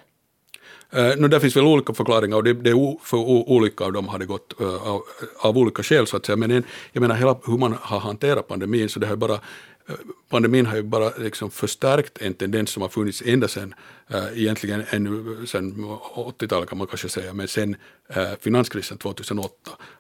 Eh, 0.93 1.07
nu 1.07 1.15
no, 1.15 1.27
där 1.27 1.39
finns 1.39 1.55
väl 1.55 1.63
olika 1.63 1.93
förklaringar 1.93 2.37
och 2.37 2.43
det, 2.43 2.53
det 2.53 2.69
är 2.69 3.05
för 3.05 3.17
olika 3.49 3.83
av 3.83 3.93
dem 3.93 4.07
har 4.07 4.19
det 4.19 4.25
gått 4.25 4.61
eh, 4.61 4.87
av, 4.87 5.01
av 5.39 5.57
olika 5.57 5.83
skäl 5.83 6.07
så 6.07 6.17
att 6.17 6.25
säga. 6.25 6.35
Men 6.35 6.51
en, 6.51 6.63
jag 6.91 7.01
menar 7.01 7.15
hela 7.15 7.37
hur 7.45 7.57
man 7.57 7.75
har 7.81 7.99
hanterat 7.99 8.47
pandemin 8.47 8.89
så 8.89 8.99
det 8.99 9.07
har 9.07 9.15
bara 9.15 9.33
eh, 9.33 9.95
Pandemin 10.29 10.65
har 10.65 10.75
ju 10.75 10.83
bara 10.83 11.09
liksom 11.17 11.51
förstärkt 11.51 12.21
en 12.21 12.33
tendens 12.33 12.69
som 12.69 12.81
har 12.81 12.89
funnits 12.89 13.23
ända 13.25 13.47
sedan, 13.47 13.73
egentligen 14.33 14.83
ännu 14.89 15.45
sedan 15.47 15.73
80-talet 16.15 16.69
kan 16.69 16.77
man 16.77 16.87
kanske 16.87 17.09
säga, 17.09 17.33
men 17.33 17.47
sen 17.47 17.75
finanskrisen 18.39 18.97
2008. 18.97 19.51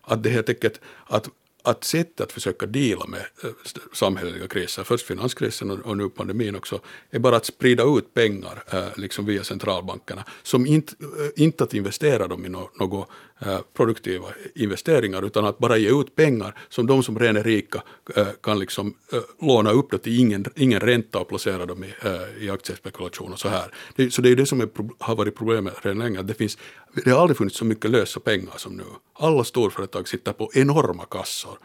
Att 0.01 0.23
det 0.23 0.29
helt 0.29 0.49
enkelt, 0.49 0.81
att 1.05 1.29
att 1.63 1.83
sättet 1.83 2.21
att 2.21 2.31
försöka 2.31 2.65
dela 2.65 3.05
med 3.05 3.25
eh, 3.43 3.49
samhälleliga 3.93 4.47
kriser, 4.47 4.83
först 4.83 5.05
finanskrisen 5.05 5.71
och, 5.71 5.97
nu 5.97 6.09
pandemin 6.09 6.55
också, 6.55 6.79
är 7.09 7.19
bara 7.19 7.35
att 7.35 7.45
sprida 7.45 7.83
ut 7.83 8.13
pengar 8.13 8.63
eh, 8.71 8.87
liksom 8.95 9.25
via 9.25 9.43
centralbankerna, 9.43 10.23
som 10.43 10.65
inte, 10.65 10.93
eh, 11.03 11.43
inte 11.43 11.63
att 11.63 11.73
investera 11.73 12.27
dem 12.27 12.45
i 12.45 12.49
något 12.49 13.09
Eh, 13.45 13.59
produktiva 13.73 14.27
investeringar, 14.55 15.25
utan 15.25 15.45
att 15.45 15.57
bara 15.57 15.77
ge 15.77 16.01
ut 16.01 16.15
pengar 16.15 16.55
som 16.69 16.87
de 16.87 17.03
som 17.03 17.19
redan 17.19 17.37
är 17.37 17.43
rika 17.43 17.83
eh, 18.15 18.27
kan 18.43 18.59
liksom 18.59 18.93
eh, 19.13 19.47
låna 19.47 19.71
upp 19.71 19.91
det 19.91 19.97
till 19.97 20.19
ingen, 20.19 20.45
ingen 20.55 20.79
ränta 20.79 21.19
och 21.19 21.27
placera 21.27 21.65
dem 21.65 21.83
i, 21.83 21.93
i 22.39 22.49
aktiespekulation 22.49 23.33
och 23.33 23.39
så 23.39 23.49
här. 23.49 23.73
Det, 23.95 24.11
så 24.11 24.21
det 24.21 24.29
är 24.29 24.35
det 24.35 24.45
som 24.45 24.61
är, 24.61 24.69
har 24.99 25.15
varit 25.15 25.35
problemet 25.35 25.73
redan 25.81 25.99
länge, 25.99 26.21
det 26.21 26.33
finns 26.33 26.57
det 27.05 27.11
har 27.11 27.21
aldrig 27.21 27.37
funnits 27.37 27.57
så 27.57 27.65
mycket 27.65 27.91
lösa 27.91 28.19
pengar 28.19 28.53
som 28.57 28.77
nu. 28.77 28.83
Alla 29.13 29.43
storföretag 29.43 30.07
sitter 30.07 30.33
på 30.33 30.51
enorma 30.53 31.05
kassor 31.05 31.57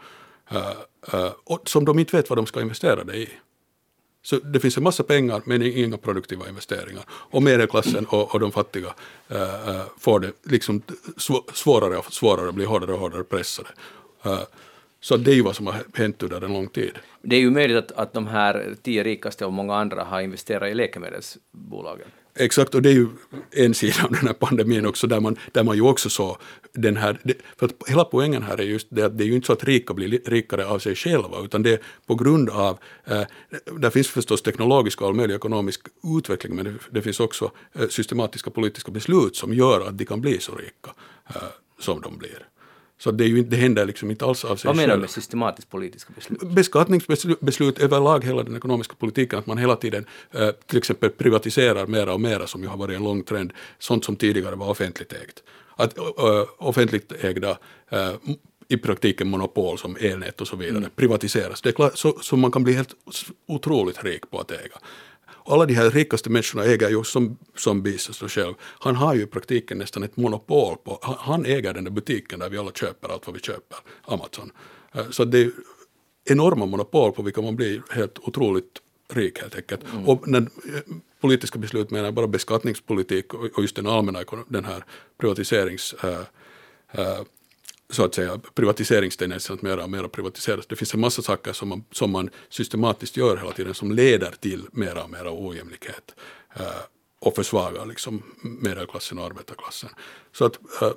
som 1.65 1.85
de 1.85 1.99
inte 1.99 2.17
vet 2.17 2.29
vad 2.29 2.37
de 2.37 2.45
ska 2.45 2.61
investera 2.61 3.03
det 3.03 3.17
i. 3.17 3.29
Så 4.21 4.35
det 4.35 4.59
finns 4.59 4.77
en 4.77 4.83
massa 4.83 5.03
pengar 5.03 5.41
men 5.45 5.61
inga 5.61 5.97
produktiva 5.97 6.49
investeringar. 6.49 7.03
Och 7.09 7.43
medelklassen 7.43 8.05
och, 8.05 8.33
och 8.33 8.39
de 8.39 8.51
fattiga 8.51 8.93
äh, 9.27 9.81
får 9.97 10.19
det 10.19 10.31
liksom 10.43 10.81
svårare 11.53 11.97
och 11.97 12.13
svårare, 12.13 12.51
blir 12.51 12.65
hårdare 12.65 12.93
och 12.93 12.99
hårdare 12.99 13.23
pressade. 13.23 13.69
Eh, 14.25 14.39
så 14.99 15.17
det 15.17 15.31
är 15.31 15.35
ju 15.35 15.41
vad 15.41 15.55
som 15.55 15.67
har 15.67 15.75
hänt 15.93 16.23
under 16.23 16.41
en 16.41 16.53
lång 16.53 16.67
tid. 16.67 16.97
Det 17.21 17.35
är 17.35 17.39
ju 17.39 17.51
möjligt 17.51 17.77
att, 17.77 17.91
att 17.91 18.13
de 18.13 18.27
här 18.27 18.75
tio 18.81 19.03
rikaste 19.03 19.45
och 19.45 19.53
många 19.53 19.75
andra 19.75 20.03
har 20.03 20.21
investerat 20.21 20.69
i 20.69 20.73
läkemedelsbolagen. 20.73 22.07
Exakt, 22.39 22.75
och 22.75 22.81
det 22.81 22.89
är 22.89 22.93
ju 22.93 23.07
en 23.51 23.73
sida 23.73 23.95
av 24.03 24.11
den 24.11 24.27
här 24.27 24.33
pandemin 24.33 24.85
också, 24.85 25.07
där 25.07 25.19
man, 25.19 25.37
där 25.51 25.63
man 25.63 25.75
ju 25.75 25.81
också 25.81 26.09
såg 26.09 26.37
den 26.73 26.97
här, 26.97 27.19
för 27.57 27.65
att 27.65 27.73
hela 27.87 28.03
poängen 28.03 28.43
här 28.43 28.57
är 28.57 28.63
just 28.63 28.87
det 28.89 29.03
att 29.03 29.17
det 29.17 29.23
är 29.23 29.25
ju 29.25 29.35
inte 29.35 29.47
så 29.47 29.53
att 29.53 29.63
rika 29.63 29.93
blir 29.93 30.21
rikare 30.25 30.65
av 30.65 30.79
sig 30.79 30.95
själva, 30.95 31.41
utan 31.43 31.63
det 31.63 31.73
är 31.73 31.79
på 32.05 32.15
grund 32.15 32.49
av, 32.49 32.77
eh, 33.05 33.21
där 33.77 33.89
finns 33.89 34.07
förstås 34.07 34.41
teknologisk 34.41 35.01
och 35.01 35.07
all 35.07 35.31
ekonomisk 35.31 35.81
utveckling, 36.17 36.55
men 36.55 36.65
det, 36.65 36.73
det 36.91 37.01
finns 37.01 37.19
också 37.19 37.51
eh, 37.73 37.87
systematiska 37.87 38.49
politiska 38.49 38.91
beslut 38.91 39.35
som 39.35 39.53
gör 39.53 39.87
att 39.87 39.97
de 39.97 40.05
kan 40.05 40.21
bli 40.21 40.39
så 40.39 40.55
rika 40.55 40.91
eh, 41.27 41.41
som 41.79 42.01
de 42.01 42.17
blir. 42.17 42.47
Så 42.99 43.11
det, 43.11 43.23
är 43.23 43.27
ju, 43.27 43.43
det 43.43 43.55
händer 43.55 43.85
liksom 43.85 44.11
inte 44.11 44.25
alls 44.25 44.45
av 44.45 44.55
sig 44.55 44.67
Vad 44.67 44.75
menar 44.75 44.95
du 44.95 45.01
med 45.01 45.09
systematiskt 45.09 45.69
politiska 45.69 46.13
beslut? 46.15 46.41
Beskattningsbeslut 46.41 47.79
överlag, 47.79 48.23
hela 48.23 48.43
den 48.43 48.55
ekonomiska 48.55 48.95
politiken, 48.99 49.39
att 49.39 49.45
man 49.45 49.57
hela 49.57 49.75
tiden 49.75 50.05
eh, 50.31 50.49
till 50.65 50.77
exempel 50.77 51.09
privatiserar 51.09 51.87
mera 51.87 52.13
och 52.13 52.21
mera, 52.21 52.47
som 52.47 52.61
ju 52.61 52.67
har 52.67 52.77
varit 52.77 52.95
en 52.95 53.03
lång 53.03 53.23
trend, 53.23 53.53
sånt 53.79 54.05
som 54.05 54.15
tidigare 54.15 54.55
var 54.55 54.69
offentligt 54.69 55.13
ägt. 55.13 55.43
Att 55.75 55.97
uh, 55.97 56.03
offentligt 56.57 57.11
ägda 57.23 57.57
i 58.67 58.77
praktiken 58.77 59.29
monopol 59.29 59.77
som 59.77 59.97
elnät 59.99 60.41
och 60.41 60.47
så 60.47 60.55
vidare 60.55 60.77
mm. 60.77 60.89
privatiseras. 60.95 61.61
Det 61.61 61.69
är 61.69 61.73
klart, 61.73 61.97
så, 61.97 62.19
så 62.21 62.37
man 62.37 62.51
kan 62.51 62.63
bli 62.63 62.73
helt 62.73 62.93
otroligt 63.47 64.03
rik 64.03 64.31
på 64.31 64.39
att 64.39 64.51
äga 64.51 64.77
alla 65.47 65.65
de 65.65 65.73
här 65.73 65.89
rikaste 65.89 66.29
människorna 66.29 66.63
äger 66.65 66.89
ju 66.89 67.03
som, 67.03 67.37
som 67.55 67.83
Bezos 67.83 68.31
själv, 68.31 68.53
han 68.59 68.95
har 68.95 69.15
ju 69.15 69.21
i 69.21 69.25
praktiken 69.25 69.77
nästan 69.77 70.03
ett 70.03 70.17
monopol 70.17 70.77
på, 70.77 70.99
han, 71.01 71.45
äger 71.45 71.73
den 71.73 71.83
där 71.83 71.91
butiken 71.91 72.39
där 72.39 72.49
vi 72.49 72.57
alla 72.57 72.71
köper 72.71 73.09
allt 73.09 73.27
vad 73.27 73.35
vi 73.35 73.41
köper, 73.41 73.77
Amazon. 74.01 74.51
Eh, 74.93 75.09
så 75.09 75.25
det 75.25 75.39
är 75.39 75.51
enorma 76.25 76.65
monopol 76.65 77.11
på 77.11 77.21
vilka 77.21 77.41
man 77.41 77.55
blir 77.55 77.81
helt 77.89 78.19
otroligt 78.19 78.81
rik 79.13 79.39
helt 79.39 79.55
enkelt. 79.55 79.81
Mm. 79.93 80.07
Och 80.07 80.27
när, 80.27 80.41
eh, 80.41 80.47
politiska 81.21 81.59
beslut 81.59 81.91
menar 81.91 82.11
bara 82.11 82.27
beskattningspolitik 82.27 83.33
och 83.33 83.61
just 83.61 83.75
den 83.75 83.87
allmänna 83.87 84.23
den 84.47 84.65
här 84.65 84.83
privatiserings 85.17 85.95
äh, 86.03 86.19
äh, 86.91 87.21
så 87.89 88.05
att 88.05 88.15
säga 88.15 88.39
privatiseringstendensen 88.53 89.55
att 89.55 89.61
mera 89.61 89.83
och 89.83 89.89
mera 89.89 90.07
privatiseras. 90.07 90.67
Det 90.67 90.75
finns 90.75 90.93
en 90.93 90.99
massa 90.99 91.21
saker 91.21 91.53
som 91.53 91.69
man, 91.69 91.83
som 91.91 92.11
man 92.11 92.29
systematiskt 92.49 93.17
gör 93.17 93.37
hela 93.37 93.51
tiden 93.51 93.73
som 93.73 93.91
leder 93.91 94.31
till 94.39 94.65
mera 94.71 95.03
och 95.03 95.09
mera 95.09 95.31
ojämlikhet 95.31 96.15
eh, 96.55 96.65
och 97.19 97.35
försvagar 97.35 97.85
liksom 97.85 98.23
medelklassen 98.41 99.19
och 99.19 99.25
arbetarklassen. 99.25 99.89
Så 100.31 100.45
att 100.45 100.55
eh, 100.81 100.89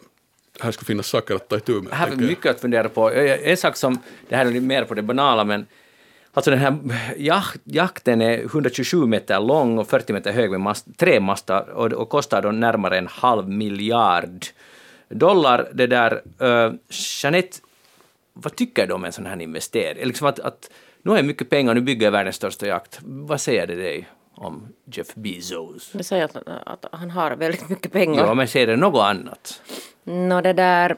här 0.60 0.72
ska 0.72 0.84
finnas 0.84 1.06
saker 1.06 1.34
att 1.34 1.48
ta 1.48 1.56
itu 1.56 1.80
med. 1.80 1.92
Här 1.92 2.08
är 2.08 2.16
mycket 2.16 2.50
att 2.50 2.60
fundera 2.60 2.88
på. 2.88 3.10
En 3.10 3.56
sak 3.56 3.76
som, 3.76 3.98
det 4.28 4.36
här 4.36 4.46
är 4.46 4.60
mer 4.60 4.84
på 4.84 4.94
det 4.94 5.02
banala, 5.02 5.44
men 5.44 5.66
Alltså 6.32 6.50
den 6.50 6.60
här 6.60 6.78
jakten 7.64 8.20
är 8.20 8.44
127 8.44 9.06
meter 9.06 9.40
lång 9.40 9.78
och 9.78 9.88
40 9.88 10.12
meter 10.12 10.32
hög 10.32 10.50
med 10.50 10.60
mast, 10.60 10.86
tre 10.96 11.20
mastar 11.20 11.70
och, 11.70 11.92
och 11.92 12.08
kostar 12.08 12.42
då 12.42 12.50
närmare 12.50 12.98
en 12.98 13.06
halv 13.06 13.48
miljard 13.48 14.46
dollar. 15.10 15.68
Det 15.72 15.86
där, 15.86 16.22
uh, 16.42 16.74
Jeanette, 17.22 17.58
vad 18.32 18.56
tycker 18.56 18.86
du 18.86 18.94
om 18.94 19.04
en 19.04 19.12
sån 19.12 19.26
här 19.26 19.40
investering? 19.40 20.06
Liksom 20.06 20.26
att, 20.26 20.40
att, 20.40 20.70
nu 21.02 21.10
har 21.10 21.18
jag 21.18 21.26
mycket 21.26 21.50
pengar, 21.50 21.74
nu 21.74 21.80
bygger 21.80 22.06
jag 22.06 22.12
världens 22.12 22.36
största 22.36 22.66
jakt. 22.66 22.98
Vad 23.02 23.40
säger 23.40 23.66
det 23.66 23.74
dig 23.74 24.08
om 24.34 24.68
Jeff 24.84 25.14
Bezos? 25.14 25.90
Det 25.92 26.04
säger 26.04 26.24
att, 26.24 26.36
att 26.66 26.84
han 26.92 27.10
har 27.10 27.36
väldigt 27.36 27.68
mycket 27.68 27.92
pengar. 27.92 28.26
Ja, 28.26 28.34
men 28.34 28.48
säger 28.48 28.66
det 28.66 28.76
något 28.76 29.02
annat? 29.02 29.62
Nå, 30.04 30.40
det 30.40 30.52
där 30.52 30.96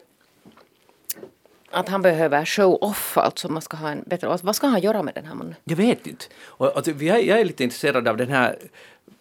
att 1.73 1.89
han 1.89 2.03
behöver 2.03 2.45
show 2.45 2.79
off, 2.81 3.19
alltså 3.19 3.49
man 3.49 3.63
ska 3.63 3.77
ha 3.77 3.91
en 3.91 4.03
bättre... 4.07 4.39
Vad 4.43 4.57
ska 4.57 4.67
han 4.67 4.81
göra 4.81 5.03
med 5.03 5.15
den 5.15 5.25
här 5.25 5.35
mannen? 5.35 5.55
Jag 5.65 5.77
vet 5.77 6.07
inte. 6.07 6.25
Och, 6.45 6.77
alltså, 6.77 6.91
jag 6.91 7.41
är 7.41 7.45
lite 7.45 7.65
intresserad 7.65 8.09
av 8.09 8.17
den 8.17 8.29
här 8.29 8.59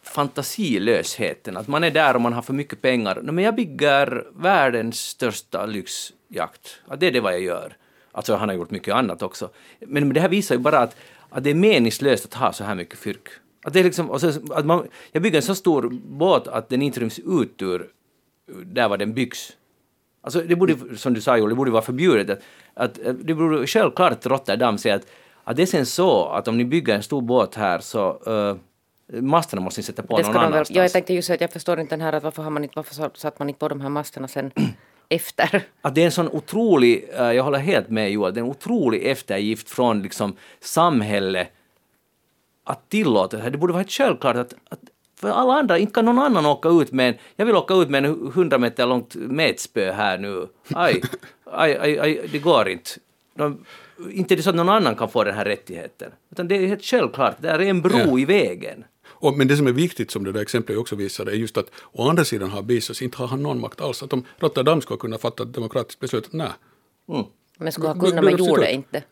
fantasilösheten, 0.04 1.58
att 1.58 1.68
man 1.68 1.84
är 1.84 1.91
där 1.91 2.16
och 2.16 2.22
man 2.22 2.34
har 2.34 2.41
för 2.41 2.54
mycket 2.54 2.82
pengar. 2.82 3.22
No, 3.22 3.32
men 3.32 3.43
jag 3.43 3.56
bygger 3.56 4.28
världens 4.36 4.99
största 4.99 5.66
lyxjakt. 5.66 6.82
Att 6.88 6.99
det 6.99 7.08
är 7.08 7.12
det 7.12 7.20
vad 7.20 7.34
jag 7.34 7.41
gör. 7.41 7.78
Alltså 8.12 8.36
han 8.36 8.49
har 8.49 8.56
gjort 8.56 8.72
mycket 8.72 8.93
annat 8.93 9.22
också. 9.22 9.49
Men, 9.80 10.04
men 10.08 10.14
det 10.14 10.22
här 10.22 10.30
visar 10.30 10.56
ju 10.56 10.62
bara 10.62 10.80
att, 10.80 10.95
att 11.30 11.43
det 11.43 11.49
är 11.49 11.56
meningslöst 11.56 12.26
att 12.26 12.34
ha 12.34 12.54
så 12.54 12.64
här 12.64 12.76
mycket 12.76 12.99
fyrk. 12.99 13.28
Att 13.64 13.74
det 13.74 13.80
är 13.80 13.84
liksom, 13.84 14.20
så, 14.20 14.54
att 14.54 14.66
man, 14.66 14.88
jag 15.12 15.24
bygger 15.24 15.38
en 15.38 15.43
så 15.43 15.56
stor 15.56 15.89
båt 16.08 16.47
att 16.47 16.70
den 16.70 16.82
inte 16.82 16.99
ryms 16.99 17.20
ut 17.20 17.62
ur 17.62 17.89
där 18.66 18.89
var 18.89 18.97
den 18.97 19.14
byggs. 19.14 19.54
Alltså 20.22 20.41
det 20.41 20.56
borde, 20.56 20.97
som 20.97 21.14
du 21.14 21.22
sa 21.22 21.38
Joel, 21.38 21.49
det 21.49 21.56
borde 21.56 21.72
vara 21.72 21.82
förbjudet. 21.82 22.30
Att, 22.74 22.99
att, 22.99 23.06
eh, 23.06 23.14
det 23.14 23.34
borde 23.34 23.68
självklart 23.68 24.26
Rotterdam 24.26 24.78
säga 24.78 24.95
att, 24.95 25.08
att 25.43 25.56
det 25.56 25.62
är 25.62 25.66
sen 25.66 25.86
så 25.86 26.26
att 26.26 26.47
om 26.47 26.58
ni 26.58 26.66
bygger 26.66 26.95
en 26.95 27.04
stor 27.04 27.22
båt 27.22 27.56
här 27.56 27.80
så 27.80 28.20
uh, 28.28 28.56
masterna 29.12 29.62
måste 29.62 29.80
ni 29.80 29.84
sätta 29.84 30.03
på 30.03 30.18
det 30.18 30.28
någon 30.28 30.38
annanstans. 30.38 30.70
Väl, 30.70 30.78
jag 30.78 30.91
tänkte 30.91 31.14
just 31.14 31.30
att 31.30 31.41
jag 31.41 31.51
förstår 31.51 31.80
inte 31.80 31.95
den 31.95 32.01
här 32.01 32.14
att 32.14 32.24
varför, 32.24 32.43
har 32.43 32.49
man 32.49 32.64
inte, 32.64 32.74
varför 32.76 33.12
satt 33.14 33.39
man 33.39 33.49
inte 33.49 33.59
på 33.59 33.68
de 33.68 33.82
här 33.82 33.89
masterna 33.89 34.28
sen 34.28 34.51
efter? 35.09 35.64
Att 35.82 35.95
det 35.95 36.01
är 36.01 36.05
en 36.05 36.12
sån 36.12 36.30
otrolig, 36.30 37.09
uh, 37.20 37.34
jag 37.34 37.43
håller 37.43 37.59
helt 37.59 37.89
med 37.89 38.12
Joel, 38.12 38.34
det 38.34 38.39
är 38.39 38.43
en 38.43 38.49
otrolig 38.49 39.07
eftergift 39.07 39.70
från 39.70 40.01
liksom 40.01 40.36
samhället 40.59 41.51
att 42.64 42.89
tillåta 42.89 43.38
det 43.38 43.43
här. 43.43 43.49
Det 43.49 43.57
borde 43.57 43.74
vara 43.74 43.84
självklart 43.84 44.36
att, 44.36 44.53
att 44.70 44.80
för 45.22 45.30
alla 45.30 45.53
andra, 45.53 45.78
inte 45.78 45.93
kan 45.93 46.05
någon 46.05 46.20
annan 46.20 46.45
åka 46.45 46.70
ut 46.70 46.91
med 46.91 47.09
en, 47.09 47.16
jag 47.36 47.45
vill 47.45 47.55
åka 47.55 47.74
ut 47.74 47.89
med 47.89 48.05
en 48.05 48.28
100 48.28 48.57
meter 48.57 48.86
långt 48.86 49.16
metspö 49.16 49.91
här 49.91 50.18
nu. 50.18 50.47
Aj, 50.74 51.01
aj, 51.45 51.78
aj, 51.78 51.99
aj 51.99 52.30
det 52.32 52.39
går 52.39 52.70
inte. 52.70 52.89
De, 53.34 53.66
inte 54.12 54.36
det 54.36 54.43
så 54.43 54.49
att 54.49 54.55
någon 54.55 54.70
annan 54.70 54.95
kan 54.95 55.09
få 55.09 55.24
den 55.24 55.36
här 55.36 55.45
rättigheten. 55.45 56.12
Utan 56.32 56.47
det 56.47 56.55
är 56.55 56.68
helt 56.68 56.84
självklart, 56.84 57.36
där 57.41 57.59
är 57.59 57.70
en 57.70 57.82
bro 57.82 57.97
ja. 57.97 58.20
i 58.20 58.26
vägen. 58.26 58.84
Och, 59.12 59.38
men 59.38 59.47
det 59.47 59.57
som 59.57 59.68
är 59.68 59.72
viktigt, 59.72 60.12
som 60.12 60.24
det 60.24 60.32
där 60.32 60.41
exemplet 60.41 60.78
också 60.78 60.95
visar, 60.95 61.26
är 61.26 61.32
just 61.32 61.57
att 61.57 61.72
å 61.91 62.09
andra 62.09 62.26
sidan 62.26 62.49
har 62.49 62.62
Bezos 62.62 63.01
inte 63.01 63.18
har 63.18 63.28
han 63.28 63.43
någon 63.43 63.59
makt 63.59 63.82
alls. 63.82 64.03
Att 64.03 64.14
om 64.14 64.26
Rotterdam 64.39 64.82
ska 64.82 64.97
kunna 64.97 65.18
fatta 65.18 65.43
ett 65.43 65.53
demokratiskt 65.53 65.99
beslut, 65.99 66.34
nej. 66.34 66.51
Mm. 67.09 67.26
Men 67.57 67.72
skulle 67.72 67.88
ha 67.88 67.99
kunnat, 67.99 68.24
men 68.24 68.38
gjorde 68.38 68.74
inte. 68.74 69.03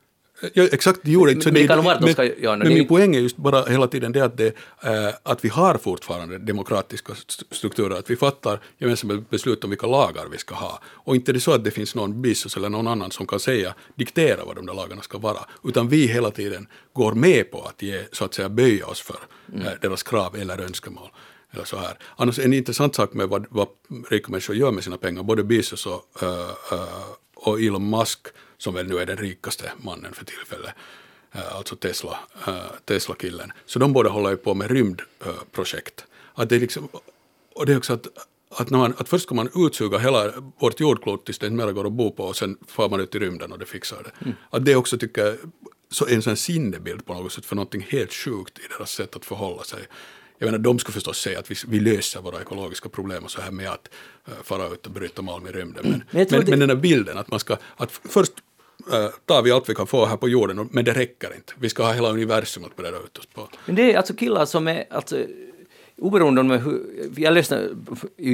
Ja, 0.53 0.63
exakt, 0.71 0.99
det 1.03 1.11
gjorde 1.11 1.31
inte. 1.31 1.51
Men 1.51 1.67
de 1.67 1.83
men- 2.01 2.13
ska 2.13 2.23
göra 2.23 2.57
Men 2.57 2.67
det. 2.67 2.73
min 2.73 2.87
poäng 2.87 3.15
är 3.15 3.19
just 3.19 3.37
bara 3.37 3.65
hela 3.65 3.87
tiden 3.87 4.11
det 4.11 4.21
att, 4.21 4.37
det, 4.37 4.47
eh, 4.83 5.09
att 5.23 5.45
vi 5.45 5.49
har 5.49 5.77
fortfarande 5.77 6.37
demokratiska 6.37 7.13
st- 7.13 7.45
strukturer, 7.51 7.95
att 7.99 8.09
vi 8.09 8.15
fattar 8.15 8.59
gemensamma 8.77 9.23
beslut 9.29 9.63
om 9.63 9.69
vilka 9.69 9.87
lagar 9.87 10.25
vi 10.31 10.37
ska 10.37 10.55
ha. 10.55 10.79
Och 10.85 11.15
inte 11.15 11.31
är 11.31 11.33
det 11.33 11.39
så 11.39 11.51
att 11.53 11.63
det 11.63 11.71
finns 11.71 11.95
någon 11.95 12.21
bissus 12.21 12.57
eller 12.57 12.69
någon 12.69 12.87
annan 12.87 13.11
som 13.11 13.27
kan 13.27 13.39
säga, 13.39 13.73
diktera 13.95 14.45
vad 14.45 14.55
de 14.55 14.65
där 14.65 14.73
lagarna 14.73 15.01
ska 15.01 15.17
vara, 15.17 15.39
utan 15.63 15.89
vi 15.89 16.07
hela 16.07 16.31
tiden 16.31 16.67
går 16.93 17.11
med 17.13 17.51
på 17.51 17.61
att 17.61 17.81
ge, 17.81 18.01
så 18.11 18.25
att 18.25 18.33
säga 18.33 18.49
böja 18.49 18.85
oss 18.85 19.01
för 19.01 19.19
eh, 19.55 19.71
deras 19.81 20.03
krav 20.03 20.35
eller 20.35 20.57
önskemål. 20.61 21.09
Eller 21.53 21.65
så 21.65 21.77
här. 21.77 21.97
Annars 22.15 22.39
en 22.39 22.53
intressant 22.53 22.95
sak 22.95 23.13
med 23.13 23.29
vad, 23.29 23.45
vad 23.49 23.67
rika 24.09 24.31
människor 24.31 24.55
gör 24.55 24.71
med 24.71 24.83
sina 24.83 24.97
pengar, 24.97 25.23
både 25.23 25.43
Bezos 25.43 25.85
och, 25.85 26.23
eh, 26.23 26.49
och 27.35 27.61
Elon 27.61 27.89
Musk, 27.89 28.19
som 28.59 28.73
väl 28.73 28.87
nu 28.87 28.97
är 28.99 29.05
den 29.05 29.17
rikaste 29.17 29.71
mannen 29.77 30.13
för 30.13 30.25
tillfället, 30.25 30.71
eh, 31.31 31.55
alltså 31.55 31.75
Tesla, 31.75 32.19
eh, 32.47 32.55
Tesla-killen. 32.85 33.51
Så 33.65 33.79
de 33.79 33.93
båda 33.93 34.09
håller 34.09 34.29
ju 34.29 34.37
på 34.37 34.53
med 34.53 34.71
rymdprojekt. 34.71 36.05
Att 36.33 36.49
det 36.49 36.55
är 36.55 36.59
liksom, 36.59 36.87
och 37.55 37.65
det 37.65 37.73
är 37.73 37.77
också 37.77 37.93
att, 37.93 38.07
att, 38.51 38.69
när 38.69 38.77
man, 38.77 38.93
att 38.97 39.09
först 39.09 39.23
ska 39.25 39.35
man 39.35 39.49
utsuga 39.55 39.97
hela 39.97 40.31
vårt 40.59 40.79
jordklot 40.79 41.25
tills 41.25 41.39
det 41.39 41.47
inte 41.47 41.65
mer 41.65 41.71
går 41.73 41.87
att 41.87 41.93
bo 41.93 42.11
på 42.11 42.23
och 42.23 42.35
sen 42.37 42.57
far 42.67 42.89
man 42.89 42.99
ut 42.99 43.15
i 43.15 43.19
rymden 43.19 43.51
och 43.51 43.59
det 43.59 43.65
fixar 43.65 44.03
det. 44.03 44.33
Att 44.49 44.65
det 44.65 44.75
också 44.75 44.97
tycker 44.97 45.25
jag 45.25 45.35
så 45.91 46.07
en 46.07 46.21
sån 46.21 46.35
sinnebild 46.37 47.05
på 47.05 47.13
något 47.13 47.31
sätt 47.33 47.45
för 47.45 47.55
någonting 47.55 47.87
helt 47.89 48.13
sjukt 48.13 48.59
i 48.59 48.61
deras 48.77 48.91
sätt 48.91 49.15
att 49.15 49.25
förhålla 49.25 49.63
sig. 49.63 49.79
Jag 50.37 50.45
menar, 50.47 50.57
de 50.57 50.79
skulle 50.79 50.93
förstås 50.93 51.17
säga 51.19 51.39
att 51.39 51.51
vi, 51.51 51.55
vi 51.67 51.79
löser 51.79 52.21
våra 52.21 52.41
ekologiska 52.41 52.89
problem 52.89 53.23
och 53.23 53.31
så 53.31 53.41
här 53.41 53.51
med 53.51 53.69
att 53.69 53.89
uh, 54.29 54.33
fara 54.43 54.67
ut 54.67 54.85
och 54.85 54.91
bryta 54.91 55.21
malm 55.21 55.47
i 55.47 55.51
rymden. 55.51 55.83
Men, 55.83 55.91
Men 55.91 56.03
men, 56.11 56.27
tror 56.27 56.41
det- 56.41 56.49
men 56.49 56.59
den 56.59 56.69
här 56.69 56.75
bilden 56.77 57.17
att 57.17 57.31
man 57.31 57.39
ska, 57.39 57.57
att 57.75 57.91
först 57.91 58.31
uh, 58.87 59.09
tar 59.25 59.41
vi 59.41 59.51
allt 59.51 59.69
vi 59.69 59.75
kan 59.75 59.87
få 59.87 60.05
här 60.05 60.17
på 60.17 60.29
jorden, 60.29 60.69
men 60.71 60.85
det 60.85 60.93
räcker 60.93 61.35
inte. 61.35 61.53
Vi 61.59 61.69
ska 61.69 61.83
ha 61.83 61.93
hela 61.93 62.09
universum 62.09 62.63
att 62.63 62.75
breda 62.75 62.97
ut 62.97 63.17
oss 63.17 63.25
på. 63.25 63.47
Men 63.65 63.75
det 63.75 63.93
är 63.93 63.97
alltså 63.97 64.13
killar 64.13 64.45
som 64.45 64.67
är, 64.67 64.85
alltså, 64.89 65.25
oberoende 65.97 66.41
om 66.41 66.51
hur, 66.51 66.81
jag 67.15 67.33
lyssnade 67.33 67.69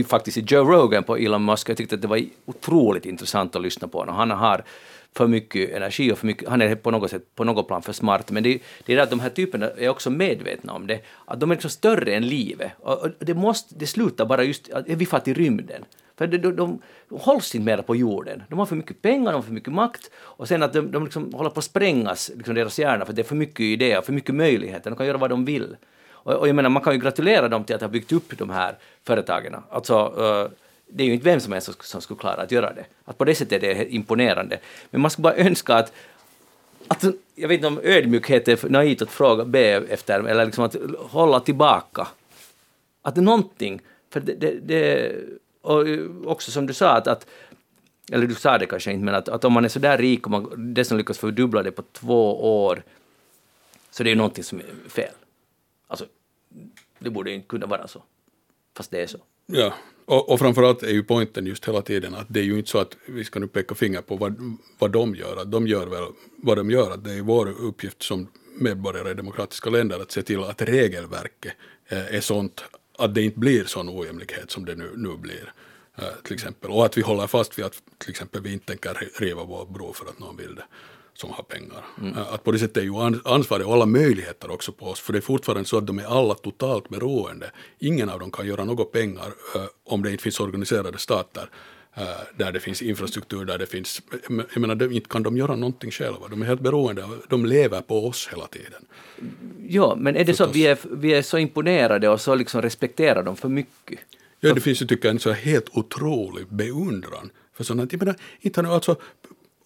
faktiskt 0.07 0.37
i 0.37 0.41
Joe 0.47 0.71
Rogan 0.71 1.03
på 1.03 1.17
Elon 1.17 1.45
Musk, 1.45 1.69
jag 1.69 1.77
tyckte 1.77 1.95
att 1.95 2.01
det 2.01 2.07
var 2.07 2.21
otroligt 2.45 3.05
intressant 3.05 3.55
att 3.55 3.61
lyssna 3.61 3.87
på 3.87 3.99
honom. 3.99 4.15
Han 4.15 4.31
har 4.31 4.63
för 5.13 5.27
mycket 5.27 5.69
energi 5.69 6.11
och 6.11 6.17
för 6.17 6.27
mycket, 6.27 6.49
han 6.49 6.61
är 6.61 6.75
på 6.75 6.91
något 6.91 7.11
sätt, 7.11 7.35
på 7.35 7.43
något 7.43 7.67
plan 7.67 7.81
för 7.81 7.93
smart, 7.93 8.31
men 8.31 8.43
det, 8.43 8.59
det 8.85 8.93
är 8.93 8.97
det 8.97 9.03
att 9.03 9.09
de 9.09 9.19
här 9.19 9.29
typerna 9.29 9.69
är 9.69 9.89
också 9.89 10.09
medvetna 10.09 10.73
om 10.73 10.87
det, 10.87 11.01
att 11.25 11.39
de 11.39 11.51
är 11.51 11.55
liksom 11.55 11.69
större 11.69 12.15
än 12.15 12.27
livet. 12.27 12.71
Och, 12.79 13.03
och 13.03 13.09
det, 13.19 13.33
måste, 13.33 13.75
det 13.75 13.87
slutar 13.87 14.25
bara 14.25 14.43
just, 14.43 14.69
att 14.69 14.87
vi 14.87 15.05
far 15.05 15.19
till 15.19 15.35
rymden. 15.35 15.85
För 16.17 16.27
de, 16.27 16.37
de, 16.37 16.55
de 16.55 16.79
hålls 17.09 17.55
inte 17.55 17.65
mera 17.65 17.81
på 17.81 17.95
jorden. 17.95 18.43
De 18.49 18.59
har 18.59 18.65
för 18.65 18.75
mycket 18.75 19.01
pengar, 19.01 19.31
de 19.31 19.35
har 19.35 19.41
för 19.41 19.51
mycket 19.51 19.73
makt 19.73 20.11
och 20.15 20.47
sen 20.47 20.63
att 20.63 20.73
de, 20.73 20.91
de 20.91 21.03
liksom 21.03 21.33
håller 21.33 21.49
på 21.49 21.59
att 21.59 21.65
sprängas, 21.65 22.31
liksom 22.35 22.55
deras 22.55 22.79
hjärna, 22.79 23.05
för 23.05 23.13
det 23.13 23.21
är 23.21 23.23
för 23.23 23.35
mycket 23.35 23.59
idéer, 23.59 24.01
för 24.01 24.13
mycket 24.13 24.35
möjligheter, 24.35 24.89
de 24.89 24.97
kan 24.97 25.07
göra 25.07 25.17
vad 25.17 25.29
de 25.29 25.45
vill. 25.45 25.77
Och, 26.09 26.33
och 26.33 26.47
jag 26.47 26.55
menar, 26.55 26.69
man 26.69 26.83
kan 26.83 26.93
ju 26.93 26.99
gratulera 26.99 27.47
dem 27.47 27.63
till 27.63 27.75
att 27.75 27.81
ha 27.81 27.87
byggt 27.87 28.11
upp 28.11 28.37
de 28.37 28.49
här 28.49 28.75
företagen. 29.03 29.55
Alltså, 29.69 29.93
eh, 29.93 30.51
det 30.87 31.03
är 31.03 31.07
ju 31.07 31.13
inte 31.13 31.25
vem 31.25 31.39
som 31.39 31.53
helst 31.53 31.83
som, 31.83 32.01
skulle 32.01 32.19
klara 32.19 32.41
att 32.41 32.51
göra 32.51 32.73
det. 32.73 32.85
Att 33.05 33.17
på 33.17 33.25
det 33.25 33.35
sättet 33.35 33.63
är 33.63 33.75
det 33.75 33.93
imponerande. 33.93 34.59
Men 34.91 35.01
man 35.01 35.11
skulle 35.11 35.23
bara 35.23 35.35
önska 35.35 35.75
att 35.75 35.93
att, 36.87 37.03
jag 37.35 37.47
vet 37.47 37.55
inte 37.55 37.67
om 37.67 37.79
ödmjukhet 37.83 38.47
är 38.47 38.69
naivt 38.69 39.01
att 39.01 39.09
fråga, 39.09 39.45
be 39.45 39.61
efter, 39.89 40.19
eller 40.19 40.45
liksom 40.45 40.63
att 40.63 40.75
hålla 40.99 41.39
tillbaka. 41.39 42.07
Att 43.01 43.15
någonting, 43.15 43.81
för 44.09 44.19
det, 44.19 44.33
det, 44.33 44.51
det 44.51 45.15
och 45.65 45.87
eh, 45.89 46.05
också 46.25 46.51
som 46.51 46.67
du 46.67 46.73
sa 46.73 46.91
att, 46.91 47.07
att 47.07 47.27
eller 48.11 48.27
du 48.27 48.35
sa 48.35 48.57
det 48.57 48.65
kanske 48.65 48.91
inte, 48.91 49.05
men 49.05 49.15
att, 49.15 49.29
att 49.29 49.45
om 49.45 49.53
man 49.53 49.65
är 49.65 49.69
så 49.69 49.79
där 49.79 49.97
rik 49.97 50.25
och 50.25 50.31
man 50.31 50.73
dessutom 50.73 50.97
lyckas 50.97 51.17
fördubbla 51.17 51.63
det 51.63 51.71
på 51.71 51.83
två 51.91 52.63
år, 52.65 52.83
så 53.91 54.03
det 54.03 54.09
är 54.09 54.11
ju 54.11 54.17
någonting 54.17 54.43
som 54.43 54.59
är 54.59 54.89
fel. 54.89 55.13
Alltså, 55.87 56.05
det 56.99 57.09
borde 57.09 57.29
ju 57.29 57.35
inte 57.35 57.47
kunna 57.47 57.65
vara 57.65 57.87
så. 57.87 58.03
Fast 58.77 58.91
det 58.91 59.01
är 59.01 59.07
så. 59.07 59.17
Ja, 59.45 59.73
och, 60.05 60.29
och 60.29 60.39
framförallt 60.39 60.83
är 60.83 60.91
ju 60.91 61.03
poängen 61.03 61.45
just 61.45 61.67
hela 61.67 61.81
tiden 61.81 62.15
att 62.15 62.25
det 62.29 62.39
är 62.39 62.43
ju 62.43 62.57
inte 62.57 62.69
så 62.69 62.79
att 62.79 62.97
vi 63.05 63.23
ska 63.23 63.39
nu 63.39 63.47
peka 63.47 63.75
finger 63.75 64.01
på 64.01 64.15
vad, 64.15 64.59
vad 64.79 64.91
de 64.91 65.15
gör, 65.15 65.37
att 65.37 65.51
de 65.51 65.67
gör 65.67 65.87
väl 65.87 66.03
vad 66.37 66.57
de 66.57 66.71
gör, 66.71 66.91
att 66.91 67.03
det 67.03 67.13
är 67.13 67.21
vår 67.21 67.49
uppgift 67.49 68.03
som 68.03 68.27
medborgare 68.59 69.11
i 69.11 69.13
demokratiska 69.13 69.69
länder 69.69 69.99
att 69.99 70.11
se 70.11 70.21
till 70.21 70.43
att 70.43 70.61
regelverket 70.61 71.53
eh, 71.87 72.15
är 72.15 72.21
sånt 72.21 72.63
att 72.97 73.15
det 73.15 73.21
inte 73.21 73.39
blir 73.39 73.63
sån 73.65 73.89
ojämlikhet 73.89 74.51
som 74.51 74.65
det 74.65 74.75
nu, 74.75 74.91
nu 74.95 75.17
blir. 75.17 75.53
Eh, 75.97 76.03
till 76.23 76.33
exempel. 76.33 76.71
Och 76.71 76.85
att 76.85 76.97
vi 76.97 77.01
håller 77.01 77.27
fast 77.27 77.59
vid 77.59 77.65
att 77.65 77.81
till 77.97 78.09
exempel 78.09 78.41
vi 78.41 78.53
inte 78.53 78.65
tänker 78.65 79.09
riva 79.19 79.43
vår 79.43 79.65
bro 79.65 79.93
för 79.93 80.05
att 80.05 80.19
någon 80.19 80.37
vill 80.37 80.55
det 80.55 80.63
som 81.13 81.29
har 81.31 81.43
pengar. 81.43 81.85
Eh, 82.17 82.33
Att 82.33 82.43
på 82.43 82.51
det 82.51 82.59
sättet 82.59 82.77
är 82.77 82.81
ju 82.81 82.95
an- 82.95 83.21
ansvaret 83.25 83.65
och 83.65 83.73
alla 83.73 83.85
möjligheter 83.85 84.51
också 84.51 84.71
på 84.71 84.85
oss, 84.85 84.99
för 84.99 85.13
det 85.13 85.19
är 85.19 85.21
fortfarande 85.21 85.65
så 85.65 85.77
att 85.77 85.87
de 85.87 85.99
är 85.99 86.05
alla 86.05 86.33
totalt 86.33 86.89
beroende. 86.89 87.51
Ingen 87.79 88.09
av 88.09 88.19
dem 88.19 88.31
kan 88.31 88.47
göra 88.47 88.63
något 88.65 88.91
pengar 88.91 89.33
eh, 89.55 89.61
om 89.85 90.03
det 90.03 90.11
inte 90.11 90.23
finns 90.23 90.39
organiserade 90.39 90.97
stater 90.97 91.49
där 92.37 92.51
det 92.51 92.59
finns 92.59 92.81
infrastruktur, 92.81 93.45
där 93.45 93.57
det 93.57 93.65
finns, 93.65 94.01
jag 94.29 94.57
menar, 94.57 94.75
de- 94.75 94.91
inte 94.91 95.09
kan 95.09 95.23
de 95.23 95.37
göra 95.37 95.55
någonting 95.55 95.91
själva. 95.91 96.27
De 96.27 96.41
är 96.41 96.45
helt 96.45 96.61
beroende, 96.61 97.03
av- 97.03 97.23
de 97.29 97.45
lever 97.45 97.81
på 97.81 98.07
oss 98.07 98.29
hela 98.31 98.47
tiden. 98.47 98.85
Ja, 99.67 99.95
men 99.99 100.15
är 100.15 100.25
det 100.25 100.33
så 100.33 100.43
att 100.43 100.55
vi 100.55 100.67
är, 100.67 100.77
vi 100.91 101.13
är 101.13 101.21
så 101.21 101.37
imponerade 101.37 102.09
och 102.09 102.21
så 102.21 102.35
liksom 102.35 102.61
respekterar 102.61 103.23
dem 103.23 103.35
för 103.35 103.49
mycket? 103.49 103.99
Ja, 104.39 104.53
det 104.53 104.61
finns 104.61 104.81
ju 104.81 104.85
tycker 104.85 105.07
jag 105.07 105.13
en 105.13 105.19
så 105.19 105.31
helt 105.31 105.69
otrolig 105.77 106.47
beundran 106.47 107.29
för 107.53 107.63
sådant. 107.63 107.91
Jag 107.93 107.99
menar, 107.99 108.15
inte 108.41 108.61
har 108.61 108.73
alltså, 108.75 108.95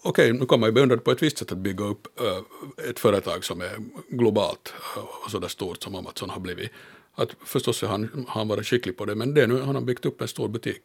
okej, 0.02 0.34
nu 0.34 0.46
kan 0.46 0.60
man 0.60 0.70
ju 0.70 0.74
beundra 0.74 0.96
det 0.96 1.02
på 1.02 1.12
ett 1.12 1.24
visst 1.24 1.38
sätt 1.38 1.52
att 1.52 1.58
bygga 1.58 1.86
upp 1.86 2.08
eh, 2.22 2.90
ett 2.90 3.00
företag 3.00 3.46
som 3.46 3.62
är 3.62 3.70
globalt 4.10 4.74
eh, 4.96 5.04
och 5.26 5.32
så 5.32 5.40
där 5.40 5.48
stort 5.48 5.84
som 5.84 5.96
Amazon 5.96 6.30
har 6.30 6.40
blivit. 6.40 6.70
Att 7.16 7.30
förstås 7.46 7.82
har 7.82 7.90
han, 7.90 8.26
han 8.28 8.48
varit 8.48 8.68
skicklig 8.68 8.98
på 8.98 9.06
det, 9.06 9.16
men 9.16 9.34
det 9.34 9.48
nu 9.48 9.62
han 9.62 9.76
har 9.76 9.82
byggt 9.82 10.06
upp 10.06 10.22
en 10.22 10.28
stor 10.28 10.48
butik. 10.48 10.82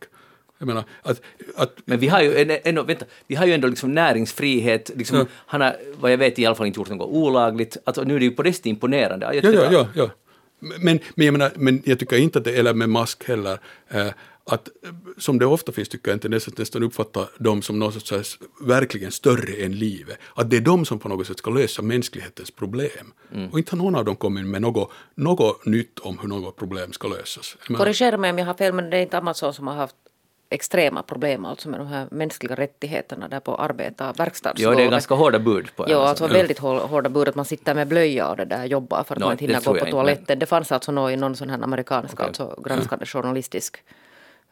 Jag 0.59 0.67
menar, 0.67 0.85
att, 1.03 1.21
att 1.57 1.73
Men 1.85 1.99
vi 1.99 2.09
har 2.09 2.23
ju 2.23 2.61
ändå, 2.65 2.83
vänta, 2.83 3.05
vi 3.27 3.35
har 3.35 3.47
ju 3.47 3.53
ändå 3.53 3.69
liksom 3.69 3.95
näringsfrihet. 3.95 4.91
Liksom, 4.95 5.17
Ja. 5.19 5.25
Han 5.47 5.61
har, 5.61 5.77
vad 6.01 6.13
jag 6.13 6.19
vet, 6.19 6.39
i 6.39 6.47
alla 6.47 6.55
fall 6.55 6.67
inte 6.67 6.81
gjort 6.81 6.89
något 6.89 7.09
olagligt. 7.11 7.77
Alltså, 7.85 8.03
nu 8.03 8.15
är 8.15 8.19
det 8.19 8.25
ju 8.25 8.31
på 8.31 8.43
det 8.43 8.53
sättet 8.53 8.67
imponerande. 8.67 9.27
Ja, 9.27 9.51
ja, 9.51 9.67
att- 9.67 9.73
ja. 9.73 9.89
ja. 9.95 10.11
Men, 10.81 11.01
men, 11.15 11.27
jag 11.27 11.33
menar, 11.33 11.51
men 11.57 11.83
jag 11.85 11.99
tycker 11.99 12.17
inte 12.17 12.39
att 12.39 12.45
det, 12.45 12.53
eller 12.59 12.75
med 12.75 12.89
mask 12.89 13.25
heller, 13.29 13.59
eh, 13.89 14.07
att 14.47 14.69
som 15.19 15.39
det 15.39 15.47
ofta 15.47 15.73
finns 15.73 15.89
tycker 15.89 16.11
jag 16.11 16.17
inte 16.17 16.29
nästan, 16.29 16.55
nästan 16.59 16.83
uppfatta 16.83 17.29
dem 17.39 17.63
som 17.63 17.79
något 17.79 18.03
sorts 18.07 18.39
verkligen 18.67 19.11
större 19.13 19.65
än 19.65 19.79
livet. 19.79 20.19
Att 20.35 20.51
det 20.51 20.57
är 20.57 20.61
de 20.61 20.85
som 20.85 20.99
på 20.99 21.09
något 21.09 21.27
sätt 21.27 21.39
ska 21.39 21.51
lösa 21.51 21.83
mänsklighetens 21.83 22.51
problem. 22.51 23.13
Och 23.53 23.59
inte 23.59 23.77
har 23.77 23.79
någon 23.83 23.95
av 23.95 24.05
dem 24.05 24.17
kommit 24.17 24.47
med 24.47 24.63
något, 24.63 24.91
något 25.15 25.67
nytt 25.67 25.99
om 25.99 26.19
hur 26.19 26.29
något 26.29 26.57
problem 26.57 26.93
ska 26.93 27.09
lösas. 27.09 27.57
Korrigera 27.67 28.17
mig 28.17 28.31
om 28.31 28.39
jag 28.39 28.47
har 28.47 28.55
fel, 28.55 28.73
men 28.73 28.91
det 28.91 28.97
är 28.97 29.03
inte 29.03 29.19
Amazon 29.19 29.55
som 29.55 29.67
har 29.67 29.75
haft 29.75 29.95
extrema 30.55 31.03
problem 31.03 31.45
alltså 31.45 31.69
med 31.69 31.81
de 31.81 31.87
här 31.87 32.07
mänskliga 32.11 32.55
rättigheterna 32.55 33.29
där 33.29 33.41
på 33.41 33.55
arbeta 33.55 34.15
Ja, 34.57 34.75
det 34.75 34.83
är 34.83 34.91
ganska 34.91 35.15
hårda 35.15 35.39
bud 35.39 35.77
på 35.77 35.85
Ja, 35.89 36.09
alltså 36.09 36.27
väldigt 36.27 36.59
hår- 36.59 36.81
hårda 36.89 37.09
bud 37.09 37.29
att 37.29 37.35
man 37.35 37.45
sitter 37.45 37.75
med 37.75 37.89
blöja 37.89 38.29
och 38.29 38.37
det 38.37 38.45
där 38.45 38.65
jobbar 38.65 39.05
för 39.05 39.15
att 39.15 39.19
Nå, 39.21 39.27
man 39.27 39.33
inte 39.33 39.45
hinner 39.45 39.61
gå 39.61 39.71
på 39.71 39.79
inte, 39.79 39.91
toaletten. 39.91 40.39
Det 40.39 40.47
fanns 40.47 40.73
alltså 40.73 40.93
nå 40.93 41.11
i 41.11 41.17
någon 41.17 41.37
sån 41.37 41.51
här 41.51 41.63
amerikansk 41.63 42.15
Okej. 42.15 42.27
alltså 42.27 42.61
granskande 42.65 43.07
journalistisk 43.07 43.77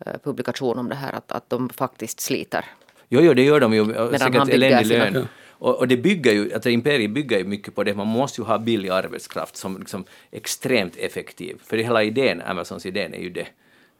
eh, 0.07 0.13
publikation 0.25 0.79
om 0.79 0.89
det 0.89 0.95
här 0.95 1.13
att, 1.13 1.33
att 1.33 1.51
de 1.51 1.69
faktiskt 1.69 2.21
sliter. 2.21 2.65
Jo, 3.09 3.21
jo, 3.21 3.35
det 3.35 3.43
gör 3.43 3.61
de 3.61 3.75
ju. 3.75 3.95
han 3.95 4.19
Säkert 4.19 4.49
eländig 4.49 4.87
sina- 4.87 5.11
lön. 5.11 5.29
Och, 5.51 5.79
och 5.79 5.89
det 5.89 5.97
bygger 5.97 6.33
ju, 6.33 6.55
alltså 6.55 6.71
imperiet 6.71 7.11
bygger 7.11 7.39
ju 7.39 7.45
mycket 7.45 7.75
på 7.75 7.85
det, 7.85 7.95
man 7.95 8.07
måste 8.07 8.41
ju 8.41 8.47
ha 8.47 8.59
billig 8.59 8.89
arbetskraft 8.89 9.57
som 9.57 9.79
liksom 9.79 10.05
extremt 10.31 10.97
effektiv. 10.97 11.57
För 11.65 11.77
det 11.77 11.83
hela 11.83 12.03
idén, 12.03 12.43
Amazons 12.47 12.87
idén 12.87 13.15
är 13.15 13.19
ju 13.19 13.31
det. 13.31 13.47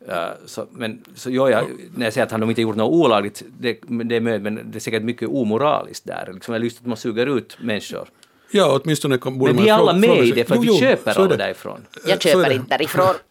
Uh, 0.09 0.15
så, 0.47 0.67
men 0.73 1.05
så 1.15 1.31
gör 1.31 1.51
jag, 1.51 1.65
när 1.95 2.07
jag 2.07 2.13
säger 2.13 2.27
att 2.27 2.33
han 2.33 2.49
inte 2.49 2.63
gjort 2.63 2.77
något 2.77 2.93
olagligt, 2.93 3.43
det, 3.59 3.79
men 3.83 4.09
det 4.09 4.17
är 4.17 4.21
möjligt, 4.21 4.43
men 4.43 4.71
det 4.71 4.79
är 4.79 4.81
säkert 4.81 5.03
mycket 5.03 5.29
omoraliskt 5.29 6.07
där. 6.07 6.31
Liksom, 6.35 6.55
eller 6.55 6.65
just 6.65 6.81
att 6.81 6.87
man 6.87 6.97
suger 6.97 7.37
ut 7.37 7.57
människor. 7.61 8.09
ja, 8.51 8.81
åtminstone 8.83 9.19
kan, 9.19 9.39
borde 9.39 9.53
Men 9.53 9.57
man 9.57 9.65
vi 9.65 9.71
är 9.71 9.75
alla 9.75 9.93
med 9.93 10.25
i 10.25 10.31
det 10.33 10.45
för 10.45 10.55
att 10.55 10.65
Jo, 10.65 10.73
vi 10.73 10.79
jo, 10.79 10.81
köper 10.81 11.21
alla 11.21 11.37
därifrån. 11.37 11.87
Jag 12.07 12.23
så 12.23 12.29
är 12.29 12.33
köper 12.33 12.53
inte 12.53 12.77
därifrån. 12.77 13.15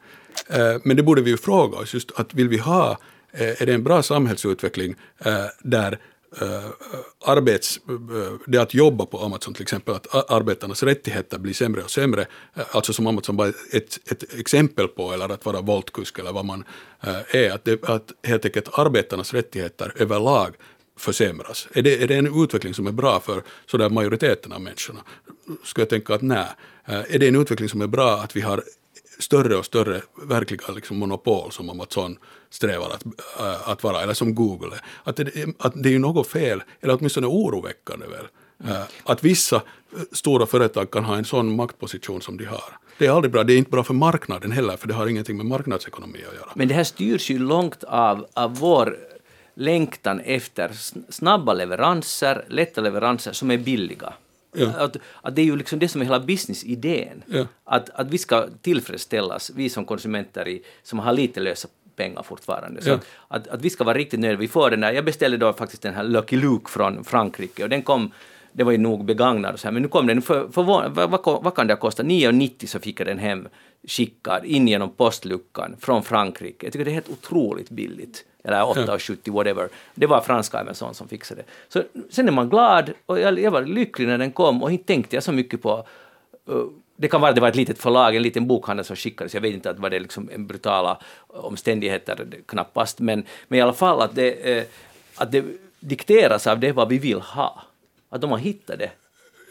Eh, 0.49 0.81
Men 0.83 0.97
det 0.97 1.03
borde 1.03 1.21
vi 1.21 1.29
ju 1.31 1.37
fråga 1.37 1.77
oss 1.77 1.93
just 1.93 2.11
att 2.19 2.33
vill 2.33 2.49
vi 2.49 2.57
ha, 2.57 2.97
eh, 3.31 3.61
är 3.61 3.65
det 3.65 3.73
en 3.73 3.83
bra 3.83 4.03
samhällsutveckling 4.03 4.95
eh, 5.25 5.33
där 5.59 5.99
Eh, 6.39 6.65
arbets, 7.25 7.79
eh, 7.89 8.33
det 8.47 8.57
att 8.57 8.73
jobba 8.73 9.05
på 9.05 9.19
Amazon 9.19 9.53
till 9.53 9.61
exempel, 9.63 9.95
att 9.95 10.31
arbetarnas 10.31 10.83
rättigheter 10.83 11.39
blir 11.39 11.53
sämre 11.53 11.83
och 11.83 11.91
sämre, 11.91 12.21
eh, 12.55 12.63
alltså 12.71 12.93
som 12.93 13.07
Amazon 13.07 13.37
bara 13.37 13.47
ett, 13.71 14.11
ett 14.11 14.39
exempel 14.39 14.87
på, 14.87 15.13
eller 15.13 15.29
att 15.29 15.45
vara 15.45 15.61
voltkusk 15.61 16.19
eller 16.19 16.31
vad 16.31 16.45
man 16.45 16.63
är, 17.27 17.51
att, 17.51 17.65
det, 17.65 17.89
att 17.89 18.11
helt 18.23 18.45
enkelt 18.45 18.79
arbetarnas 18.79 19.33
rättigheter 19.33 19.93
överlag 19.95 20.55
försämras. 20.97 21.67
Är 21.73 21.81
det, 21.81 22.03
är 22.03 22.07
det 22.07 22.15
en 22.15 22.43
utveckling 22.43 22.73
som 22.73 22.87
är 22.87 22.91
bra 22.91 23.19
för 23.19 23.43
sådär 23.65 23.89
majoriteten 23.89 24.51
av 24.51 24.61
människorna? 24.61 24.99
Skulle 25.63 25.81
jag 25.81 25.89
tänka 25.89 26.13
att 26.13 26.21
nej. 26.21 26.47
Är 26.85 27.19
det 27.19 27.27
en 27.27 27.35
utveckling 27.35 27.69
som 27.69 27.81
är 27.81 27.87
bra 27.87 28.17
att 28.17 28.35
vi 28.35 28.41
har 28.41 28.63
större 29.21 29.55
och 29.55 29.65
större 29.65 30.01
verkliga 30.23 30.71
liksom, 30.75 30.97
monopol 30.97 31.51
som 31.51 31.69
Amazon 31.69 32.17
strävar 32.49 32.89
att, 32.89 33.05
äh, 33.39 33.69
att 33.69 33.83
vara, 33.83 34.01
eller 34.01 34.13
som 34.13 34.35
Google 34.35 34.75
är. 34.75 34.81
Att 35.03 35.15
det, 35.15 35.55
att 35.59 35.73
det 35.83 35.89
är 35.89 35.93
ju 35.93 35.99
något 35.99 36.27
fel, 36.27 36.63
eller 36.81 36.97
åtminstone 36.97 37.27
oroväckande 37.27 38.05
väl, 38.07 38.27
äh, 38.71 38.81
att 39.03 39.23
vissa 39.23 39.55
äh, 39.55 39.61
stora 40.11 40.45
företag 40.45 40.91
kan 40.91 41.05
ha 41.05 41.17
en 41.17 41.25
sån 41.25 41.55
maktposition 41.55 42.21
som 42.21 42.37
de 42.37 42.45
har. 42.45 42.77
Det 42.97 43.07
är 43.07 43.11
aldrig 43.11 43.31
bra, 43.31 43.43
det 43.43 43.53
är 43.53 43.57
inte 43.57 43.71
bra 43.71 43.83
för 43.83 43.93
marknaden 43.93 44.51
heller, 44.51 44.77
för 44.77 44.87
det 44.87 44.93
har 44.93 45.07
ingenting 45.07 45.37
med 45.37 45.45
marknadsekonomi 45.45 46.19
att 46.29 46.35
göra. 46.35 46.51
Men 46.55 46.67
det 46.67 46.73
här 46.73 46.83
styrs 46.83 47.29
ju 47.29 47.39
långt 47.39 47.83
av, 47.83 48.27
av 48.33 48.57
vår 48.57 48.97
längtan 49.53 50.19
efter 50.19 50.71
snabba 51.09 51.53
leveranser, 51.53 52.45
lätta 52.49 52.81
leveranser 52.81 53.31
som 53.31 53.51
är 53.51 53.57
billiga. 53.57 54.13
Ja. 54.53 54.67
Att, 54.77 54.97
att 55.21 55.35
det 55.35 55.41
är 55.41 55.45
ju 55.45 55.55
liksom 55.55 55.79
det 55.79 55.87
som 55.87 56.01
är 56.01 56.05
hela 56.05 56.19
businessidén. 56.19 57.23
Ja. 57.27 57.45
Att, 57.63 57.89
att 57.89 58.09
vi 58.09 58.17
ska 58.17 58.47
tillfredsställas, 58.61 59.51
vi 59.55 59.69
som 59.69 59.85
konsumenter 59.85 60.47
i, 60.47 60.61
som 60.83 60.99
har 60.99 61.13
lite 61.13 61.39
lösa 61.39 61.67
pengar 61.95 62.23
fortfarande. 62.23 62.81
Så 62.81 62.89
ja. 62.89 62.99
att, 63.27 63.47
att 63.47 63.61
vi 63.61 63.69
ska 63.69 63.83
vara 63.83 63.97
riktigt 63.97 64.19
nöjda. 64.19 64.37
Vi 64.37 64.47
får 64.47 64.69
den 64.69 64.79
där, 64.79 64.91
jag 64.91 65.05
beställde 65.05 65.37
då 65.37 65.53
faktiskt 65.53 65.81
den 65.81 65.93
här 65.93 66.03
Lucky 66.03 66.37
Luke 66.37 66.69
från 66.71 67.03
Frankrike 67.03 67.63
och 67.63 67.69
den 67.69 67.81
kom 67.81 68.11
det 68.53 68.63
var 68.63 68.71
ju 68.71 68.77
nog 68.77 69.05
begagnad 69.05 69.53
och 69.53 69.59
så 69.59 69.67
här, 69.67 69.71
men 69.71 69.81
nu 69.81 69.87
kom 69.87 70.07
den 70.07 70.21
för, 70.21 70.47
för 70.47 70.63
vad, 70.63 70.91
vad, 70.95 71.43
vad 71.43 71.55
kan 71.55 71.67
det 71.67 71.75
kosta? 71.75 72.03
9,90 72.03 72.65
så 72.65 72.79
fick 72.79 72.99
jag 72.99 73.07
den 73.07 73.19
hem 73.19 73.47
skickad 73.87 74.45
in 74.45 74.67
genom 74.67 74.89
postluckan 74.89 75.75
från 75.79 76.03
Frankrike. 76.03 76.65
Jag 76.65 76.73
tycker 76.73 76.85
det 76.85 76.91
är 76.91 76.93
helt 76.93 77.09
otroligt 77.09 77.69
billigt. 77.69 78.25
Eller 78.43 78.61
8,70 78.61 79.31
whatever. 79.31 79.69
Det 79.95 80.07
var 80.07 80.21
franska 80.21 80.59
Amazon 80.59 80.93
som 80.93 81.07
fixade 81.07 81.41
det. 81.41 81.47
Så 81.67 81.83
sen 82.09 82.27
är 82.27 82.31
man 82.31 82.49
glad 82.49 82.91
och 83.05 83.19
jag, 83.19 83.39
jag 83.39 83.51
var 83.51 83.61
lycklig 83.61 84.07
när 84.07 84.17
den 84.17 84.31
kom 84.31 84.63
och 84.63 84.71
inte 84.71 84.83
tänkte 84.83 85.15
jag 85.15 85.23
så 85.23 85.31
mycket 85.31 85.61
på 85.61 85.85
uh, 86.49 86.65
det 87.01 87.07
kan 87.07 87.21
vara 87.21 87.29
att 87.29 87.35
det 87.35 87.41
var 87.41 87.49
ett 87.49 87.55
litet 87.55 87.77
förlag, 87.77 88.15
en 88.15 88.21
liten 88.21 88.47
bokhandel 88.47 88.85
som 88.85 88.95
skickades. 88.95 89.33
Jag 89.33 89.41
vet 89.41 89.53
inte 89.53 89.69
att 89.69 89.79
var 89.79 89.89
det 89.89 89.99
liksom 89.99 90.29
en 90.33 90.47
brutala 90.47 90.97
omständigheter, 91.27 92.27
knappast. 92.45 92.99
Men, 92.99 93.25
men 93.47 93.59
i 93.59 93.61
alla 93.61 93.73
fall 93.73 94.01
att 94.01 94.15
det, 94.15 94.57
eh, 94.57 94.63
att 95.15 95.31
det 95.31 95.45
dikteras 95.79 96.47
av 96.47 96.59
det 96.59 96.71
vad 96.71 96.89
vi 96.89 96.97
vill 96.97 97.21
ha. 97.21 97.61
Att 98.09 98.21
de 98.21 98.31
har 98.31 98.37
hittat 98.37 98.79
det 98.79 98.91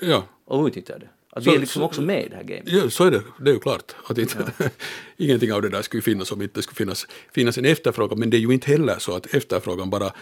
ja. 0.00 0.22
och 0.44 0.66
utnyttjat 0.66 1.00
det. 1.00 1.08
Att 1.32 1.44
så, 1.44 1.50
vi 1.50 1.56
är 1.56 1.60
liksom 1.60 1.80
så, 1.80 1.86
också 1.86 2.02
med 2.02 2.24
i 2.26 2.28
det 2.28 2.36
här 2.36 2.42
gamet. 2.42 2.64
Ja, 2.66 2.90
så 2.90 3.04
är 3.04 3.10
det. 3.10 3.22
Det 3.38 3.50
är 3.50 3.54
ju 3.54 3.60
klart. 3.60 3.94
Att 4.06 4.18
inte, 4.18 4.52
ja. 4.58 4.66
ingenting 5.16 5.52
av 5.52 5.62
det 5.62 5.68
där 5.68 5.82
skulle 5.82 6.02
finnas 6.02 6.32
om 6.32 6.42
inte 6.42 6.58
det 6.58 6.62
skulle 6.62 6.76
finnas, 6.76 7.06
finnas 7.32 7.58
en 7.58 7.64
efterfrågan. 7.64 8.18
Men 8.18 8.30
det 8.30 8.36
är 8.36 8.38
ju 8.38 8.52
inte 8.52 8.70
heller 8.70 8.98
så 8.98 9.16
att 9.16 9.34
efterfrågan 9.34 9.90
bara 9.90 10.06
äh, 10.06 10.12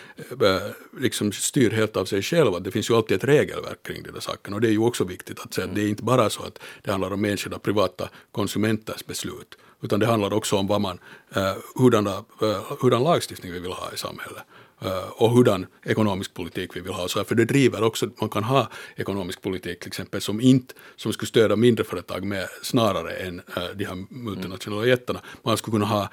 liksom 1.01 1.33
styr 1.33 1.71
helt 1.71 1.97
av 1.97 2.05
sig 2.05 2.23
själv. 2.23 2.63
Det 2.63 2.71
finns 2.71 2.91
ju 2.91 2.95
alltid 2.95 3.17
ett 3.17 3.25
regelverk 3.25 3.83
kring 3.83 4.03
den 4.03 4.13
där 4.13 4.21
saken. 4.21 4.55
Och 4.55 4.61
det 4.61 4.69
är 4.69 4.73
ju 4.73 4.79
också 4.79 5.05
viktigt 5.05 5.41
att 5.41 5.55
säga 5.55 5.65
mm. 5.65 5.77
det 5.77 5.83
är 5.83 5.89
inte 5.89 6.03
bara 6.03 6.31
så 6.31 6.43
att 6.43 6.59
det 6.83 6.91
handlar 6.91 7.13
om 7.13 7.25
enskilda 7.25 7.59
privata 7.59 8.09
konsumenters 8.33 9.07
beslut. 9.07 9.59
Utan 9.83 10.01
det 10.01 10.07
handlar 10.07 10.33
också 10.33 10.57
om 10.57 10.67
vad 10.67 10.81
man, 10.81 10.99
äh, 11.35 11.53
hurdana, 11.75 12.25
äh, 12.43 12.63
hurdan 12.81 13.03
lagstiftning 13.03 13.53
vi 13.53 13.59
vill 13.59 13.73
ha 13.73 13.93
i 13.95 13.97
samhället. 13.97 14.43
Eh, 14.81 15.09
och 15.09 15.31
hurdan 15.31 15.67
ekonomisk 15.85 16.35
politik 16.35 16.77
vi 16.77 16.81
vill 16.81 16.93
ha. 16.93 17.09
Så 17.09 17.25
för 17.25 17.35
det 17.35 17.45
driver 17.45 17.83
också 17.83 18.07
att 18.07 18.21
man 18.21 18.31
kan 18.31 18.45
ha 18.45 18.69
ekonomisk 18.97 19.43
politik 19.43 19.81
till 19.81 19.89
exempel 19.89 20.21
som 20.21 20.41
inte 20.41 20.75
som 20.97 21.13
skulle 21.13 21.29
stödja 21.29 21.57
mindre 21.57 21.85
företag 21.85 22.25
med 22.25 22.49
snarare 22.63 23.13
än 23.13 23.43
eh, 23.57 23.63
de 23.75 23.85
här 23.85 24.05
multinationella 24.11 24.87
jättarna. 24.87 25.21
Man 25.43 25.57
skulle 25.57 25.73
kunna 25.73 25.87
ha, 25.87 26.09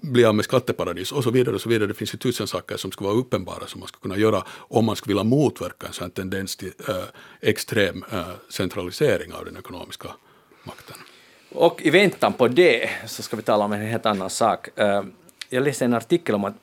bli 0.00 0.24
av 0.24 0.34
med 0.34 0.44
skatteparadis 0.44 1.12
och 1.12 1.24
så 1.24 1.30
vidare. 1.30 1.54
Och 1.54 1.60
så 1.60 1.68
vidare. 1.68 1.86
Det 1.86 1.94
finns 1.94 2.14
ju 2.14 2.18
tusen 2.18 2.46
saker 2.46 2.76
som 2.76 2.92
skulle 2.92 3.08
vara 3.08 3.18
uppenbara 3.18 3.66
som 3.66 3.80
man 3.80 3.88
skulle 3.88 4.02
kunna 4.02 4.16
göra 4.16 4.44
om 4.50 4.84
man 4.84 4.96
skulle 4.96 5.14
vilja 5.14 5.24
motverka 5.24 5.86
en 5.86 5.92
sån 5.92 6.10
tendens 6.10 6.56
till 6.56 6.72
äh, 6.88 6.94
extrem 7.40 8.04
äh, 8.12 8.22
centralisering 8.48 9.32
av 9.32 9.44
den 9.44 9.56
ekonomiska 9.56 10.08
makten. 10.64 10.96
Och 11.52 11.82
i 11.82 11.90
väntan 11.90 12.32
på 12.32 12.48
det 12.48 12.90
så 13.06 13.22
ska 13.22 13.36
vi 13.36 13.42
tala 13.42 13.64
om 13.64 13.72
en 13.72 13.80
helt 13.80 14.06
annan 14.06 14.30
sak. 14.30 14.68
Jag 15.52 15.62
läste 15.62 15.84
en 15.84 15.94
artikel 15.94 16.34
om 16.34 16.44
att 16.44 16.54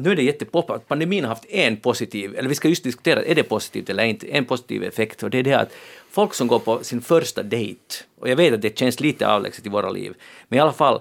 nu 0.00 0.10
är 0.10 0.16
det 0.16 0.22
jättepoppat. 0.22 0.76
att 0.76 0.88
pandemin 0.88 1.24
har 1.24 1.28
haft 1.28 1.44
en 1.48 1.76
positiv, 1.76 2.36
eller 2.36 2.48
vi 2.48 2.54
ska 2.54 2.68
just 2.68 2.84
diskutera, 2.84 3.22
är 3.22 3.34
det 3.34 3.42
positivt 3.42 3.90
eller 3.90 4.04
inte, 4.04 4.26
en 4.26 4.44
positiv 4.44 4.82
effekt 4.82 5.22
och 5.22 5.30
det 5.30 5.38
är 5.38 5.42
det 5.42 5.54
att 5.54 5.72
folk 6.10 6.34
som 6.34 6.48
går 6.48 6.58
på 6.58 6.84
sin 6.84 7.00
första 7.00 7.42
dejt, 7.42 7.80
och 8.18 8.28
jag 8.28 8.36
vet 8.36 8.54
att 8.54 8.62
det 8.62 8.78
känns 8.78 9.00
lite 9.00 9.28
avlägset 9.28 9.66
i 9.66 9.68
våra 9.68 9.90
liv, 9.90 10.14
men 10.48 10.58
i 10.58 10.60
alla 10.60 10.72
fall 10.72 11.00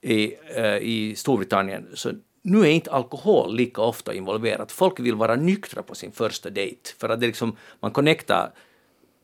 i, 0.00 0.34
äh, 0.56 0.76
i 0.76 1.14
Storbritannien 1.16 1.86
så 1.94 2.12
nu 2.42 2.60
är 2.60 2.70
inte 2.70 2.90
alkohol 2.90 3.56
lika 3.56 3.82
ofta 3.82 4.14
involverat. 4.14 4.72
Folk 4.72 5.00
vill 5.00 5.14
vara 5.14 5.36
nyktra 5.36 5.82
på 5.82 5.94
sin 5.94 6.12
första 6.12 6.50
dejt 6.50 6.90
för 6.98 7.08
att 7.08 7.20
det 7.20 7.26
liksom, 7.26 7.56
man 7.80 7.90
connectar 7.90 8.50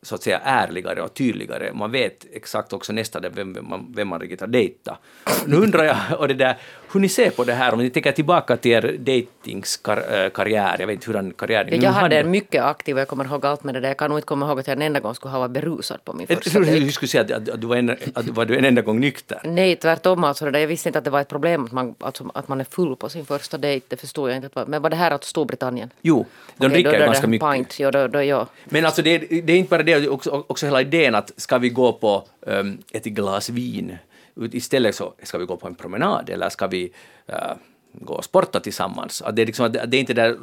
så 0.03 0.14
att 0.14 0.22
säga 0.22 0.39
ärligare 0.39 1.03
och 1.03 1.14
tydligare. 1.14 1.72
Man 1.75 1.91
vet 1.91 2.27
exakt 2.33 2.72
också 2.72 2.93
nästa 2.93 3.20
vem, 3.20 3.53
vem, 3.53 3.68
man, 3.68 3.93
vem 3.97 4.09
man 4.09 4.20
riktigt 4.20 4.41
har 4.41 4.47
dejtat. 4.47 4.99
Nu 5.47 5.57
undrar 5.57 5.85
jag 5.85 5.97
och 6.18 6.29
det 6.29 6.35
där, 6.35 6.59
hur 6.95 7.01
ni 7.01 7.09
ser 7.09 7.30
på 7.30 7.45
det 7.45 7.53
här, 7.53 7.72
om 7.72 7.78
ni 7.78 7.90
tänker 7.90 8.12
tillbaka 8.12 8.57
till 8.57 8.72
er 8.72 8.97
dejtingskarriär, 8.99 10.76
jag 10.78 10.86
vet 10.86 10.95
inte 10.95 11.07
hur 11.07 11.14
den 11.14 11.32
karriären... 11.32 11.80
Jag 11.80 11.90
hade 11.90 12.20
en 12.20 12.30
mycket 12.30 12.62
aktiv 12.62 12.95
och 12.95 13.01
jag 13.01 13.09
kommer 13.09 13.24
ihåg 13.24 13.47
allt 13.47 13.64
med 13.64 13.74
det 13.74 13.80
där. 13.80 13.88
Jag 13.88 13.97
kan 13.97 14.11
nog 14.11 14.18
inte 14.18 14.26
komma 14.26 14.47
ihåg 14.47 14.61
att 14.61 14.66
jag 14.66 14.76
en 14.76 14.82
enda 14.82 15.01
gång 15.01 15.14
skulle 15.14 15.32
ha 15.32 15.38
varit 15.38 15.51
berusad 15.51 16.05
på 16.05 16.12
min 16.12 16.26
första 16.26 16.61
dejt. 16.61 16.80
Du 16.80 16.92
skulle 16.92 17.09
säga 17.09 17.36
att, 17.36 17.49
att, 17.49 17.61
du 17.61 17.66
var 17.66 17.76
en, 17.76 17.90
att 18.14 18.28
var 18.28 18.45
du 18.45 18.59
en 18.59 18.64
enda 18.64 18.82
gång 18.82 19.01
nykter? 19.01 19.40
Nej, 19.45 19.76
tvärtom. 19.76 20.24
Alltså, 20.24 20.45
det 20.45 20.51
där, 20.51 20.61
jag 20.61 20.66
visste 20.66 20.88
inte 20.88 20.99
att 20.99 21.05
det 21.05 21.11
var 21.11 21.20
ett 21.20 21.28
problem 21.28 21.64
att 21.64 21.72
man, 21.72 21.95
alltså, 22.01 22.30
att 22.34 22.49
man 22.49 22.61
är 22.61 22.64
full 22.64 22.97
på 22.97 23.09
sin 23.09 23.26
första 23.26 23.59
dejt. 23.59 23.86
Det 23.88 23.97
förstod 23.97 24.30
jag 24.30 24.36
inte. 24.36 24.64
Men 24.66 24.82
var 24.82 24.90
det 24.90 24.97
här 24.97 25.11
att 25.11 25.24
Storbritannien? 25.24 25.90
Jo, 26.03 26.26
de 26.57 26.68
dricker 26.68 26.92
ju 26.92 26.99
ganska 26.99 27.26
mycket. 27.26 27.53
Pint, 27.53 27.80
ja, 27.80 27.90
då, 27.90 28.09
då, 28.09 28.22
ja. 28.22 28.47
Men 28.64 28.86
alltså 28.86 29.03
det, 29.03 29.18
det 29.18 29.53
är 29.53 29.57
inte 29.57 29.70
bara 29.70 29.82
det, 29.82 30.09
också, 30.09 30.45
också 30.47 30.66
hela 30.66 30.80
idén 30.80 31.14
att 31.14 31.32
ska 31.36 31.59
vi 31.59 31.68
gå 31.68 31.92
på 31.92 32.24
um, 32.40 32.78
ett 32.92 33.05
glas 33.05 33.51
vin 33.51 33.99
istället 34.53 34.95
så 34.95 35.14
ska 35.22 35.39
vi 35.39 35.45
gå 35.45 35.57
på 35.57 35.66
en 35.66 35.74
promenad 35.74 36.30
eller 36.30 36.49
ska 36.49 36.66
vi 36.66 36.93
uh, 37.28 37.55
gå 37.93 38.14
och 38.14 38.24
sporta 38.24 38.61
tillsammans. 38.61 39.22
Att 39.22 39.37
det, 39.37 39.43
är 39.43 39.47
liksom, 39.47 39.72
det 39.72 39.97
är 39.97 40.01
inte 40.01 40.14
där 40.14 40.39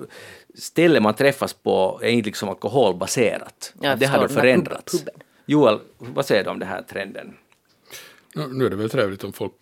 stället 0.55 1.03
man 1.03 1.13
träffas 1.13 1.53
på 1.53 1.99
är 2.03 2.09
inte 2.09 2.25
liksom 2.25 2.49
alkoholbaserat. 2.49 3.73
Ja, 3.81 3.95
det 3.95 4.05
har 4.05 4.27
förändrats. 4.27 5.05
Joel, 5.45 5.79
vad 5.97 6.25
säger 6.25 6.43
du 6.43 6.49
om 6.49 6.59
den 6.59 6.69
här 6.69 6.81
trenden? 6.81 7.33
Ja, 8.33 8.47
nu 8.47 8.65
är 8.65 8.69
det 8.69 8.75
väl 8.75 8.89
trevligt 8.89 9.23
om 9.23 9.33
folk 9.33 9.53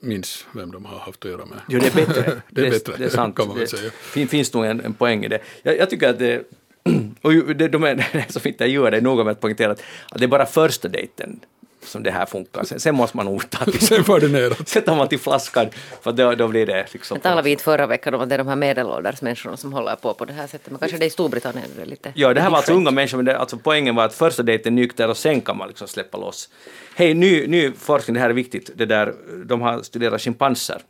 minns 0.00 0.46
vem 0.52 0.70
de 0.72 0.84
har 0.84 0.98
haft 0.98 1.24
att 1.24 1.30
göra 1.30 1.46
med. 1.46 1.58
Jo, 1.68 1.80
det 1.80 1.86
är 1.86 2.06
bättre. 2.06 2.42
det 2.50 2.66
är 2.66 2.70
bättre, 2.70 2.94
det 2.98 3.04
är 3.04 3.08
sant. 3.08 3.36
kan 3.36 3.48
man 3.48 3.58
väl 3.58 3.68
säga. 3.68 3.90
Det 4.14 4.26
finns 4.26 4.54
nog 4.54 4.64
en, 4.64 4.80
en 4.80 4.94
poäng 4.94 5.24
i 5.24 5.28
det. 5.28 5.40
Jag, 5.62 5.78
jag 5.78 5.90
tycker 5.90 6.08
att 6.08 6.18
det, 6.18 6.44
och 7.22 7.32
det, 7.32 7.68
de 7.68 7.84
är, 7.84 7.94
det 8.12 8.18
är 8.18 8.32
så 8.32 8.40
fint 8.40 8.54
intervjuar 8.54 8.90
dig 8.90 9.00
noga 9.00 9.24
med 9.24 9.30
att 9.30 9.40
poängtera 9.40 9.72
att, 9.72 9.82
att 10.10 10.18
det 10.18 10.24
är 10.24 10.28
bara 10.28 10.46
första 10.46 10.88
dejten 10.88 11.40
som 11.86 12.02
det 12.02 12.10
här 12.10 12.26
funkar. 12.26 12.64
Sen, 12.64 12.80
sen 12.80 12.94
måste 12.94 13.16
man 13.16 13.26
nog 13.26 13.50
ta 13.50 13.64
till... 13.64 13.86
sen 13.86 14.04
får 14.04 14.20
det 14.20 14.28
neråt. 14.38 14.68
Sätter 14.68 14.94
man 14.94 15.08
till 15.08 15.18
flaskan, 15.18 15.66
för 16.02 16.12
då, 16.12 16.34
då 16.34 16.48
blir 16.48 16.66
det 16.66 16.86
liksom... 16.92 17.14
Det 17.14 17.22
talade 17.22 17.42
vi 17.42 17.50
inte 17.50 17.64
förra 17.64 17.86
veckan 17.86 18.14
om 18.14 18.20
att 18.20 18.28
det 18.28 18.34
är 18.34 18.38
de 18.38 18.48
här 18.48 18.56
medelålders 18.56 19.22
människorna 19.22 19.56
som 19.56 19.72
håller 19.72 19.96
på 19.96 20.14
på 20.14 20.24
det 20.24 20.32
här 20.32 20.46
sättet, 20.46 20.70
men 20.70 20.78
kanske 20.78 20.98
det 20.98 21.04
är 21.04 21.06
i 21.06 21.10
Storbritannien 21.10 21.66
är 21.82 21.86
lite... 21.86 22.12
Ja, 22.14 22.34
det 22.34 22.40
här 22.40 22.50
var 22.50 22.56
alltså 22.56 22.72
unga 22.72 22.90
människor, 22.90 23.18
men 23.18 23.24
det, 23.24 23.38
alltså 23.38 23.58
poängen 23.62 23.94
var 23.94 24.04
att 24.04 24.14
första 24.14 24.42
dejten 24.42 24.74
nykter 24.74 25.08
och 25.08 25.16
sen 25.16 25.40
kan 25.40 25.56
man 25.56 25.68
liksom 25.68 25.88
släppa 25.88 26.18
loss. 26.18 26.48
Hej, 26.94 27.14
ny, 27.14 27.46
ny 27.46 27.72
forskning, 27.72 28.14
det 28.14 28.20
här 28.20 28.30
är 28.30 28.34
viktigt, 28.34 28.70
det 28.74 28.86
där, 28.86 29.14
de 29.44 29.60
har 29.60 29.82
studerat 29.82 30.20
schimpanser. 30.20 30.82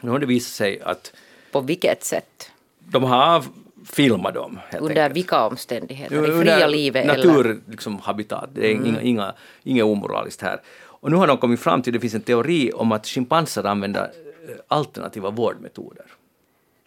Nu 0.00 0.10
har 0.10 0.18
det 0.18 0.26
visat 0.26 0.52
sig 0.52 0.80
att... 0.80 1.12
På 1.52 1.60
vilket 1.60 2.04
sätt? 2.04 2.50
De 2.78 3.02
har 3.02 3.44
filma 3.92 4.30
dem. 4.30 4.58
Under 4.80 5.02
enkelt. 5.02 5.16
vilka 5.16 5.46
omständigheter? 5.46 6.40
I 6.40 6.42
fria 6.42 6.66
livet? 6.66 7.06
Natur, 7.06 7.60
liksom, 7.70 7.98
habitat. 7.98 8.50
Det 8.54 8.70
är 8.70 8.74
mm. 8.74 8.86
inga, 8.86 9.00
inga, 9.00 9.34
inga 9.62 9.84
omoraliskt 9.84 10.42
här. 10.42 10.60
Och 11.02 11.10
nu 11.10 11.16
har 11.16 11.26
de 11.26 11.38
kommit 11.38 11.60
fram 11.60 11.82
till, 11.82 11.92
det 11.92 12.00
finns 12.00 12.14
en 12.14 12.20
teori 12.20 12.72
om 12.74 12.92
att 12.92 13.06
schimpanser 13.06 13.64
använder 13.64 14.02
eh, 14.02 14.54
alternativa 14.68 15.30
vårdmetoder. 15.30 16.06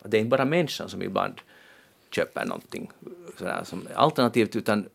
Det 0.03 0.18
är 0.18 0.22
inte 0.22 0.30
bara 0.30 0.45
människan 0.45 0.89
som 0.89 1.01
ibland 1.01 1.34
köper 2.12 2.45
någonting 2.45 2.91
sådär 3.38 3.62
som 3.64 3.88
alternativt, 3.95 4.56
utan 4.56 4.86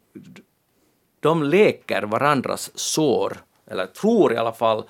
de 1.20 1.42
leker 1.42 2.02
varandras 2.02 2.70
sår, 2.74 3.36
eller 3.66 3.86
tror 3.86 4.32
i 4.32 4.36
alla 4.36 4.52
fall, 4.52 4.84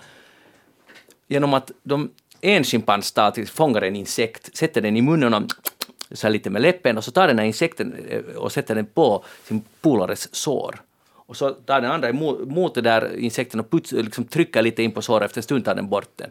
genom 1.28 1.54
att 1.54 1.70
de, 1.82 2.10
en 2.40 2.64
schimpans 2.64 3.14
fångar 3.50 3.82
en 3.82 3.96
insekt, 3.96 4.56
sätter 4.56 4.80
den 4.80 4.96
i 4.96 5.02
munnen 5.02 5.34
och 5.34 5.42
så 6.12 6.26
här 6.26 6.32
lite 6.32 6.50
med 6.50 6.62
läppen 6.62 6.96
och 6.96 7.04
så 7.04 7.10
tar 7.10 7.28
den 7.28 7.38
här 7.38 7.46
insekten 7.46 7.94
eh, 8.08 8.36
och 8.36 8.52
sätter 8.52 8.74
den 8.74 8.86
på 8.86 9.24
sin 9.44 9.62
polares 9.80 10.34
sår. 10.34 10.80
Och 11.30 11.36
så 11.36 11.50
tar 11.50 11.80
den 11.80 11.90
andra 11.90 12.08
emot 12.08 12.74
den 12.74 12.84
där 12.84 13.16
insekten 13.16 13.60
och 13.60 13.70
puts, 13.70 13.92
eh, 13.92 14.04
liksom 14.04 14.24
trycker 14.24 14.62
lite 14.62 14.82
in 14.82 14.92
på 14.92 15.02
såret, 15.02 15.24
efter 15.24 15.38
en 15.38 15.42
stund 15.42 15.64
tar 15.64 15.74
den 15.74 15.88
bort 15.88 16.10
den. 16.16 16.30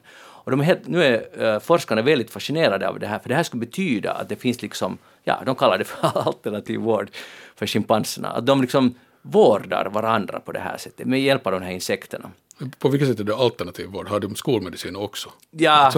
Och 0.50 0.52
de 0.52 0.60
är 0.60 0.64
helt, 0.64 0.88
nu 0.88 1.04
är 1.04 1.44
uh, 1.44 1.60
forskarna 1.60 2.02
väldigt 2.02 2.32
fascinerade 2.32 2.90
av 2.90 3.00
det 3.00 3.08
här, 3.08 3.20
för 3.20 3.30
det 3.30 3.36
här 3.36 3.44
skulle 3.44 3.60
betyda 3.60 4.12
att 4.12 4.30
det 4.30 4.36
finns 4.36 4.62
liksom, 4.62 4.98
ja, 5.24 5.42
de 5.46 5.56
kallar 5.56 5.78
det 5.78 5.84
för 5.84 6.08
alternativ 6.28 6.80
vård 6.80 7.10
för 7.56 7.68
schimpanserna, 7.68 8.30
att 8.30 8.46
de 8.46 8.62
liksom 8.62 8.96
vårdar 9.22 9.86
varandra 9.86 10.40
på 10.40 10.52
det 10.52 10.60
här 10.60 10.78
sättet 10.78 11.08
med 11.08 11.22
hjälp 11.22 11.48
av 11.48 11.54
de 11.54 11.62
här 11.62 11.72
insekterna. 11.72 12.32
På 12.80 12.90
vilket 12.90 13.10
sätt 13.10 13.20
är 13.20 13.24
det 13.24 13.36
alternativ 13.36 13.88
vård? 13.88 14.08
Har 14.08 14.20
de 14.20 14.36
skolmedicin 14.36 14.96
också? 14.96 15.30
Ja, 15.52 15.94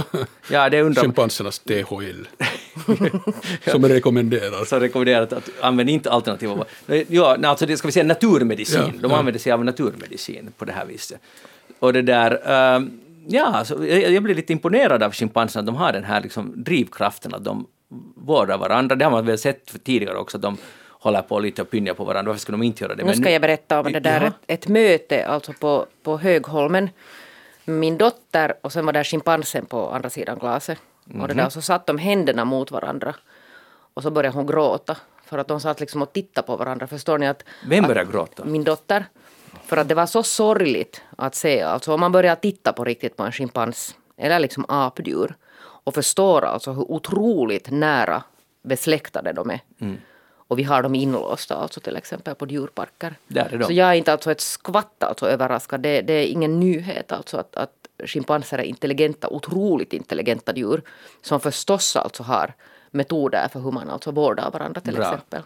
ja 0.51 0.70
det 0.70 0.82
undrar 0.82 1.03
Schimpansernas 1.03 1.59
THL. 1.59 2.28
Som 3.72 3.84
är 3.84 3.89
rekommenderad. 3.89 4.68
Så 4.68 4.80
rekommenderat 4.80 5.34
att 5.34 5.49
använda 5.62 5.91
inte 5.91 6.12
alternativa... 6.12 6.66
Ja, 7.07 7.36
nej, 7.39 7.49
alltså 7.49 7.66
det 7.66 7.78
ska 7.78 7.88
vi 7.88 7.91
säga 7.91 8.05
naturmedicin. 8.05 8.80
Ja, 8.80 9.01
De 9.01 9.12
ja. 9.12 9.18
använder 9.18 9.39
sig 9.39 9.51
av 9.51 9.66
naturmedicin 9.66 10.51
på 10.57 10.66
det 10.66 10.72
här 10.72 10.86
viset. 10.86 11.22
Och 11.80 11.93
det 11.93 12.01
där... 12.01 12.41
ehm, 12.45 12.99
ja, 13.28 13.45
alltså, 13.45 13.88
jag, 13.88 14.24
blir 14.24 14.36
lite 14.36 14.53
imponerad 14.53 15.03
av 15.03 15.14
schimpanserna. 15.14 15.66
De 15.66 15.76
har 15.76 15.93
den 15.93 16.03
här 16.03 16.22
liksom, 16.22 16.53
drivkraften 16.64 17.34
att 17.34 17.43
de 17.43 17.68
vårdar 18.16 18.57
varandra. 18.57 18.95
Det 18.95 19.05
har 19.05 19.12
man 19.12 19.26
väl 19.26 19.38
sett 19.38 19.84
tidigare 19.84 20.18
också. 20.18 20.38
De 20.38 20.57
håller 21.02 21.22
på 21.22 21.39
lite 21.39 21.62
och 21.62 21.70
pynjar 21.70 21.93
på 21.93 22.04
varandra. 22.04 22.30
Varför 22.32 22.41
skulle 22.41 22.58
de 22.58 22.64
inte 22.64 22.84
göra 22.84 22.95
det? 22.95 23.04
Nu 23.04 23.14
ska 23.14 23.32
jag 23.32 23.41
berätta 23.41 23.80
om 23.80 23.91
det 23.91 23.99
där 23.99 24.22
ett, 24.22 24.34
ett 24.47 24.68
möte 24.68 25.26
alltså 25.26 25.54
på, 25.54 25.86
på 26.04 26.18
Högholmen. 26.18 26.89
Min 27.66 27.97
dotter 27.97 28.54
och 28.62 28.74
sen 28.74 28.86
var 28.86 28.93
där 28.93 29.04
schimpansen 29.04 29.66
på 29.66 29.89
andra 29.89 30.10
sidan 30.10 30.39
glaset. 30.39 30.78
Och 31.06 31.16
Mhm. 31.16 31.28
det 31.28 31.34
där, 31.34 31.45
och 31.45 31.54
så 31.54 31.62
satt 31.62 31.86
de 31.88 31.97
händerna 31.97 32.45
mot 32.45 32.72
varandra. 32.72 33.16
Och 33.93 34.04
så 34.04 34.12
började 34.12 34.36
hon 34.38 34.45
gråta. 34.47 34.97
För 35.26 35.38
att 35.38 35.47
de 35.47 35.60
satt 35.60 35.80
liksom 35.80 36.02
och 36.02 36.14
tittade 36.14 36.47
på 36.47 36.56
varandra. 36.56 36.88
Förstår 36.88 37.18
ni 37.18 37.28
att... 37.28 37.43
Vem 37.70 37.84
att 37.84 37.88
började 37.89 38.12
gråta? 38.12 38.45
Min 38.45 38.64
dotter. 38.64 39.06
För 39.66 39.78
att 39.78 39.88
det 39.88 39.95
var 39.95 40.06
så 40.06 40.24
sorgligt 40.24 41.02
att 41.18 41.36
se. 41.36 41.62
Alltså 41.62 41.93
om 41.93 41.99
man 41.99 42.12
börjar 42.12 42.36
titta 42.36 42.74
på 42.74 42.84
riktigt 42.84 43.18
på 43.18 43.24
en 43.24 43.32
schimpans. 43.32 43.95
Eller 44.18 44.39
liksom 44.39 44.66
apdjur. 44.68 45.36
Och 45.60 45.93
förstår 45.93 46.41
alltså 46.45 46.72
hur 46.72 46.91
otroligt 46.91 47.72
nära 47.72 48.24
besläktade 48.64 49.34
de 49.34 49.49
är. 49.49 49.60
Mm. 49.82 49.97
Och 50.52 50.60
vi 50.60 50.64
har 50.64 50.84
dem 50.84 50.95
inlåsta 50.95 51.56
alltså 51.56 51.80
till 51.80 51.95
exempel 51.95 52.36
på 52.36 52.47
djurparker. 52.47 53.16
Så 53.68 53.74
jag 53.74 53.89
är 53.89 53.93
inte 53.93 54.12
alltså 54.12 54.32
ett 54.32 54.41
skvatt 54.41 55.04
alltså 55.04 55.28
överraskad. 55.30 55.82
Det, 55.82 56.02
det 56.02 56.14
är 56.14 56.28
ingen 56.28 56.60
nyhet 56.60 57.12
alltså 57.12 57.38
att, 57.38 57.56
att 57.56 57.74
schimpanser 58.06 58.58
är 58.58 58.64
intelligenta, 58.64 59.28
otroligt 59.30 59.93
intelligenta 59.93 60.56
djur. 60.56 60.82
Som 61.22 61.39
förstås 61.39 61.95
alltså 61.95 62.24
har 62.24 62.54
metoder 62.89 63.47
för 63.47 63.60
hur 63.60 63.72
man 63.72 63.89
alltså 63.89 64.12
vårdar 64.12 64.52
varandra 64.52 64.82
till 64.82 64.95
Bra. 64.95 65.04
exempel. 65.04 65.41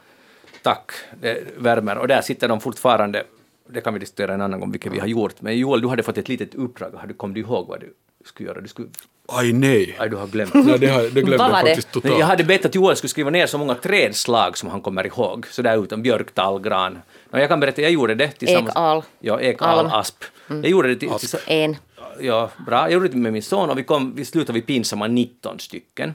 Tack, 0.62 0.92
det 1.22 1.48
värmer. 1.58 1.98
Och 1.98 2.08
där 2.08 2.22
sitter 2.22 2.48
de 2.48 2.60
fortfarande. 2.60 3.24
Det 3.68 3.82
kan 3.82 3.94
vi 3.94 4.00
diskutera 4.00 4.34
en 4.34 4.42
annan 4.42 4.60
gång, 4.60 4.72
vilket 4.72 4.92
vi 4.92 5.00
har 5.00 5.08
gjort. 5.08 5.42
Men 5.42 5.58
Joel, 5.58 5.82
du 5.82 5.88
hade 5.88 6.04
fått 6.04 6.18
ett 6.18 6.30
litet 6.30 6.56
uppdrag. 6.56 7.14
Kom 7.18 7.34
du 7.34 7.40
ihåg 7.40 7.68
vad 7.68 7.80
du 7.80 7.94
skulle 8.26 8.50
göra? 8.50 8.62
Du 8.62 8.68
skulle... 8.68 8.88
Aj 9.28 9.54
nej. 9.54 9.96
Aj, 10.00 10.10
du 10.10 10.16
har 10.16 10.28
glömt. 10.28 10.54
Nej, 10.54 10.80
det, 10.80 10.88
har, 10.88 11.02
det 11.04 11.10
glömde 11.22 11.32
jag 11.44 11.52
faktiskt 11.52 11.88
Nej, 11.88 12.02
totalt. 12.02 12.20
jag 12.20 12.26
hade 12.28 12.44
bett 12.44 12.66
att 12.66 12.76
Joel 12.76 12.96
skulle 12.96 13.10
skriva 13.10 13.30
ner 13.30 13.48
så 13.48 13.58
många 13.58 13.76
trädslag 13.76 14.58
som 14.58 14.70
han 14.70 14.82
kommer 14.82 15.06
ihåg. 15.08 15.48
Så 15.48 15.62
där 15.62 15.84
utan 15.84 16.02
björk, 16.02 16.32
tall, 16.34 16.60
gran. 16.62 16.94
No, 17.32 17.40
jag 17.40 17.50
kan 17.50 17.60
berätta, 17.60 17.82
jag 17.82 17.92
gjorde 17.92 18.16
det 18.16 18.28
tillsammans... 18.32 18.70
Ek, 18.70 18.76
al. 18.76 19.04
Ja, 19.20 19.40
ek, 19.42 19.62
al, 19.62 19.80
Alm. 19.80 19.90
asp. 19.94 20.24
Jag 20.48 20.66
gjorde 20.68 20.88
det 20.88 20.96
till, 20.96 21.10
tillsa- 21.10 21.38
En. 21.48 21.76
Ja, 22.20 22.50
bra. 22.66 22.78
Jag 22.82 22.92
gjorde 22.92 23.08
det 23.08 23.18
med 23.18 23.34
min 23.34 23.44
son 23.44 23.70
och 23.70 23.78
vi, 23.78 23.84
kom, 23.84 24.14
vi 24.16 24.26
slutade 24.26 24.54
vid 24.54 24.66
pinsamma 24.66 25.08
19 25.08 25.60
stycken. 25.60 26.14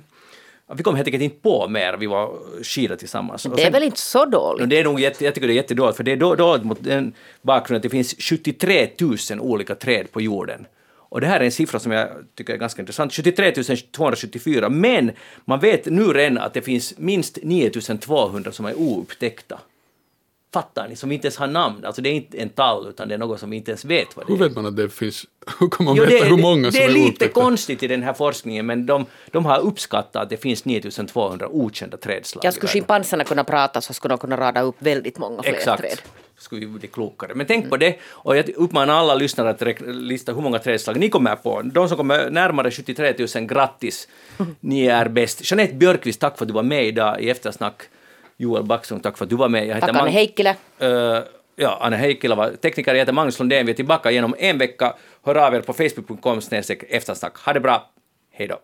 Vi 0.74 0.82
kom 0.82 0.94
helt 0.94 1.08
enkelt 1.08 1.22
inte 1.22 1.36
på 1.42 1.68
mer, 1.68 1.96
vi 1.96 2.06
var 2.06 2.32
skida 2.62 2.96
tillsammans. 2.96 3.42
Det 3.42 3.48
är 3.52 3.56
sen- 3.64 3.72
väl 3.72 3.82
inte 3.82 4.00
så 4.00 4.24
dåligt? 4.24 4.70
Det 4.70 4.78
är 4.78 4.84
nog 4.84 5.00
jätte, 5.00 5.24
jag 5.24 5.34
tycker 5.34 5.48
det 5.48 5.52
är 5.52 5.56
jättedåligt, 5.56 5.96
för 5.96 6.04
det 6.04 6.12
är 6.12 6.16
då- 6.16 6.34
dåligt 6.34 6.64
mot 6.64 6.78
den 6.84 7.12
bakgrunden 7.42 7.76
att 7.78 7.82
det 7.82 7.88
finns 7.88 8.14
73 8.18 8.88
000 9.30 9.40
olika 9.40 9.74
träd 9.74 10.12
på 10.12 10.20
jorden. 10.20 10.66
Och 11.10 11.20
det 11.20 11.26
här 11.26 11.40
är 11.40 11.44
en 11.44 11.52
siffra 11.52 11.80
som 11.80 11.92
jag 11.92 12.08
tycker 12.34 12.52
är 12.52 12.56
ganska 12.58 12.82
intressant. 12.82 13.12
73 13.12 13.52
274, 13.92 14.68
men 14.68 15.12
man 15.44 15.60
vet 15.60 15.86
nu 15.86 16.04
redan 16.12 16.38
att 16.38 16.54
det 16.54 16.62
finns 16.62 16.94
minst 16.98 17.38
9 17.42 17.70
200 18.00 18.52
som 18.52 18.66
är 18.66 18.74
oupptäckta. 18.78 19.60
Fattar 20.52 20.88
ni? 20.88 20.96
Som 20.96 21.12
inte 21.12 21.26
ens 21.26 21.36
har 21.36 21.46
namn. 21.46 21.84
Alltså 21.84 22.02
det 22.02 22.08
är 22.08 22.12
inte 22.12 22.38
en 22.38 22.48
tall, 22.48 22.88
utan 22.88 23.08
det 23.08 23.14
är 23.14 23.18
något 23.18 23.40
som 23.40 23.50
vi 23.50 23.56
inte 23.56 23.70
ens 23.70 23.84
vet 23.84 24.16
vad 24.16 24.26
det 24.26 24.32
Hur 24.32 24.42
är. 24.42 24.48
vet 24.48 24.56
man 24.56 24.66
att 24.66 24.76
det 24.76 24.88
finns? 24.90 25.26
Hur 25.60 25.68
kan 25.68 25.84
man 25.86 25.96
Jo, 25.96 26.04
veta 26.04 26.24
det, 26.24 26.30
hur 26.30 26.36
många 26.42 26.66
det, 26.66 26.72
som 26.72 26.78
det 26.78 26.84
är 26.84 26.88
är 26.88 26.92
lite 26.92 27.06
oupptäckta? 27.08 27.40
konstigt 27.40 27.82
i 27.82 27.86
den 27.86 28.02
här 28.02 28.12
forskningen, 28.12 28.66
men 28.66 28.86
de, 28.86 29.06
de 29.30 29.44
har 29.44 29.58
uppskattat 29.60 30.22
att 30.22 30.30
det 30.30 30.36
finns 30.36 30.64
9200 30.64 31.48
okända 31.48 31.96
trädslag. 31.96 32.44
Jag 32.44 32.52
i 32.52 32.54
skulle 32.54 32.68
schimpanserna 32.68 33.24
kunna 33.24 33.44
prata 33.44 33.80
så 33.80 33.92
skulle 33.94 34.12
de 34.12 34.18
kunna 34.18 34.36
rada 34.36 34.60
upp 34.62 34.76
väldigt 34.78 35.18
många 35.18 35.42
fler 35.42 35.52
Exakt. 35.52 35.82
träd. 35.82 35.98
Skulle 36.40 36.60
vi 36.60 36.66
bli 36.66 36.88
klokare. 36.88 37.34
Men 37.34 37.46
tänk 37.46 37.70
på 37.70 37.76
det, 37.76 37.98
och 38.04 38.36
jag 38.36 38.48
uppmanar 38.48 38.94
alla 38.94 39.14
lyssnare 39.14 39.50
att 39.50 39.80
lista 39.86 40.32
hur 40.32 40.42
många 40.42 40.58
trädslag 40.58 40.96
ni 40.96 41.08
kommer 41.08 41.36
på. 41.36 41.62
De 41.62 41.88
som 41.88 41.96
kommer 41.96 42.30
närmare 42.30 42.70
73 42.70 43.14
000, 43.34 43.44
grattis! 43.46 44.08
Ni 44.60 44.86
är 44.86 45.08
bäst. 45.08 45.50
Jeanette 45.50 45.74
Björkqvist, 45.74 46.20
tack 46.20 46.38
för 46.38 46.44
att 46.44 46.48
du 46.48 46.54
var 46.54 46.62
med 46.62 46.84
idag 46.86 47.20
i 47.20 47.30
Eftersnack. 47.30 47.82
Joel 48.36 48.64
Backström, 48.64 49.00
tack 49.00 49.18
för 49.18 49.24
att 49.24 49.30
du 49.30 49.36
var 49.36 49.48
med. 49.48 49.66
Jag 49.66 49.80
Tack 49.80 49.90
Anne 49.90 49.98
Mag- 49.98 50.10
Heikkilä. 50.10 50.56
Eh, 50.78 51.18
ja, 51.56 51.78
Anne 51.80 51.96
Heikkilä 51.96 52.34
var 52.34 52.50
tekniker, 52.50 52.94
jag 52.94 52.98
heter 52.98 53.12
Magnus 53.12 53.38
Lundén. 53.38 53.66
Vi 53.66 53.72
är 53.72 53.76
tillbaka 53.76 54.10
genom 54.10 54.34
en 54.38 54.58
vecka. 54.58 54.94
Hör 55.24 55.34
av 55.34 55.54
er 55.54 55.60
på 55.60 55.72
facebook.com 55.72 56.40
eftersnack. 56.88 57.36
Ha 57.36 57.52
det 57.52 57.60
bra, 57.60 57.90
hej 58.32 58.48
då! 58.48 58.58